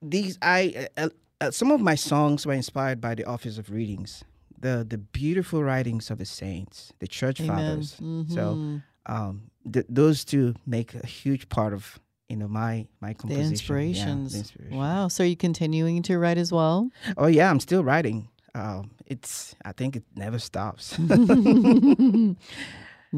these 0.00 0.38
I 0.42 0.88
uh, 0.96 1.08
uh, 1.40 1.50
some 1.50 1.70
of 1.72 1.80
my 1.80 1.94
songs 1.96 2.46
were 2.46 2.52
inspired 2.54 3.00
by 3.00 3.14
the 3.14 3.24
office 3.24 3.58
of 3.58 3.70
readings, 3.70 4.22
the 4.60 4.86
the 4.88 4.98
beautiful 4.98 5.62
writings 5.64 6.10
of 6.10 6.18
the 6.18 6.24
saints, 6.24 6.92
the 7.00 7.08
church 7.08 7.40
Amen. 7.40 7.56
fathers. 7.56 7.94
So 8.28 8.56
Mhm. 8.56 8.82
um, 9.06 9.50
th- 9.72 9.86
those 9.88 10.24
two 10.24 10.54
make 10.66 10.94
a 10.94 11.06
huge 11.06 11.48
part 11.48 11.72
of 11.72 11.98
you 12.28 12.36
know 12.36 12.48
my 12.48 12.86
my 13.00 13.08
the 13.12 13.14
composition. 13.18 13.42
Yeah, 13.42 13.46
the 13.48 13.52
inspirations. 13.52 14.34
inspiration. 14.34 14.76
Wow. 14.78 15.08
So 15.08 15.24
are 15.24 15.26
you 15.26 15.36
continuing 15.36 16.02
to 16.02 16.18
write 16.18 16.38
as 16.38 16.52
well? 16.52 16.90
Oh 17.16 17.26
yeah, 17.26 17.50
I'm 17.50 17.60
still 17.60 17.82
writing. 17.82 18.28
Um, 18.54 18.90
it's 19.06 19.54
I 19.64 19.72
think 19.72 19.96
it 19.96 20.04
never 20.14 20.38
stops. 20.38 20.96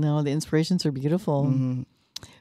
no, 0.01 0.23
the 0.23 0.31
inspirations 0.31 0.85
are 0.87 0.93
beautiful. 0.93 1.45
Mhm. 1.47 1.87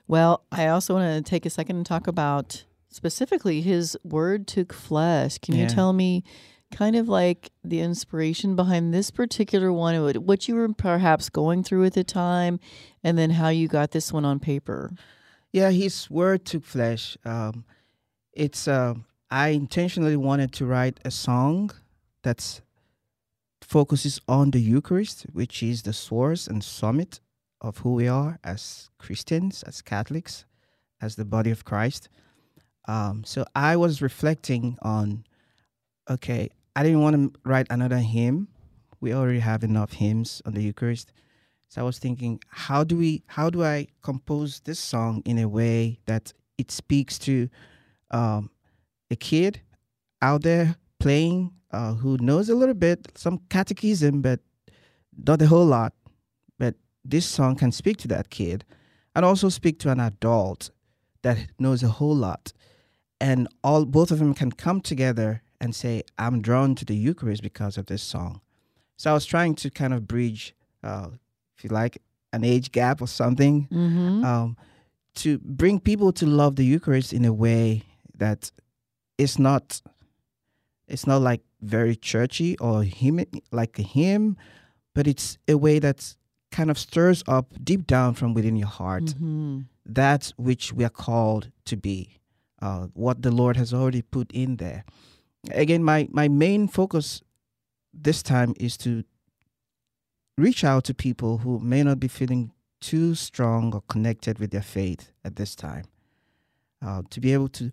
Well, 0.08 0.44
I 0.52 0.68
also 0.68 0.94
want 0.96 1.26
to 1.26 1.30
take 1.30 1.46
a 1.46 1.50
second 1.50 1.76
and 1.78 1.86
talk 1.86 2.08
about 2.08 2.64
specifically 2.90 3.62
his 3.62 3.98
word 4.04 4.48
took 4.48 4.72
flesh. 4.74 5.38
Can 5.40 5.56
you 5.56 5.66
tell 5.68 5.92
me 5.94 6.24
kind 6.72 6.96
of 6.96 7.08
like 7.08 7.52
the 7.64 7.80
inspiration 7.80 8.56
behind 8.56 8.94
this 8.94 9.12
particular 9.12 9.72
one, 9.72 10.02
what- 10.02 10.18
what 10.18 10.48
you 10.48 10.56
were 10.56 10.68
perhaps 10.74 11.30
going 11.30 11.64
through 11.64 11.86
at 11.86 11.94
the 11.94 12.04
time, 12.04 12.60
and 13.04 13.18
then 13.18 13.32
how 13.32 13.50
you 13.50 13.68
got 13.68 13.92
this 13.92 14.12
one 14.14 14.26
on 14.26 14.40
paper? 14.40 14.92
Yeah, 15.54 15.72
his 15.72 16.10
word 16.10 16.46
took 16.46 16.64
flesh. 16.66 17.18
Um, 17.26 17.64
it's 18.34 18.68
uh, 18.68 18.96
I 19.30 19.50
intentionally 19.50 20.16
wanted 20.18 20.52
to 20.54 20.66
write 20.66 21.00
a 21.06 21.12
song 21.12 21.72
that's 22.24 22.62
focuses 23.62 24.22
on 24.28 24.52
the 24.52 24.60
Eucharist, 24.62 25.24
which 25.34 25.62
is 25.64 25.82
the 25.84 25.94
source 25.94 26.48
and 26.48 26.64
summit 26.64 27.20
of 27.62 27.80
who 27.80 27.94
we 27.94 28.08
are 28.08 28.40
as 28.44 28.90
Christians, 28.98 29.64
as 29.64 29.82
Catholics, 29.82 30.46
as 31.02 31.16
the 31.16 31.26
body 31.26 31.52
of 31.52 31.66
Christ. 31.66 32.10
Um, 32.88 33.24
so 33.26 33.46
I 33.56 33.76
was 33.76 34.02
reflecting 34.02 34.78
on, 34.82 35.26
okay, 36.10 36.50
I 36.76 36.84
didn't 36.84 37.02
want 37.02 37.16
to 37.16 37.40
write 37.44 37.68
another 37.70 37.98
hymn. 37.98 38.48
We 39.02 39.14
already 39.14 39.40
have 39.40 39.64
enough 39.64 39.94
hymns 39.94 40.42
on 40.46 40.54
the 40.54 40.64
Eucharist. 40.64 41.12
So 41.70 41.82
I 41.82 41.84
was 41.84 42.00
thinking, 42.00 42.40
how 42.48 42.84
do 42.84 42.96
we, 42.96 43.24
how 43.28 43.50
do 43.50 43.64
I 43.64 43.88
compose 44.02 44.62
this 44.62 44.80
song 44.80 45.22
in 45.26 45.38
a 45.40 45.48
way 45.48 46.00
that 46.06 46.32
it 46.58 46.72
speaks 46.72 47.20
to 47.20 47.50
um, 48.12 48.50
a 49.12 49.16
kid 49.16 49.62
out 50.22 50.44
there 50.44 50.76
playing 51.00 51.52
uh, 51.72 51.94
who 51.94 52.18
knows 52.20 52.50
a 52.50 52.56
little 52.56 52.74
bit, 52.74 53.08
some 53.16 53.42
catechism, 53.50 54.22
but 54.22 54.40
not 55.26 55.42
a 55.42 55.48
whole 55.48 55.66
lot. 55.66 55.94
This 57.10 57.26
song 57.26 57.56
can 57.56 57.72
speak 57.72 57.98
to 57.98 58.08
that 58.10 58.30
kid 58.30 58.66
and 59.16 59.24
also 59.24 59.50
speak 59.50 59.80
to 59.80 59.90
an 59.92 60.00
adult 60.00 60.72
that 61.22 61.38
knows 61.58 61.82
a 61.84 61.88
whole 61.88 62.16
lot. 62.16 62.52
And 63.22 63.48
all 63.64 63.86
both 63.86 64.12
of 64.12 64.20
them 64.20 64.34
can 64.34 64.52
come 64.52 64.82
together 64.82 65.42
and 65.62 65.74
say, 65.74 66.04
I'm 66.20 66.42
drawn 66.42 66.76
to 66.76 66.86
the 66.86 66.96
Eucharist 66.96 67.42
because 67.42 67.78
of 67.78 67.86
this 67.86 68.04
song. 68.04 68.42
So 68.98 69.10
I 69.12 69.14
was 69.14 69.26
trying 69.26 69.56
to 69.56 69.70
kind 69.70 69.94
of 69.94 70.08
bridge, 70.08 70.54
uh, 70.84 71.10
if 71.58 71.64
you 71.64 71.70
like, 71.70 71.98
an 72.34 72.44
age 72.44 72.72
gap 72.72 73.02
or 73.02 73.08
something 73.08 73.68
Mm-hmm. 73.72 74.24
um, 74.26 74.58
to 75.16 75.40
bring 75.40 75.80
people 75.80 76.12
to 76.14 76.26
love 76.28 76.58
the 76.58 76.66
Eucharist 76.66 77.12
in 77.14 77.26
a 77.26 77.34
way 77.34 77.84
that 78.18 78.52
it's 79.18 79.40
not 79.40 79.82
it's 80.88 81.08
not 81.08 81.22
like 81.22 81.42
very 81.62 81.96
churchy 81.96 82.56
or 82.60 82.84
hymn 82.84 83.26
like 83.52 83.80
a 83.80 83.82
hymn, 83.82 84.38
but 84.94 85.08
it's 85.08 85.38
a 85.48 85.58
way 85.58 85.80
that 85.80 86.16
kind 86.58 86.72
of 86.72 86.80
stirs 86.80 87.24
up 87.28 87.54
deep 87.64 87.86
down 87.86 88.16
from 88.16 88.34
within 88.34 88.56
your 88.56 88.68
heart 88.68 89.04
mm-hmm. 89.04 89.60
that 89.86 90.34
which 90.38 90.74
we 90.74 90.84
are 90.84 90.96
called 91.06 91.52
to 91.66 91.78
be, 91.78 92.18
uh, 92.64 92.88
what 92.94 93.22
the 93.22 93.30
Lord 93.30 93.56
has 93.58 93.76
already 93.76 94.02
put 94.02 94.32
in 94.32 94.56
there. 94.58 94.84
Again, 95.52 95.84
my 95.84 96.08
my 96.12 96.28
main 96.28 96.68
focus 96.68 97.22
this 97.94 98.24
time 98.24 98.56
is 98.60 98.76
to 98.78 99.04
reach 100.36 100.64
out 100.64 100.84
to 100.86 100.94
people 100.94 101.38
who 101.44 101.60
may 101.60 101.84
not 101.84 102.00
be 102.00 102.08
feeling 102.08 102.52
too 102.82 103.14
strong 103.14 103.74
or 103.76 103.82
connected 103.94 104.40
with 104.40 104.50
their 104.50 104.68
faith 104.80 105.12
at 105.24 105.36
this 105.36 105.56
time. 105.56 105.86
Uh, 106.82 107.02
to 107.10 107.20
be 107.20 107.34
able 107.34 107.50
to 107.50 107.72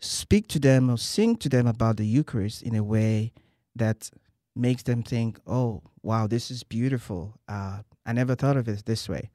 speak 0.00 0.48
to 0.48 0.58
them 0.58 0.90
or 0.90 0.98
sing 0.98 1.36
to 1.36 1.48
them 1.48 1.66
about 1.66 1.96
the 1.96 2.06
Eucharist 2.06 2.62
in 2.62 2.74
a 2.74 2.82
way 2.82 3.32
that 3.76 4.10
makes 4.54 4.82
them 4.82 5.02
think, 5.02 5.38
oh, 5.46 5.82
wow, 6.02 6.26
this 6.26 6.50
is 6.50 6.62
beautiful. 6.64 7.34
Uh, 7.48 7.78
I 8.08 8.12
never 8.12 8.34
thought 8.34 8.56
of 8.56 8.66
it 8.68 8.86
this 8.86 9.08
way. 9.08 9.30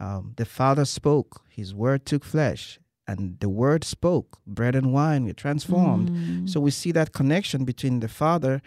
Um, 0.00 0.34
the 0.36 0.44
Father 0.44 0.84
spoke, 0.84 1.42
His 1.48 1.72
Word 1.72 2.04
took 2.04 2.24
flesh, 2.24 2.80
and 3.06 3.38
the 3.38 3.48
Word 3.48 3.84
spoke. 3.84 4.38
Bread 4.46 4.74
and 4.74 4.92
wine 4.92 5.24
were 5.24 5.32
transformed. 5.32 6.10
Mm-hmm. 6.10 6.46
So 6.48 6.58
we 6.58 6.72
see 6.72 6.92
that 6.92 7.12
connection 7.12 7.64
between 7.64 8.00
the 8.00 8.08
Father, 8.08 8.60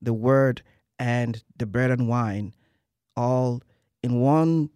the 0.00 0.14
Word, 0.14 0.62
and 0.98 1.44
the 1.58 1.66
bread 1.66 1.90
and 1.90 2.08
wine, 2.08 2.54
all 3.14 3.62
in 4.02 4.20
one. 4.20 4.70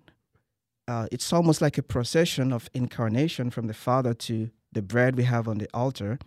Uh, 0.86 1.06
it's 1.10 1.32
almost 1.32 1.62
like 1.62 1.78
a 1.78 1.82
procession 1.82 2.52
of 2.52 2.68
incarnation 2.74 3.50
from 3.50 3.66
the 3.66 3.74
Father 3.74 4.12
to 4.14 4.50
the 4.72 4.82
bread 4.82 5.16
we 5.16 5.24
have 5.24 5.48
on 5.48 5.58
the 5.58 5.68
altar, 5.72 6.18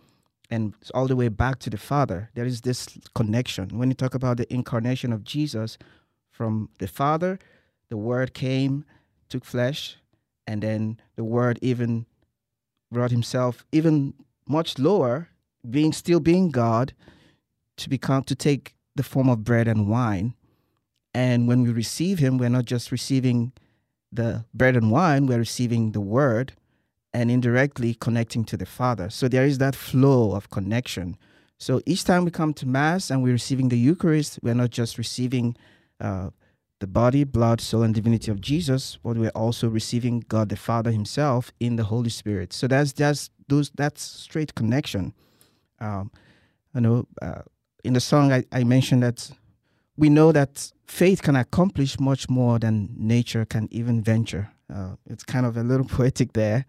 and 0.50 0.74
all 0.92 1.06
the 1.06 1.16
way 1.16 1.28
back 1.28 1.60
to 1.60 1.70
the 1.70 1.78
Father. 1.78 2.30
There 2.34 2.44
is 2.44 2.62
this 2.62 2.98
connection. 3.14 3.78
When 3.78 3.88
you 3.90 3.94
talk 3.94 4.14
about 4.14 4.36
the 4.38 4.52
incarnation 4.52 5.12
of 5.12 5.22
Jesus, 5.22 5.78
from 6.32 6.70
the 6.78 6.88
Father, 6.88 7.38
the 7.92 7.98
Word 7.98 8.32
came, 8.32 8.86
took 9.28 9.44
flesh, 9.44 9.98
and 10.46 10.62
then 10.62 10.98
the 11.14 11.24
Word 11.24 11.58
even 11.60 12.06
brought 12.90 13.10
Himself 13.10 13.66
even 13.70 14.14
much 14.48 14.78
lower, 14.78 15.28
being 15.68 15.92
still 15.92 16.18
being 16.18 16.50
God, 16.50 16.94
to 17.76 17.90
become 17.90 18.22
to 18.24 18.34
take 18.34 18.74
the 18.96 19.02
form 19.02 19.28
of 19.28 19.44
bread 19.44 19.68
and 19.68 19.88
wine. 19.88 20.32
And 21.12 21.46
when 21.46 21.64
we 21.64 21.70
receive 21.70 22.18
Him, 22.18 22.38
we're 22.38 22.48
not 22.48 22.64
just 22.64 22.90
receiving 22.90 23.52
the 24.10 24.46
bread 24.54 24.74
and 24.74 24.90
wine, 24.90 25.26
we're 25.26 25.36
receiving 25.36 25.92
the 25.92 26.00
Word 26.00 26.54
and 27.12 27.30
indirectly 27.30 27.92
connecting 27.92 28.44
to 28.44 28.56
the 28.56 28.64
Father. 28.64 29.10
So 29.10 29.28
there 29.28 29.44
is 29.44 29.58
that 29.58 29.76
flow 29.76 30.34
of 30.34 30.48
connection. 30.48 31.18
So 31.58 31.82
each 31.84 32.04
time 32.04 32.24
we 32.24 32.30
come 32.30 32.54
to 32.54 32.66
Mass 32.66 33.10
and 33.10 33.22
we're 33.22 33.34
receiving 33.34 33.68
the 33.68 33.78
Eucharist, 33.78 34.38
we're 34.42 34.54
not 34.54 34.70
just 34.70 34.96
receiving 34.96 35.56
uh, 36.00 36.30
the 36.82 36.86
body, 36.88 37.22
blood, 37.22 37.60
soul, 37.60 37.84
and 37.84 37.94
divinity 37.94 38.28
of 38.28 38.40
Jesus, 38.40 38.98
but 39.04 39.16
we're 39.16 39.30
also 39.36 39.68
receiving 39.68 40.24
God 40.26 40.48
the 40.48 40.56
Father 40.56 40.90
Himself 40.90 41.52
in 41.60 41.76
the 41.76 41.84
Holy 41.84 42.10
Spirit. 42.10 42.52
So 42.52 42.66
that's 42.66 42.92
just 42.92 43.30
those 43.48 43.70
that's 43.76 44.02
straight 44.02 44.56
connection. 44.56 45.14
Um, 45.78 46.10
I 46.74 46.80
know 46.80 47.06
uh, 47.22 47.42
in 47.84 47.92
the 47.92 48.00
song 48.00 48.32
I, 48.32 48.42
I 48.50 48.64
mentioned 48.64 49.04
that 49.04 49.30
we 49.96 50.08
know 50.08 50.32
that 50.32 50.72
faith 50.84 51.22
can 51.22 51.36
accomplish 51.36 52.00
much 52.00 52.28
more 52.28 52.58
than 52.58 52.92
nature 52.98 53.44
can 53.44 53.68
even 53.70 54.02
venture. 54.02 54.50
Uh, 54.68 54.96
it's 55.08 55.22
kind 55.22 55.46
of 55.46 55.56
a 55.56 55.62
little 55.62 55.86
poetic 55.96 56.32
there. 56.32 56.66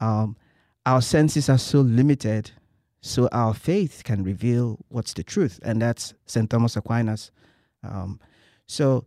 Um, 0.00 0.36
our 0.84 1.00
senses 1.00 1.48
are 1.48 1.58
so 1.58 1.80
limited, 1.80 2.50
so 3.02 3.28
our 3.30 3.54
faith 3.54 4.02
can 4.02 4.24
reveal 4.24 4.80
what's 4.88 5.12
the 5.12 5.22
truth, 5.22 5.60
and 5.62 5.80
that's 5.80 6.12
St. 6.26 6.50
Thomas 6.50 6.76
Aquinas. 6.76 7.30
Um, 7.84 8.18
so 8.66 9.04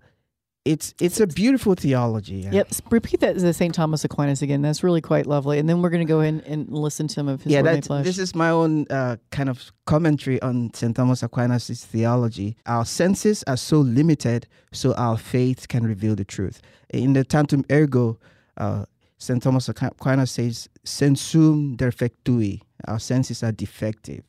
it's 0.68 0.94
it's 1.00 1.20
a 1.20 1.28
beautiful 1.28 1.74
theology. 1.76 2.48
Yep. 2.52 2.72
Repeat 2.90 3.22
that 3.22 3.38
as 3.38 3.58
St. 3.58 3.74
Thomas 3.74 4.04
Aquinas 4.04 4.42
again. 4.42 4.62
That's 4.62 4.84
really 4.84 5.02
quite 5.02 5.26
lovely. 5.26 5.60
And 5.60 5.68
then 5.68 5.82
we're 5.82 5.90
going 5.90 6.06
to 6.06 6.14
go 6.14 6.22
in 6.22 6.42
and 6.42 6.70
listen 6.70 7.08
to 7.08 7.14
some 7.14 7.28
of 7.28 7.42
his 7.44 7.54
yeah, 7.54 7.62
this 7.62 8.18
is 8.18 8.36
my 8.36 8.50
own 8.50 8.86
uh, 8.90 9.18
kind 9.32 9.50
of 9.50 9.72
commentary 9.86 10.42
on 10.42 10.74
St. 10.74 10.96
Thomas 10.96 11.24
Aquinas' 11.24 11.86
theology. 11.86 12.58
Our 12.66 12.86
senses 12.86 13.44
are 13.48 13.58
so 13.58 13.78
limited, 13.78 14.48
so 14.74 14.94
our 14.96 15.18
faith 15.18 15.68
can 15.68 15.86
reveal 15.86 16.16
the 16.16 16.26
truth. 16.26 16.62
In 16.90 17.14
the 17.14 17.24
Tantum 17.24 17.64
Ergo, 17.72 18.20
uh, 18.58 18.86
St. 19.18 19.42
Thomas 19.42 19.70
Aquinas 19.70 20.32
says, 20.32 20.70
sensuum 20.86 21.78
defectui. 21.78 22.62
Our 22.88 23.00
senses 23.00 23.42
are 23.44 23.52
defective. 23.52 24.24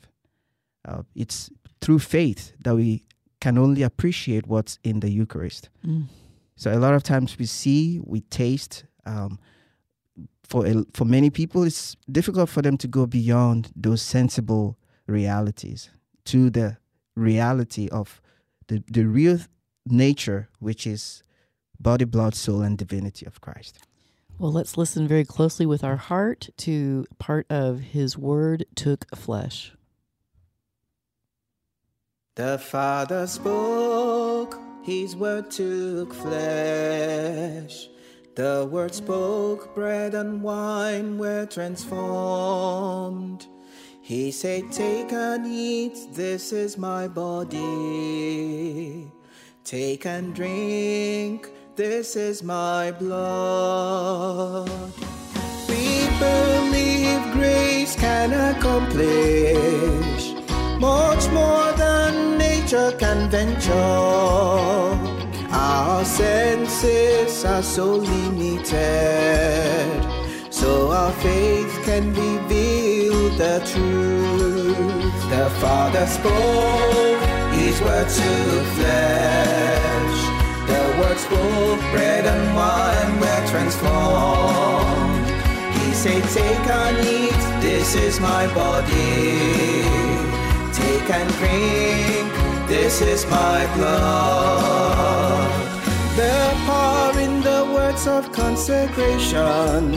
Uh, 0.86 1.02
it's 1.14 1.50
through 1.80 1.98
faith 1.98 2.52
that 2.64 2.74
we 2.74 3.04
can 3.40 3.58
only 3.58 3.82
appreciate 3.82 4.46
what's 4.46 4.78
in 4.82 5.00
the 5.00 5.10
Eucharist. 5.10 5.68
Mm. 5.86 6.06
So 6.58 6.72
a 6.72 6.80
lot 6.80 6.94
of 6.94 7.04
times 7.04 7.38
we 7.38 7.46
see, 7.46 8.00
we 8.04 8.20
taste. 8.22 8.84
Um, 9.06 9.38
for 10.42 10.66
a, 10.66 10.84
for 10.92 11.04
many 11.04 11.30
people, 11.30 11.62
it's 11.62 11.96
difficult 12.10 12.48
for 12.48 12.62
them 12.62 12.76
to 12.78 12.88
go 12.88 13.06
beyond 13.06 13.70
those 13.76 14.02
sensible 14.02 14.76
realities 15.06 15.88
to 16.24 16.50
the 16.50 16.76
reality 17.14 17.88
of 17.90 18.20
the 18.66 18.82
the 18.88 19.04
real 19.04 19.38
nature, 19.86 20.48
which 20.58 20.84
is 20.84 21.22
body, 21.78 22.04
blood, 22.04 22.34
soul, 22.34 22.62
and 22.62 22.76
divinity 22.76 23.24
of 23.24 23.40
Christ. 23.40 23.78
Well, 24.38 24.52
let's 24.52 24.76
listen 24.76 25.06
very 25.06 25.24
closely 25.24 25.64
with 25.64 25.84
our 25.84 25.96
heart 25.96 26.48
to 26.58 27.06
part 27.20 27.46
of 27.50 27.80
His 27.80 28.18
Word 28.18 28.66
took 28.74 29.06
flesh. 29.16 29.72
The 32.34 32.58
Father 32.58 33.26
spoke, 33.26 33.77
His 34.88 35.14
word 35.14 35.50
took 35.50 36.14
flesh. 36.14 37.90
The 38.36 38.66
word 38.72 38.94
spoke, 38.94 39.74
bread 39.74 40.14
and 40.14 40.42
wine 40.42 41.18
were 41.18 41.44
transformed. 41.44 43.46
He 44.00 44.30
said, 44.30 44.72
Take 44.72 45.12
and 45.12 45.46
eat, 45.46 45.98
this 46.12 46.54
is 46.54 46.78
my 46.78 47.06
body. 47.06 47.60
Take 49.62 50.06
and 50.06 50.34
drink, 50.34 51.50
this 51.76 52.16
is 52.16 52.42
my 52.42 52.90
blood. 52.92 54.70
We 55.68 56.08
believe 56.18 57.30
grace 57.34 57.94
can 57.94 58.32
accomplish 58.32 60.32
much 60.80 61.28
more 61.28 61.72
than 61.72 62.38
nature 62.68 62.92
can 62.98 63.30
venture. 63.30 63.72
Our 65.50 66.04
senses 66.04 67.44
are 67.44 67.62
so 67.62 67.94
limited, 67.94 68.76
so 70.50 70.90
our 70.90 71.12
faith 71.12 71.72
can 71.84 72.12
reveal 72.12 73.30
the 73.38 73.60
truth. 73.72 75.30
The 75.30 75.48
Father 75.60 76.06
spoke, 76.06 77.22
His 77.56 77.80
word 77.80 78.08
to 78.08 78.64
flesh. 78.76 80.20
The 80.68 80.82
word 81.00 81.18
spoke, 81.18 81.80
bread 81.92 82.26
and 82.26 82.54
wine 82.54 83.18
were 83.18 83.46
transformed. 83.48 85.26
He 85.78 85.92
said, 85.94 86.22
Take 86.34 86.68
and 86.68 86.98
eat, 87.06 87.62
this 87.62 87.94
is 87.94 88.20
my 88.20 88.46
body. 88.52 90.18
Take 90.74 91.10
and 91.10 91.30
drink, 91.40 92.47
this 92.68 93.00
is 93.00 93.24
my 93.26 93.66
blood. 93.74 95.50
The 96.16 96.54
power 96.66 97.18
in 97.18 97.40
the 97.40 97.64
words 97.74 98.06
of 98.06 98.30
consecration. 98.32 99.92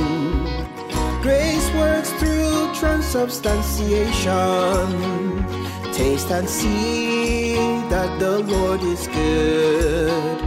Grace 1.22 1.69
works 1.74 2.09
through 2.13 2.74
transubstantiation. 2.74 5.43
Taste 5.93 6.32
and 6.32 6.49
see 6.49 7.55
that 7.89 8.17
the 8.19 8.39
Lord 8.39 8.82
is 8.82 9.07
good. 9.07 10.41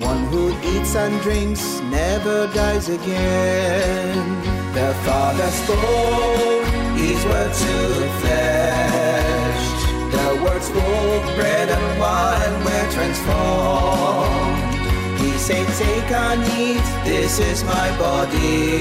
One 0.00 0.24
who 0.26 0.50
eats 0.72 0.94
and 0.96 1.20
drinks 1.22 1.80
never 1.82 2.48
dies 2.48 2.88
again. 2.88 4.42
The 4.74 4.92
Father 5.06 5.50
spoke, 5.50 6.66
His 6.98 7.24
word 7.24 7.52
to 7.52 8.08
flesh. 8.20 9.39
The 10.40 10.46
word 10.46 10.62
spoke, 10.62 11.36
bread 11.36 11.68
and 11.68 12.00
wine 12.00 12.64
were 12.64 12.90
transformed. 12.90 14.40
He 15.20 15.36
said, 15.36 15.66
Take 15.76 16.10
and 16.10 16.42
eat, 16.58 17.04
this 17.04 17.38
is 17.38 17.62
my 17.62 17.94
body. 17.98 18.78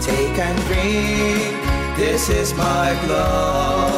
Take 0.00 0.38
and 0.38 0.58
drink, 0.64 1.98
this 1.98 2.30
is 2.30 2.54
my 2.54 2.98
blood. 3.04 3.93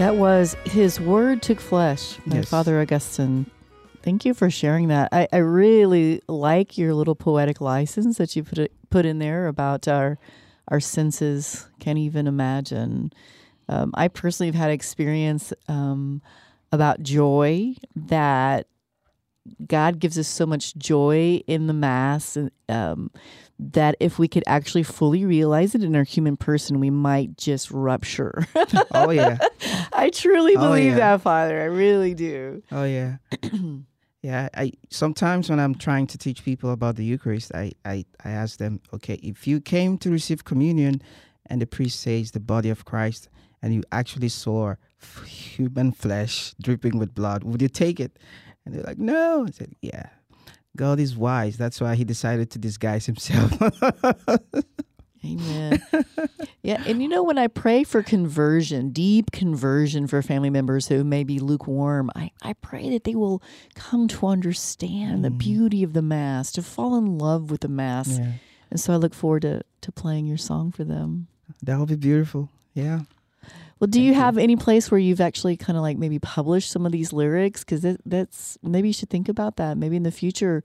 That 0.00 0.16
was 0.16 0.56
His 0.64 0.98
Word 0.98 1.42
Took 1.42 1.60
Flesh 1.60 2.16
by 2.26 2.36
Yes. 2.36 2.48
Father 2.48 2.80
Augustine. 2.80 3.44
Thank 4.02 4.24
you 4.24 4.32
for 4.32 4.48
sharing 4.48 4.88
that. 4.88 5.10
I, 5.12 5.28
I 5.30 5.36
really 5.36 6.22
like 6.26 6.78
your 6.78 6.94
little 6.94 7.14
poetic 7.14 7.60
license 7.60 8.16
that 8.16 8.34
you 8.34 8.42
put 8.42 8.56
it, 8.56 8.72
put 8.88 9.04
in 9.04 9.18
there 9.18 9.46
about 9.46 9.88
our 9.88 10.18
our 10.68 10.80
senses 10.80 11.68
can't 11.80 11.98
even 11.98 12.26
imagine. 12.26 13.12
Um, 13.68 13.90
I 13.92 14.08
personally 14.08 14.46
have 14.46 14.54
had 14.54 14.70
experience 14.70 15.52
um, 15.68 16.22
about 16.72 17.02
joy 17.02 17.74
that 17.94 18.68
God 19.66 19.98
gives 19.98 20.18
us 20.18 20.28
so 20.28 20.46
much 20.46 20.74
joy 20.76 21.42
in 21.46 21.66
the 21.66 21.74
Mass 21.74 22.38
and, 22.38 22.50
um, 22.70 23.10
that 23.72 23.94
if 24.00 24.18
we 24.18 24.26
could 24.26 24.44
actually 24.46 24.82
fully 24.82 25.24
realize 25.24 25.74
it 25.74 25.82
in 25.84 25.94
our 25.94 26.02
human 26.04 26.36
person, 26.36 26.80
we 26.80 26.90
might 26.90 27.36
just 27.36 27.70
rupture. 27.70 28.46
Oh 28.92 29.10
yeah. 29.10 29.38
I 29.92 30.10
truly 30.10 30.56
Oh, 30.56 30.60
believe 30.60 30.92
yeah. 30.92 31.16
that, 31.16 31.22
Father. 31.22 31.60
I 31.60 31.64
really 31.66 32.14
do. 32.14 32.62
Oh 32.72 32.84
yeah. 32.84 33.16
yeah. 34.22 34.48
I 34.54 34.72
sometimes 34.90 35.50
when 35.50 35.60
I'm 35.60 35.74
trying 35.74 36.06
to 36.08 36.18
teach 36.18 36.44
people 36.44 36.70
about 36.72 36.96
the 36.96 37.04
Eucharist, 37.04 37.52
I, 37.54 37.72
I, 37.84 38.04
I 38.24 38.30
ask 38.30 38.58
them, 38.58 38.80
okay, 38.92 39.14
if 39.22 39.46
you 39.46 39.60
came 39.60 39.98
to 39.98 40.10
receive 40.10 40.44
communion 40.44 41.02
and 41.46 41.60
the 41.60 41.66
priest 41.66 42.00
says 42.00 42.30
the 42.30 42.40
body 42.40 42.70
of 42.70 42.84
Christ 42.84 43.28
and 43.62 43.74
you 43.74 43.82
actually 43.92 44.28
saw 44.28 44.74
human 45.26 45.92
flesh 45.92 46.54
dripping 46.62 46.98
with 46.98 47.14
blood, 47.14 47.44
would 47.44 47.60
you 47.62 47.68
take 47.68 48.00
it? 48.00 48.18
And 48.64 48.74
they're 48.74 48.84
like, 48.84 48.98
no. 48.98 49.46
I 49.46 49.50
said, 49.50 49.72
yeah. 49.82 50.08
God 50.76 51.00
is 51.00 51.16
wise. 51.16 51.56
That's 51.56 51.80
why 51.80 51.94
he 51.94 52.04
decided 52.04 52.50
to 52.52 52.58
disguise 52.58 53.06
himself. 53.06 53.52
Amen. 55.24 55.82
yeah, 56.62 56.82
and 56.86 57.02
you 57.02 57.08
know 57.08 57.22
when 57.22 57.36
I 57.36 57.46
pray 57.46 57.84
for 57.84 58.02
conversion, 58.02 58.90
deep 58.90 59.32
conversion 59.32 60.06
for 60.06 60.22
family 60.22 60.48
members 60.48 60.88
who 60.88 61.04
may 61.04 61.24
be 61.24 61.38
lukewarm, 61.38 62.10
I, 62.16 62.30
I 62.42 62.54
pray 62.54 62.88
that 62.90 63.04
they 63.04 63.14
will 63.14 63.42
come 63.74 64.08
to 64.08 64.26
understand 64.26 65.22
the 65.22 65.28
mm. 65.28 65.36
beauty 65.36 65.82
of 65.82 65.92
the 65.92 66.00
mass, 66.00 66.50
to 66.52 66.62
fall 66.62 66.96
in 66.96 67.18
love 67.18 67.50
with 67.50 67.60
the 67.60 67.68
mass. 67.68 68.18
yeah. 68.18 68.32
And 68.70 68.80
so 68.80 68.94
I 68.94 68.96
look 68.96 69.14
forward 69.14 69.42
to 69.42 69.62
to 69.82 69.92
playing 69.92 70.26
your 70.26 70.38
song 70.38 70.72
for 70.72 70.84
them. 70.84 71.26
That 71.62 71.78
will 71.78 71.86
be 71.86 71.96
beautiful. 71.96 72.48
Yeah. 72.74 73.00
Well, 73.80 73.88
do 73.88 74.00
you 74.00 74.12
have 74.12 74.36
any 74.36 74.56
place 74.56 74.90
where 74.90 75.00
you've 75.00 75.22
actually 75.22 75.56
kind 75.56 75.76
of 75.76 75.82
like 75.82 75.96
maybe 75.96 76.18
published 76.18 76.70
some 76.70 76.84
of 76.84 76.92
these 76.92 77.12
lyrics? 77.14 77.64
Because 77.64 77.80
that, 77.80 78.00
that's 78.04 78.58
maybe 78.62 78.88
you 78.88 78.92
should 78.92 79.08
think 79.10 79.28
about 79.28 79.56
that. 79.56 79.78
Maybe 79.78 79.96
in 79.96 80.02
the 80.02 80.10
future, 80.12 80.62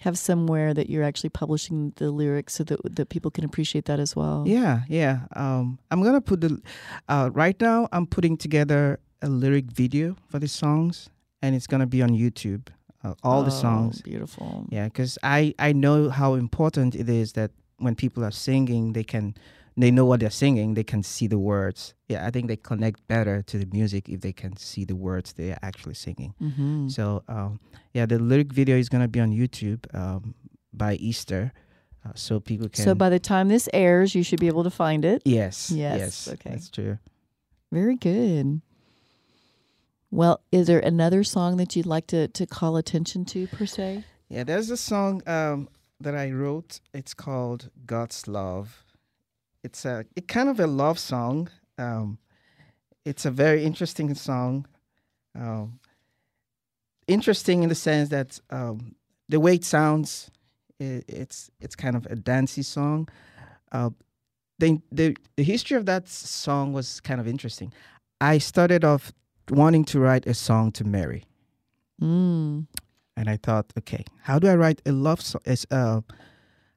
have 0.00 0.18
somewhere 0.18 0.74
that 0.74 0.90
you're 0.90 1.04
actually 1.04 1.30
publishing 1.30 1.92
the 1.96 2.10
lyrics 2.10 2.54
so 2.54 2.64
that 2.64 2.80
that 2.96 3.08
people 3.10 3.30
can 3.30 3.44
appreciate 3.44 3.84
that 3.86 4.00
as 4.00 4.16
well. 4.16 4.42
Yeah, 4.46 4.80
yeah. 4.88 5.20
Um, 5.36 5.78
I'm 5.92 6.02
gonna 6.02 6.20
put 6.20 6.40
the. 6.40 6.60
Uh, 7.08 7.30
right 7.32 7.58
now, 7.60 7.88
I'm 7.92 8.06
putting 8.06 8.36
together 8.36 8.98
a 9.22 9.28
lyric 9.28 9.66
video 9.66 10.16
for 10.28 10.38
the 10.40 10.48
songs, 10.48 11.10
and 11.42 11.54
it's 11.54 11.66
gonna 11.68 11.86
be 11.86 12.02
on 12.02 12.10
YouTube. 12.10 12.68
Uh, 13.04 13.14
all 13.22 13.44
the 13.44 13.52
Oh, 13.52 13.62
songs. 13.62 14.02
beautiful. 14.02 14.66
Yeah, 14.70 14.86
because 14.86 15.16
I 15.22 15.54
I 15.60 15.72
know 15.72 16.10
how 16.10 16.34
important 16.34 16.96
it 16.96 17.08
is 17.08 17.32
that 17.34 17.52
when 17.78 17.94
people 17.94 18.24
are 18.24 18.32
singing, 18.32 18.92
they 18.94 19.04
can 19.04 19.34
they 19.82 19.90
know 19.90 20.04
what 20.04 20.20
they're 20.20 20.30
singing. 20.44 20.74
They 20.74 20.84
can 20.84 21.02
see 21.02 21.26
the 21.28 21.38
words. 21.38 21.94
Yeah, 22.08 22.26
I 22.26 22.30
think 22.30 22.48
they 22.48 22.56
connect 22.56 23.06
better 23.06 23.42
to 23.42 23.58
the 23.58 23.66
music 23.72 24.08
if 24.08 24.20
they 24.20 24.32
can 24.32 24.56
see 24.56 24.84
the 24.84 24.96
words 24.96 25.32
they're 25.32 25.58
actually 25.62 25.94
singing. 25.94 26.34
hmm 26.38 26.88
So 26.88 27.22
um, 27.28 27.60
yeah, 27.94 28.06
the 28.06 28.18
lyric 28.18 28.52
video 28.52 28.76
is 28.76 28.88
gonna 28.88 29.08
be 29.08 29.20
on 29.20 29.30
YouTube 29.30 29.86
um, 29.94 30.34
by 30.72 30.94
Easter, 30.94 31.52
uh, 32.04 32.12
so 32.14 32.40
people 32.40 32.68
can. 32.68 32.84
So 32.84 32.94
by 32.94 33.08
the 33.08 33.18
time 33.20 33.48
this 33.48 33.68
airs, 33.72 34.14
you 34.14 34.22
should 34.22 34.40
be 34.40 34.48
able 34.48 34.64
to 34.64 34.70
find 34.70 35.04
it. 35.04 35.22
yes, 35.24 35.70
Yes, 35.70 35.98
yes, 35.98 36.28
okay. 36.28 36.50
that's 36.50 36.68
true. 36.70 36.98
Very 37.72 37.96
good. 37.96 38.60
Well, 40.10 40.40
is 40.50 40.66
there 40.66 40.78
another 40.80 41.22
song 41.22 41.58
that 41.58 41.76
you'd 41.76 41.84
like 41.86 42.06
to, 42.08 42.28
to 42.28 42.46
call 42.46 42.76
attention 42.78 43.24
to 43.26 43.46
per 43.46 43.66
se? 43.66 44.04
Yeah, 44.30 44.44
there's 44.44 44.70
a 44.70 44.76
song 44.76 45.22
um, 45.26 45.68
that 46.00 46.14
I 46.14 46.30
wrote. 46.32 46.80
It's 46.94 47.12
called 47.14 47.70
God's 47.84 48.26
Love. 48.26 48.84
It's 49.68 49.84
a 49.84 50.04
it 50.16 50.28
kind 50.28 50.48
of 50.48 50.60
a 50.60 50.66
love 50.66 50.98
song. 50.98 51.50
Um, 51.76 52.18
it's 53.04 53.26
a 53.26 53.30
very 53.30 53.64
interesting 53.64 54.14
song. 54.14 54.66
Um, 55.34 55.78
interesting 57.06 57.62
in 57.62 57.68
the 57.68 57.74
sense 57.74 58.08
that 58.08 58.40
um, 58.50 58.94
the 59.28 59.38
way 59.40 59.54
it 59.56 59.64
sounds, 59.64 60.30
i 60.80 61.02
it's 61.06 61.50
it's 61.60 61.76
kind 61.76 61.96
of 61.96 62.06
a 62.06 62.16
dancey 62.16 62.62
song. 62.62 63.08
Uh, 63.70 63.90
the, 64.58 64.80
the 64.90 65.14
the 65.36 65.44
history 65.44 65.76
of 65.76 65.84
that 65.84 66.08
song 66.08 66.72
was 66.72 67.00
kind 67.00 67.20
of 67.20 67.26
interesting. 67.26 67.72
I 68.20 68.38
started 68.38 68.84
off 68.84 69.12
wanting 69.50 69.84
to 69.86 70.00
write 70.00 70.26
a 70.26 70.34
song 70.34 70.72
to 70.72 70.84
Mary 70.84 71.24
Mm. 72.00 72.66
and 73.16 73.28
I 73.28 73.36
thought, 73.36 73.72
okay, 73.78 74.04
how 74.22 74.38
do 74.38 74.48
I 74.48 74.54
write 74.56 74.80
a 74.86 74.92
love 74.92 75.20
song? 75.20 75.42
Uh, 75.70 76.00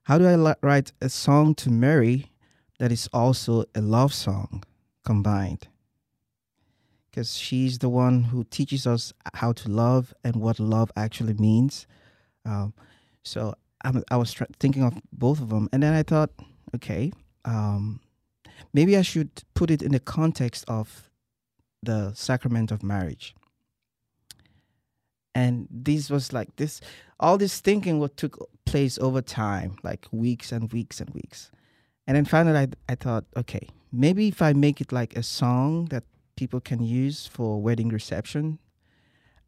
how 0.04 0.18
do 0.18 0.28
I 0.28 0.56
write 0.62 0.92
a 1.02 1.10
song 1.10 1.56
to 1.56 1.70
Mary 1.70 2.31
that 2.82 2.92
is 2.92 3.08
also 3.14 3.64
a 3.76 3.80
love 3.80 4.12
song 4.12 4.64
combined? 5.06 5.68
Because 7.10 7.38
she's 7.38 7.78
the 7.78 7.90
one 7.90 8.24
who 8.24 8.44
teaches 8.46 8.88
us 8.88 9.14
how 9.36 9.52
to 9.52 9.70
love 9.70 10.16
and 10.24 10.38
what 10.38 10.60
love 10.60 10.92
actually 10.96 11.36
means. 11.36 11.86
Um, 12.44 12.74
so 13.22 13.54
I'm, 13.84 14.04
I 14.10 14.18
was 14.18 14.34
thinking 14.60 14.82
of 14.82 15.00
both 15.14 15.40
of 15.40 15.50
them, 15.50 15.70
and 15.72 15.84
then 15.84 15.94
I 15.94 16.02
thought, 16.02 16.32
okay, 16.74 17.12
um, 17.46 18.00
maybe 18.74 18.98
I 18.98 19.04
should 19.04 19.30
put 19.54 19.70
it 19.70 19.84
in 19.84 19.92
the 19.92 20.00
context 20.00 20.66
of 20.68 21.12
the 21.84 22.14
sacrament 22.16 22.72
of 22.72 22.82
marriage. 22.82 23.36
And 25.36 25.68
this 25.70 26.10
was 26.10 26.34
like 26.34 26.56
this, 26.56 26.82
all 27.20 27.38
this 27.38 27.60
thinking 27.60 28.00
what 28.00 28.18
took 28.18 28.50
place 28.66 28.98
over 28.98 29.22
time, 29.22 29.78
like 29.84 30.08
weeks 30.12 30.52
and 30.52 30.74
weeks 30.74 31.00
and 31.00 31.12
weeks. 31.12 31.52
And 32.12 32.18
then 32.18 32.26
finally, 32.26 32.58
I, 32.60 32.68
I 32.90 32.96
thought, 32.96 33.24
okay, 33.38 33.70
maybe 33.90 34.28
if 34.28 34.42
I 34.42 34.52
make 34.52 34.82
it 34.82 34.92
like 34.92 35.16
a 35.16 35.24
song 35.24 35.86
that 35.92 36.04
people 36.36 36.60
can 36.60 36.84
use 36.84 37.26
for 37.26 37.62
wedding 37.62 37.88
reception, 37.88 38.60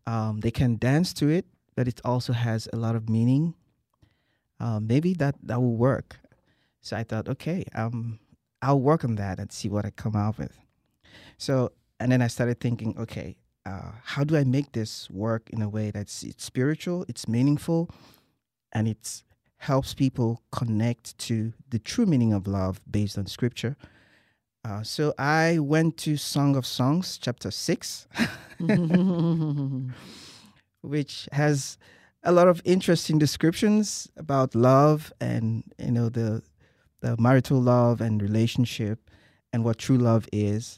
um, 0.08 0.40
they 0.40 0.50
can 0.50 0.78
dance 0.78 1.12
to 1.16 1.28
it, 1.28 1.46
but 1.76 1.90
it 1.90 2.00
also 2.06 2.32
has 2.32 2.70
a 2.72 2.78
lot 2.78 2.96
of 2.96 3.10
meaning. 3.10 3.54
Uh, 4.62 4.80
maybe 4.80 5.14
that 5.16 5.36
that 5.44 5.60
will 5.60 5.76
work. 5.76 6.16
So 6.80 6.96
I 6.96 7.04
thought, 7.04 7.28
okay, 7.28 7.66
um, 7.76 8.20
I'll 8.62 8.80
work 8.80 9.04
on 9.04 9.16
that 9.16 9.40
and 9.40 9.52
see 9.52 9.68
what 9.68 9.84
I 9.84 9.90
come 9.90 10.16
out 10.16 10.38
with. 10.38 10.58
So, 11.38 11.74
and 12.00 12.14
then 12.14 12.22
I 12.22 12.28
started 12.28 12.62
thinking, 12.62 12.98
okay, 12.98 13.36
uh, 13.66 13.92
how 14.06 14.24
do 14.24 14.38
I 14.38 14.46
make 14.46 14.72
this 14.72 15.10
work 15.10 15.50
in 15.50 15.62
a 15.62 15.68
way 15.68 15.92
that's 15.92 16.24
it's 16.24 16.46
spiritual, 16.46 17.04
it's 17.10 17.28
meaningful, 17.28 17.90
and 18.72 18.88
it 18.88 19.22
helps 19.64 19.94
people 19.94 20.42
connect 20.52 21.18
to 21.18 21.54
the 21.70 21.80
true 21.80 22.06
meaning 22.06 22.34
of 22.34 22.48
love 22.48 22.82
based 22.90 23.18
on 23.18 23.26
scripture. 23.26 23.76
Uh, 24.66 24.84
so 24.84 25.14
I 25.18 25.60
went 25.60 25.98
to 26.00 26.18
Song 26.18 26.56
of 26.56 26.66
Songs, 26.66 27.18
chapter 27.18 27.50
six, 27.50 28.08
which 30.82 31.30
has 31.32 31.78
a 32.24 32.32
lot 32.32 32.48
of 32.48 32.62
interesting 32.66 33.18
descriptions 33.18 34.10
about 34.18 34.56
love 34.56 35.14
and 35.20 35.64
you 35.78 35.92
know 35.92 36.10
the 36.10 36.42
the 37.02 37.16
marital 37.18 37.62
love 37.62 38.02
and 38.02 38.22
relationship 38.22 39.10
and 39.52 39.64
what 39.64 39.78
true 39.78 39.98
love 39.98 40.28
is. 40.32 40.78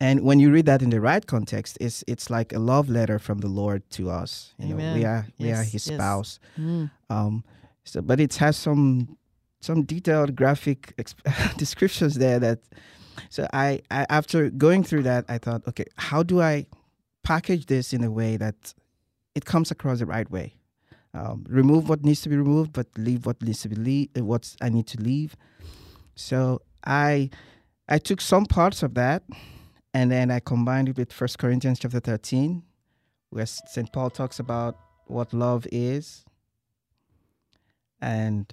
And 0.00 0.22
when 0.22 0.40
you 0.40 0.50
read 0.50 0.66
that 0.66 0.82
in 0.82 0.90
the 0.90 1.00
right 1.00 1.26
context, 1.26 1.78
it's 1.80 2.04
it's 2.06 2.30
like 2.30 2.52
a 2.52 2.58
love 2.58 2.88
letter 2.88 3.18
from 3.18 3.38
the 3.38 3.48
Lord 3.48 3.88
to 3.90 4.10
us. 4.10 4.54
You 4.58 4.68
know, 4.68 4.94
we 4.94 5.04
are 5.04 5.26
we 5.38 5.52
are 5.52 5.62
His 5.62 5.86
yes. 5.86 5.96
spouse. 5.96 6.40
Mm. 6.58 6.90
Um, 7.10 7.44
so, 7.84 8.00
but 8.02 8.20
it 8.20 8.34
has 8.36 8.56
some 8.56 9.16
some 9.60 9.82
detailed 9.82 10.36
graphic 10.36 10.94
exp- 10.96 11.56
descriptions 11.56 12.16
there 12.16 12.38
that. 12.38 12.60
So 13.30 13.46
I, 13.52 13.80
I 13.90 14.06
after 14.10 14.50
going 14.50 14.82
through 14.82 15.04
that, 15.04 15.24
I 15.28 15.38
thought, 15.38 15.66
okay, 15.68 15.84
how 15.96 16.22
do 16.22 16.42
I 16.42 16.66
package 17.22 17.66
this 17.66 17.92
in 17.92 18.02
a 18.02 18.10
way 18.10 18.36
that 18.36 18.74
it 19.34 19.44
comes 19.44 19.70
across 19.70 20.00
the 20.00 20.06
right 20.06 20.28
way? 20.30 20.54
Um, 21.14 21.44
remove 21.48 21.88
what 21.88 22.04
needs 22.04 22.22
to 22.22 22.28
be 22.28 22.36
removed, 22.36 22.72
but 22.72 22.88
leave 22.96 23.24
what 23.24 23.40
needs 23.40 23.62
to 23.62 23.68
be 23.68 23.76
leave, 23.76 24.08
what 24.16 24.56
I 24.60 24.68
need 24.68 24.88
to 24.88 25.00
leave. 25.00 25.36
So 26.16 26.62
I 26.84 27.30
I 27.88 27.98
took 27.98 28.20
some 28.20 28.46
parts 28.46 28.82
of 28.82 28.94
that, 28.94 29.22
and 29.92 30.10
then 30.10 30.30
I 30.30 30.40
combined 30.40 30.88
it 30.88 30.96
with 30.96 31.12
First 31.12 31.38
Corinthians 31.38 31.78
chapter 31.78 32.00
thirteen, 32.00 32.64
where 33.30 33.46
Saint 33.46 33.92
Paul 33.92 34.10
talks 34.10 34.40
about 34.40 34.76
what 35.06 35.32
love 35.32 35.66
is, 35.70 36.24
and 38.04 38.52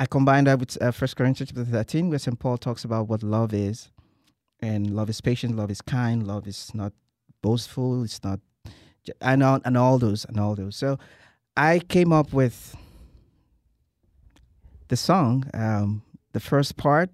I 0.00 0.06
combined 0.06 0.46
that 0.46 0.58
with 0.58 0.80
uh, 0.80 0.90
First 0.90 1.16
Corinthians 1.16 1.50
chapter 1.50 1.64
thirteen, 1.64 2.08
where 2.08 2.18
Saint 2.18 2.38
Paul 2.38 2.56
talks 2.56 2.84
about 2.84 3.08
what 3.08 3.22
love 3.22 3.52
is, 3.52 3.90
and 4.60 4.96
love 4.96 5.10
is 5.10 5.20
patient, 5.20 5.54
love 5.54 5.70
is 5.70 5.82
kind, 5.82 6.26
love 6.26 6.46
is 6.46 6.72
not 6.74 6.92
boastful, 7.42 8.04
it's 8.04 8.24
not, 8.24 8.40
and 9.20 9.42
all, 9.42 9.60
and 9.64 9.76
all 9.76 9.98
those 9.98 10.24
and 10.24 10.40
all 10.40 10.54
those. 10.54 10.76
So 10.76 10.98
I 11.56 11.80
came 11.80 12.12
up 12.12 12.32
with 12.32 12.74
the 14.88 14.96
song. 14.96 15.44
Um, 15.52 16.02
the 16.32 16.40
first 16.40 16.76
part 16.76 17.10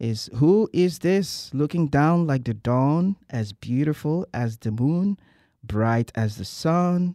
is 0.00 0.28
Who 0.34 0.68
is 0.72 0.98
this 0.98 1.50
looking 1.54 1.86
down 1.86 2.26
like 2.26 2.44
the 2.44 2.54
dawn, 2.54 3.16
as 3.30 3.52
beautiful 3.52 4.26
as 4.34 4.56
the 4.56 4.72
moon, 4.72 5.18
bright 5.62 6.10
as 6.14 6.36
the 6.36 6.44
sun? 6.44 7.14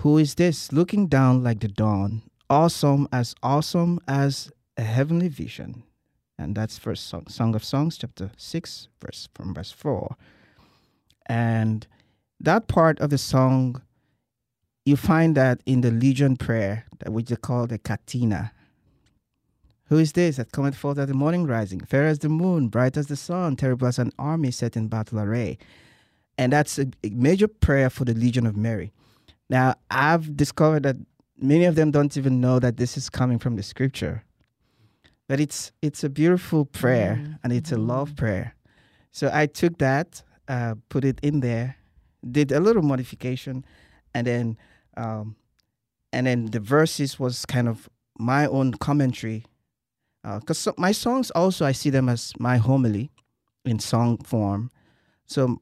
Who 0.00 0.18
is 0.18 0.34
this 0.34 0.72
looking 0.72 1.06
down 1.06 1.42
like 1.42 1.60
the 1.60 1.68
dawn, 1.68 2.22
awesome 2.50 3.08
as 3.10 3.34
awesome 3.42 3.98
as 4.06 4.50
a 4.76 4.82
heavenly 4.82 5.28
vision? 5.28 5.84
And 6.38 6.54
that's 6.54 6.78
first 6.78 7.06
song, 7.06 7.26
song 7.28 7.54
of 7.54 7.64
Songs, 7.64 7.96
chapter 7.96 8.30
six, 8.36 8.88
verse 9.00 9.28
from 9.34 9.54
verse 9.54 9.72
four. 9.72 10.16
And 11.24 11.86
that 12.38 12.68
part 12.68 13.00
of 13.00 13.08
the 13.08 13.18
song, 13.18 13.80
you 14.84 14.96
find 14.96 15.34
that 15.34 15.62
in 15.64 15.80
the 15.80 15.90
Legion 15.90 16.36
prayer, 16.36 16.84
that 16.98 17.12
which 17.12 17.30
they 17.30 17.36
call 17.36 17.66
the 17.66 17.78
Catena. 17.78 18.52
Who 19.88 19.98
is 19.98 20.12
this 20.12 20.36
that 20.36 20.52
cometh 20.52 20.76
forth 20.76 20.98
at 20.98 21.08
the 21.08 21.14
morning 21.14 21.46
rising, 21.46 21.80
fair 21.80 22.06
as 22.06 22.18
the 22.18 22.28
moon, 22.28 22.68
bright 22.68 22.96
as 22.98 23.06
the 23.06 23.16
sun, 23.16 23.56
terrible 23.56 23.86
as 23.86 23.98
an 23.98 24.12
army 24.18 24.50
set 24.50 24.76
in 24.76 24.88
battle 24.88 25.20
array? 25.20 25.56
And 26.36 26.52
that's 26.52 26.78
a, 26.78 26.88
a 27.02 27.08
major 27.10 27.48
prayer 27.48 27.88
for 27.88 28.04
the 28.04 28.12
Legion 28.12 28.46
of 28.46 28.56
Mary. 28.56 28.92
Now, 29.48 29.74
I've 29.90 30.36
discovered 30.36 30.82
that 30.82 30.96
many 31.38 31.64
of 31.64 31.74
them 31.74 31.90
don't 31.90 32.16
even 32.16 32.40
know 32.40 32.58
that 32.58 32.76
this 32.76 32.96
is 32.96 33.08
coming 33.10 33.38
from 33.38 33.56
the 33.56 33.62
scripture. 33.62 34.24
But 35.28 35.40
it's 35.40 35.72
it's 35.82 36.04
a 36.04 36.08
beautiful 36.08 36.64
prayer 36.64 37.16
Mm, 37.16 37.38
and 37.42 37.52
it's 37.52 37.72
a 37.72 37.76
love 37.76 38.14
prayer. 38.14 38.54
So 39.10 39.30
I 39.32 39.46
took 39.46 39.78
that, 39.78 40.22
uh, 40.46 40.74
put 40.88 41.04
it 41.04 41.18
in 41.22 41.40
there, 41.40 41.76
did 42.30 42.52
a 42.52 42.60
little 42.60 42.82
modification, 42.82 43.64
and 44.14 44.26
then 44.26 44.56
um, 44.96 45.36
and 46.12 46.26
then 46.26 46.46
the 46.46 46.60
verses 46.60 47.18
was 47.18 47.44
kind 47.46 47.68
of 47.68 47.88
my 48.18 48.46
own 48.46 48.74
commentary. 48.74 49.44
Because 50.22 50.58
so 50.58 50.74
my 50.76 50.92
songs 50.92 51.30
also 51.30 51.64
I 51.64 51.72
see 51.72 51.90
them 51.90 52.08
as 52.08 52.32
my 52.38 52.56
homily 52.58 53.10
in 53.64 53.78
song 53.78 54.18
form. 54.18 54.70
So 55.26 55.60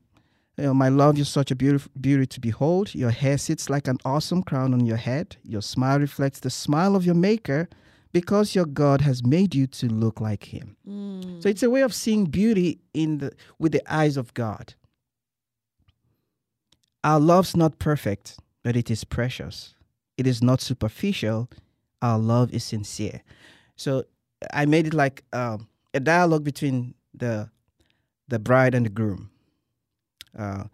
you 0.56 0.64
know, 0.64 0.74
my 0.74 0.88
love, 0.88 1.16
you're 1.16 1.24
such 1.24 1.50
a 1.50 1.56
beautiful 1.56 1.90
beauty 2.00 2.26
to 2.26 2.40
behold. 2.40 2.94
Your 2.94 3.10
hair 3.10 3.38
sits 3.38 3.68
like 3.68 3.88
an 3.88 3.98
awesome 4.04 4.42
crown 4.42 4.72
on 4.72 4.86
your 4.86 4.96
head. 4.96 5.36
Your 5.42 5.62
smile 5.62 5.98
reflects 5.98 6.40
the 6.40 6.50
smile 6.50 6.94
of 6.94 7.04
your 7.04 7.16
maker 7.16 7.68
because 8.12 8.54
your 8.54 8.64
God 8.64 9.00
has 9.00 9.24
made 9.24 9.54
you 9.54 9.66
to 9.66 9.88
look 9.88 10.20
like 10.20 10.44
him. 10.44 10.76
Mm. 10.88 11.42
So 11.42 11.48
it's 11.48 11.64
a 11.64 11.70
way 11.70 11.82
of 11.82 11.92
seeing 11.92 12.26
beauty 12.26 12.78
in 12.94 13.18
the 13.18 13.32
with 13.58 13.72
the 13.72 13.82
eyes 13.92 14.16
of 14.16 14.32
God. 14.34 14.74
Our 17.02 17.18
love's 17.18 17.56
not 17.56 17.80
perfect, 17.80 18.38
but 18.62 18.76
it 18.76 18.90
is 18.90 19.02
precious. 19.02 19.74
It 20.16 20.26
is 20.26 20.40
not 20.40 20.60
superficial. 20.60 21.50
Our 22.00 22.18
love 22.18 22.54
is 22.54 22.62
sincere. 22.62 23.22
So 23.74 24.04
I 24.52 24.66
made 24.66 24.86
it 24.86 24.94
like 24.94 25.24
um, 25.32 25.68
a 25.92 26.00
dialogue 26.00 26.44
between 26.44 26.94
the 27.12 27.50
the 28.28 28.38
bride 28.38 28.76
and 28.76 28.86
the 28.86 28.90
groom. 28.90 29.30
Uh, 30.38 30.64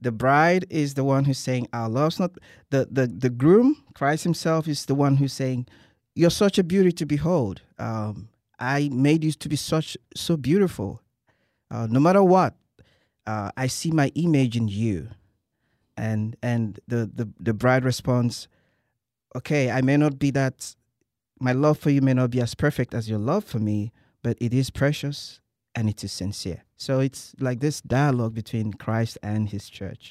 the 0.00 0.12
bride 0.12 0.64
is 0.70 0.94
the 0.94 1.04
one 1.04 1.24
who's 1.24 1.38
saying 1.38 1.66
our 1.72 1.88
love's 1.88 2.20
not 2.20 2.32
the, 2.70 2.86
the 2.90 3.06
the 3.06 3.30
groom 3.30 3.82
christ 3.94 4.22
himself 4.22 4.68
is 4.68 4.86
the 4.86 4.94
one 4.94 5.16
who's 5.16 5.32
saying 5.32 5.66
you're 6.18 6.30
such 6.30 6.58
a 6.58 6.64
beauty 6.64 6.90
to 6.90 7.06
behold. 7.06 7.62
Um, 7.78 8.28
i 8.58 8.88
made 8.92 9.22
you 9.22 9.30
to 9.30 9.48
be 9.48 9.54
such 9.54 9.96
so 10.16 10.36
beautiful. 10.36 11.00
Uh, 11.70 11.86
no 11.88 12.00
matter 12.00 12.24
what 12.24 12.54
uh, 13.26 13.50
i 13.56 13.68
see 13.68 13.92
my 13.92 14.10
image 14.14 14.56
in 14.56 14.66
you. 14.68 15.08
And 15.96 16.36
and 16.42 16.80
the, 16.88 17.10
the 17.14 17.28
the 17.38 17.54
bride 17.54 17.84
responds 17.84 18.48
okay 19.36 19.70
i 19.70 19.80
may 19.80 19.96
not 19.96 20.18
be 20.18 20.30
that 20.32 20.74
my 21.40 21.52
love 21.52 21.78
for 21.78 21.90
you 21.90 22.00
may 22.00 22.14
not 22.14 22.30
be 22.30 22.40
as 22.40 22.54
perfect 22.54 22.94
as 22.94 23.08
your 23.08 23.18
love 23.18 23.44
for 23.44 23.58
me 23.58 23.92
but 24.22 24.36
it 24.40 24.52
is 24.54 24.70
precious 24.70 25.40
and 25.78 25.88
it 25.92 25.98
is 26.06 26.12
sincere 26.22 26.60
so 26.76 26.92
it's 27.06 27.22
like 27.46 27.58
this 27.60 27.80
dialogue 27.98 28.34
between 28.42 28.66
christ 28.84 29.14
and 29.22 29.42
his 29.54 29.64
church 29.78 30.04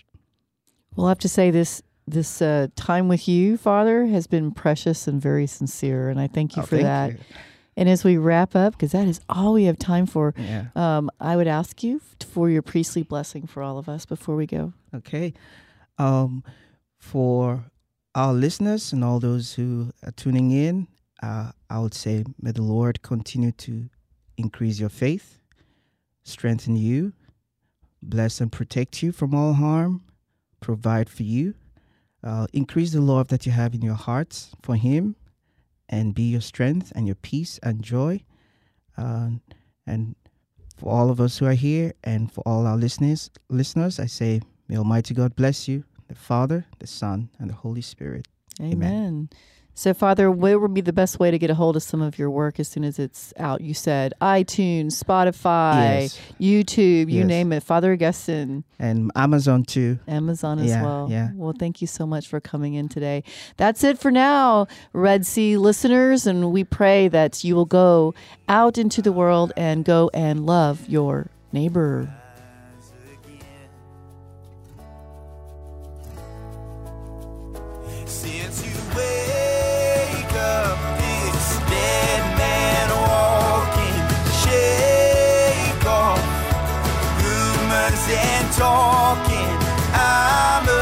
We'll 0.95 1.09
have 1.13 1.20
to 1.28 1.30
say 1.30 1.51
this 1.51 1.72
this 2.18 2.41
uh, 2.41 2.68
time 2.76 3.07
with 3.13 3.28
you, 3.28 3.57
Father, 3.57 3.97
has 4.15 4.26
been 4.28 4.51
precious 4.51 5.07
and 5.09 5.22
very 5.22 5.45
sincere, 5.45 6.09
and 6.09 6.20
I 6.26 6.28
thank 6.36 6.55
you 6.55 6.63
Oh, 6.63 6.65
for 6.65 6.78
thank 6.78 6.88
that. 6.93 7.09
you. 7.11 7.18
And 7.80 7.88
as 7.89 8.03
we 8.03 8.15
wrap 8.18 8.55
up, 8.55 8.74
because 8.74 8.93
that 8.93 9.07
is 9.07 9.20
all 9.30 9.51
we 9.53 9.65
have 9.70 9.78
time 9.78 10.05
for, 10.07 10.34
yeah 10.38 10.63
um, 10.84 11.03
I 11.32 11.36
would 11.38 11.47
ask 11.59 11.84
you 11.84 11.99
for 12.34 12.49
your 12.49 12.63
priestly 12.63 13.03
blessing 13.03 13.45
for 13.45 13.61
all 13.61 13.78
of 13.78 13.88
us 13.95 14.05
before 14.07 14.36
we 14.41 14.47
go. 14.47 14.74
Okay. 14.95 15.34
Um, 15.99 16.43
for 16.97 17.65
our 18.15 18.34
listeners 18.34 18.93
and 18.93 19.03
all 19.03 19.20
those 19.20 19.53
who 19.57 19.91
are 20.05 20.13
tuning 20.13 20.49
in, 20.51 20.88
uh, 21.22 21.51
I 21.70 21.78
would 21.80 21.93
say, 21.93 22.24
may 22.41 22.53
the 22.53 22.63
Lord 22.63 22.95
continue 23.03 23.51
to 23.68 23.74
increase 24.38 24.80
your 24.80 24.89
faith, 25.05 25.28
strengthen 26.28 26.76
you, 26.76 27.14
bless 28.02 28.42
and 28.42 28.52
protect 28.52 29.02
you 29.02 29.12
from 29.12 29.34
all 29.34 29.54
harm, 29.54 30.04
provide 30.60 31.10
for 31.10 31.24
you, 31.24 31.56
uh, 32.24 32.48
increase 32.54 32.92
the 32.92 33.02
love 33.02 33.28
that 33.30 33.46
you 33.46 33.52
have 33.52 33.74
in 33.74 33.82
your 33.82 33.96
hearts 33.96 34.52
for 34.62 34.76
Him, 34.76 35.16
and 35.90 36.14
be 36.14 36.24
your 36.24 36.42
strength 36.42 36.92
and 36.96 37.08
your 37.08 37.16
peace 37.16 37.60
and 37.64 37.82
joy. 37.82 38.22
Uh, 38.98 39.30
and 39.86 40.16
for 40.76 40.92
all 40.92 41.10
of 41.10 41.22
us 41.22 41.38
who 41.38 41.46
are 41.46 41.54
here 41.54 41.94
and 42.04 42.32
for 42.32 42.42
all 42.42 42.68
our 42.68 42.78
listeners, 42.78 43.30
listeners, 43.50 44.00
I 44.00 44.06
say, 44.06 44.42
may 44.68 44.78
Almighty 44.78 45.14
God 45.14 45.36
bless 45.36 45.68
you, 45.68 45.86
the 46.08 46.16
Father, 46.16 46.66
the 46.80 46.88
Son, 46.88 47.30
and 47.40 47.50
the 47.50 47.56
Holy 47.56 47.82
Spirit. 47.82 48.28
Amen. 48.60 48.74
Amen. 48.74 49.30
So, 49.80 49.94
Father, 49.94 50.32
what 50.32 50.60
would 50.60 50.74
be 50.74 50.82
the 50.82 50.92
best 50.92 51.20
way 51.20 51.30
to 51.30 51.38
get 51.38 51.52
a 51.52 51.54
hold 51.54 51.76
of 51.76 51.84
some 51.84 52.02
of 52.02 52.18
your 52.18 52.32
work 52.32 52.60
as 52.60 52.68
soon 52.68 52.84
as 52.84 52.98
it's 52.98 53.32
out? 53.38 53.62
You 53.62 53.76
said 53.76 54.12
iTunes, 54.20 54.94
Spotify, 55.04 56.02
Yes. 56.02 56.20
YouTube, 56.42 57.12
you 57.12 57.20
Yes. 57.20 57.28
name 57.28 57.54
it. 57.54 57.62
Father 57.62 57.94
Augustine, 57.94 58.64
and 58.80 59.12
Amazon 59.16 59.62
too. 59.64 60.00
Amazon 60.08 60.58
as 60.58 60.70
Yeah, 60.70 60.82
well. 60.82 61.08
yeah. 61.12 61.30
Well, 61.36 61.54
thank 61.58 61.80
you 61.80 61.86
so 61.86 62.08
much 62.08 62.28
for 62.28 62.40
coming 62.40 62.74
in 62.74 62.90
today. 62.90 63.24
That's 63.58 63.84
it 63.84 64.00
for 64.00 64.10
now, 64.10 64.66
Red 64.94 65.28
Sea 65.28 65.58
listeners. 65.58 66.26
And 66.26 66.52
we 66.52 66.64
pray 66.64 67.08
that 67.10 67.44
you 67.44 67.56
will 67.56 67.66
go 67.66 68.16
out 68.50 68.80
into 68.80 69.04
the 69.04 69.12
world 69.12 69.54
and 69.56 69.86
go 69.86 70.10
and 70.12 70.44
love 70.48 70.90
your 70.90 71.28
neighbor. 71.54 72.10
Talking. 88.58 89.53
I'm 89.93 90.77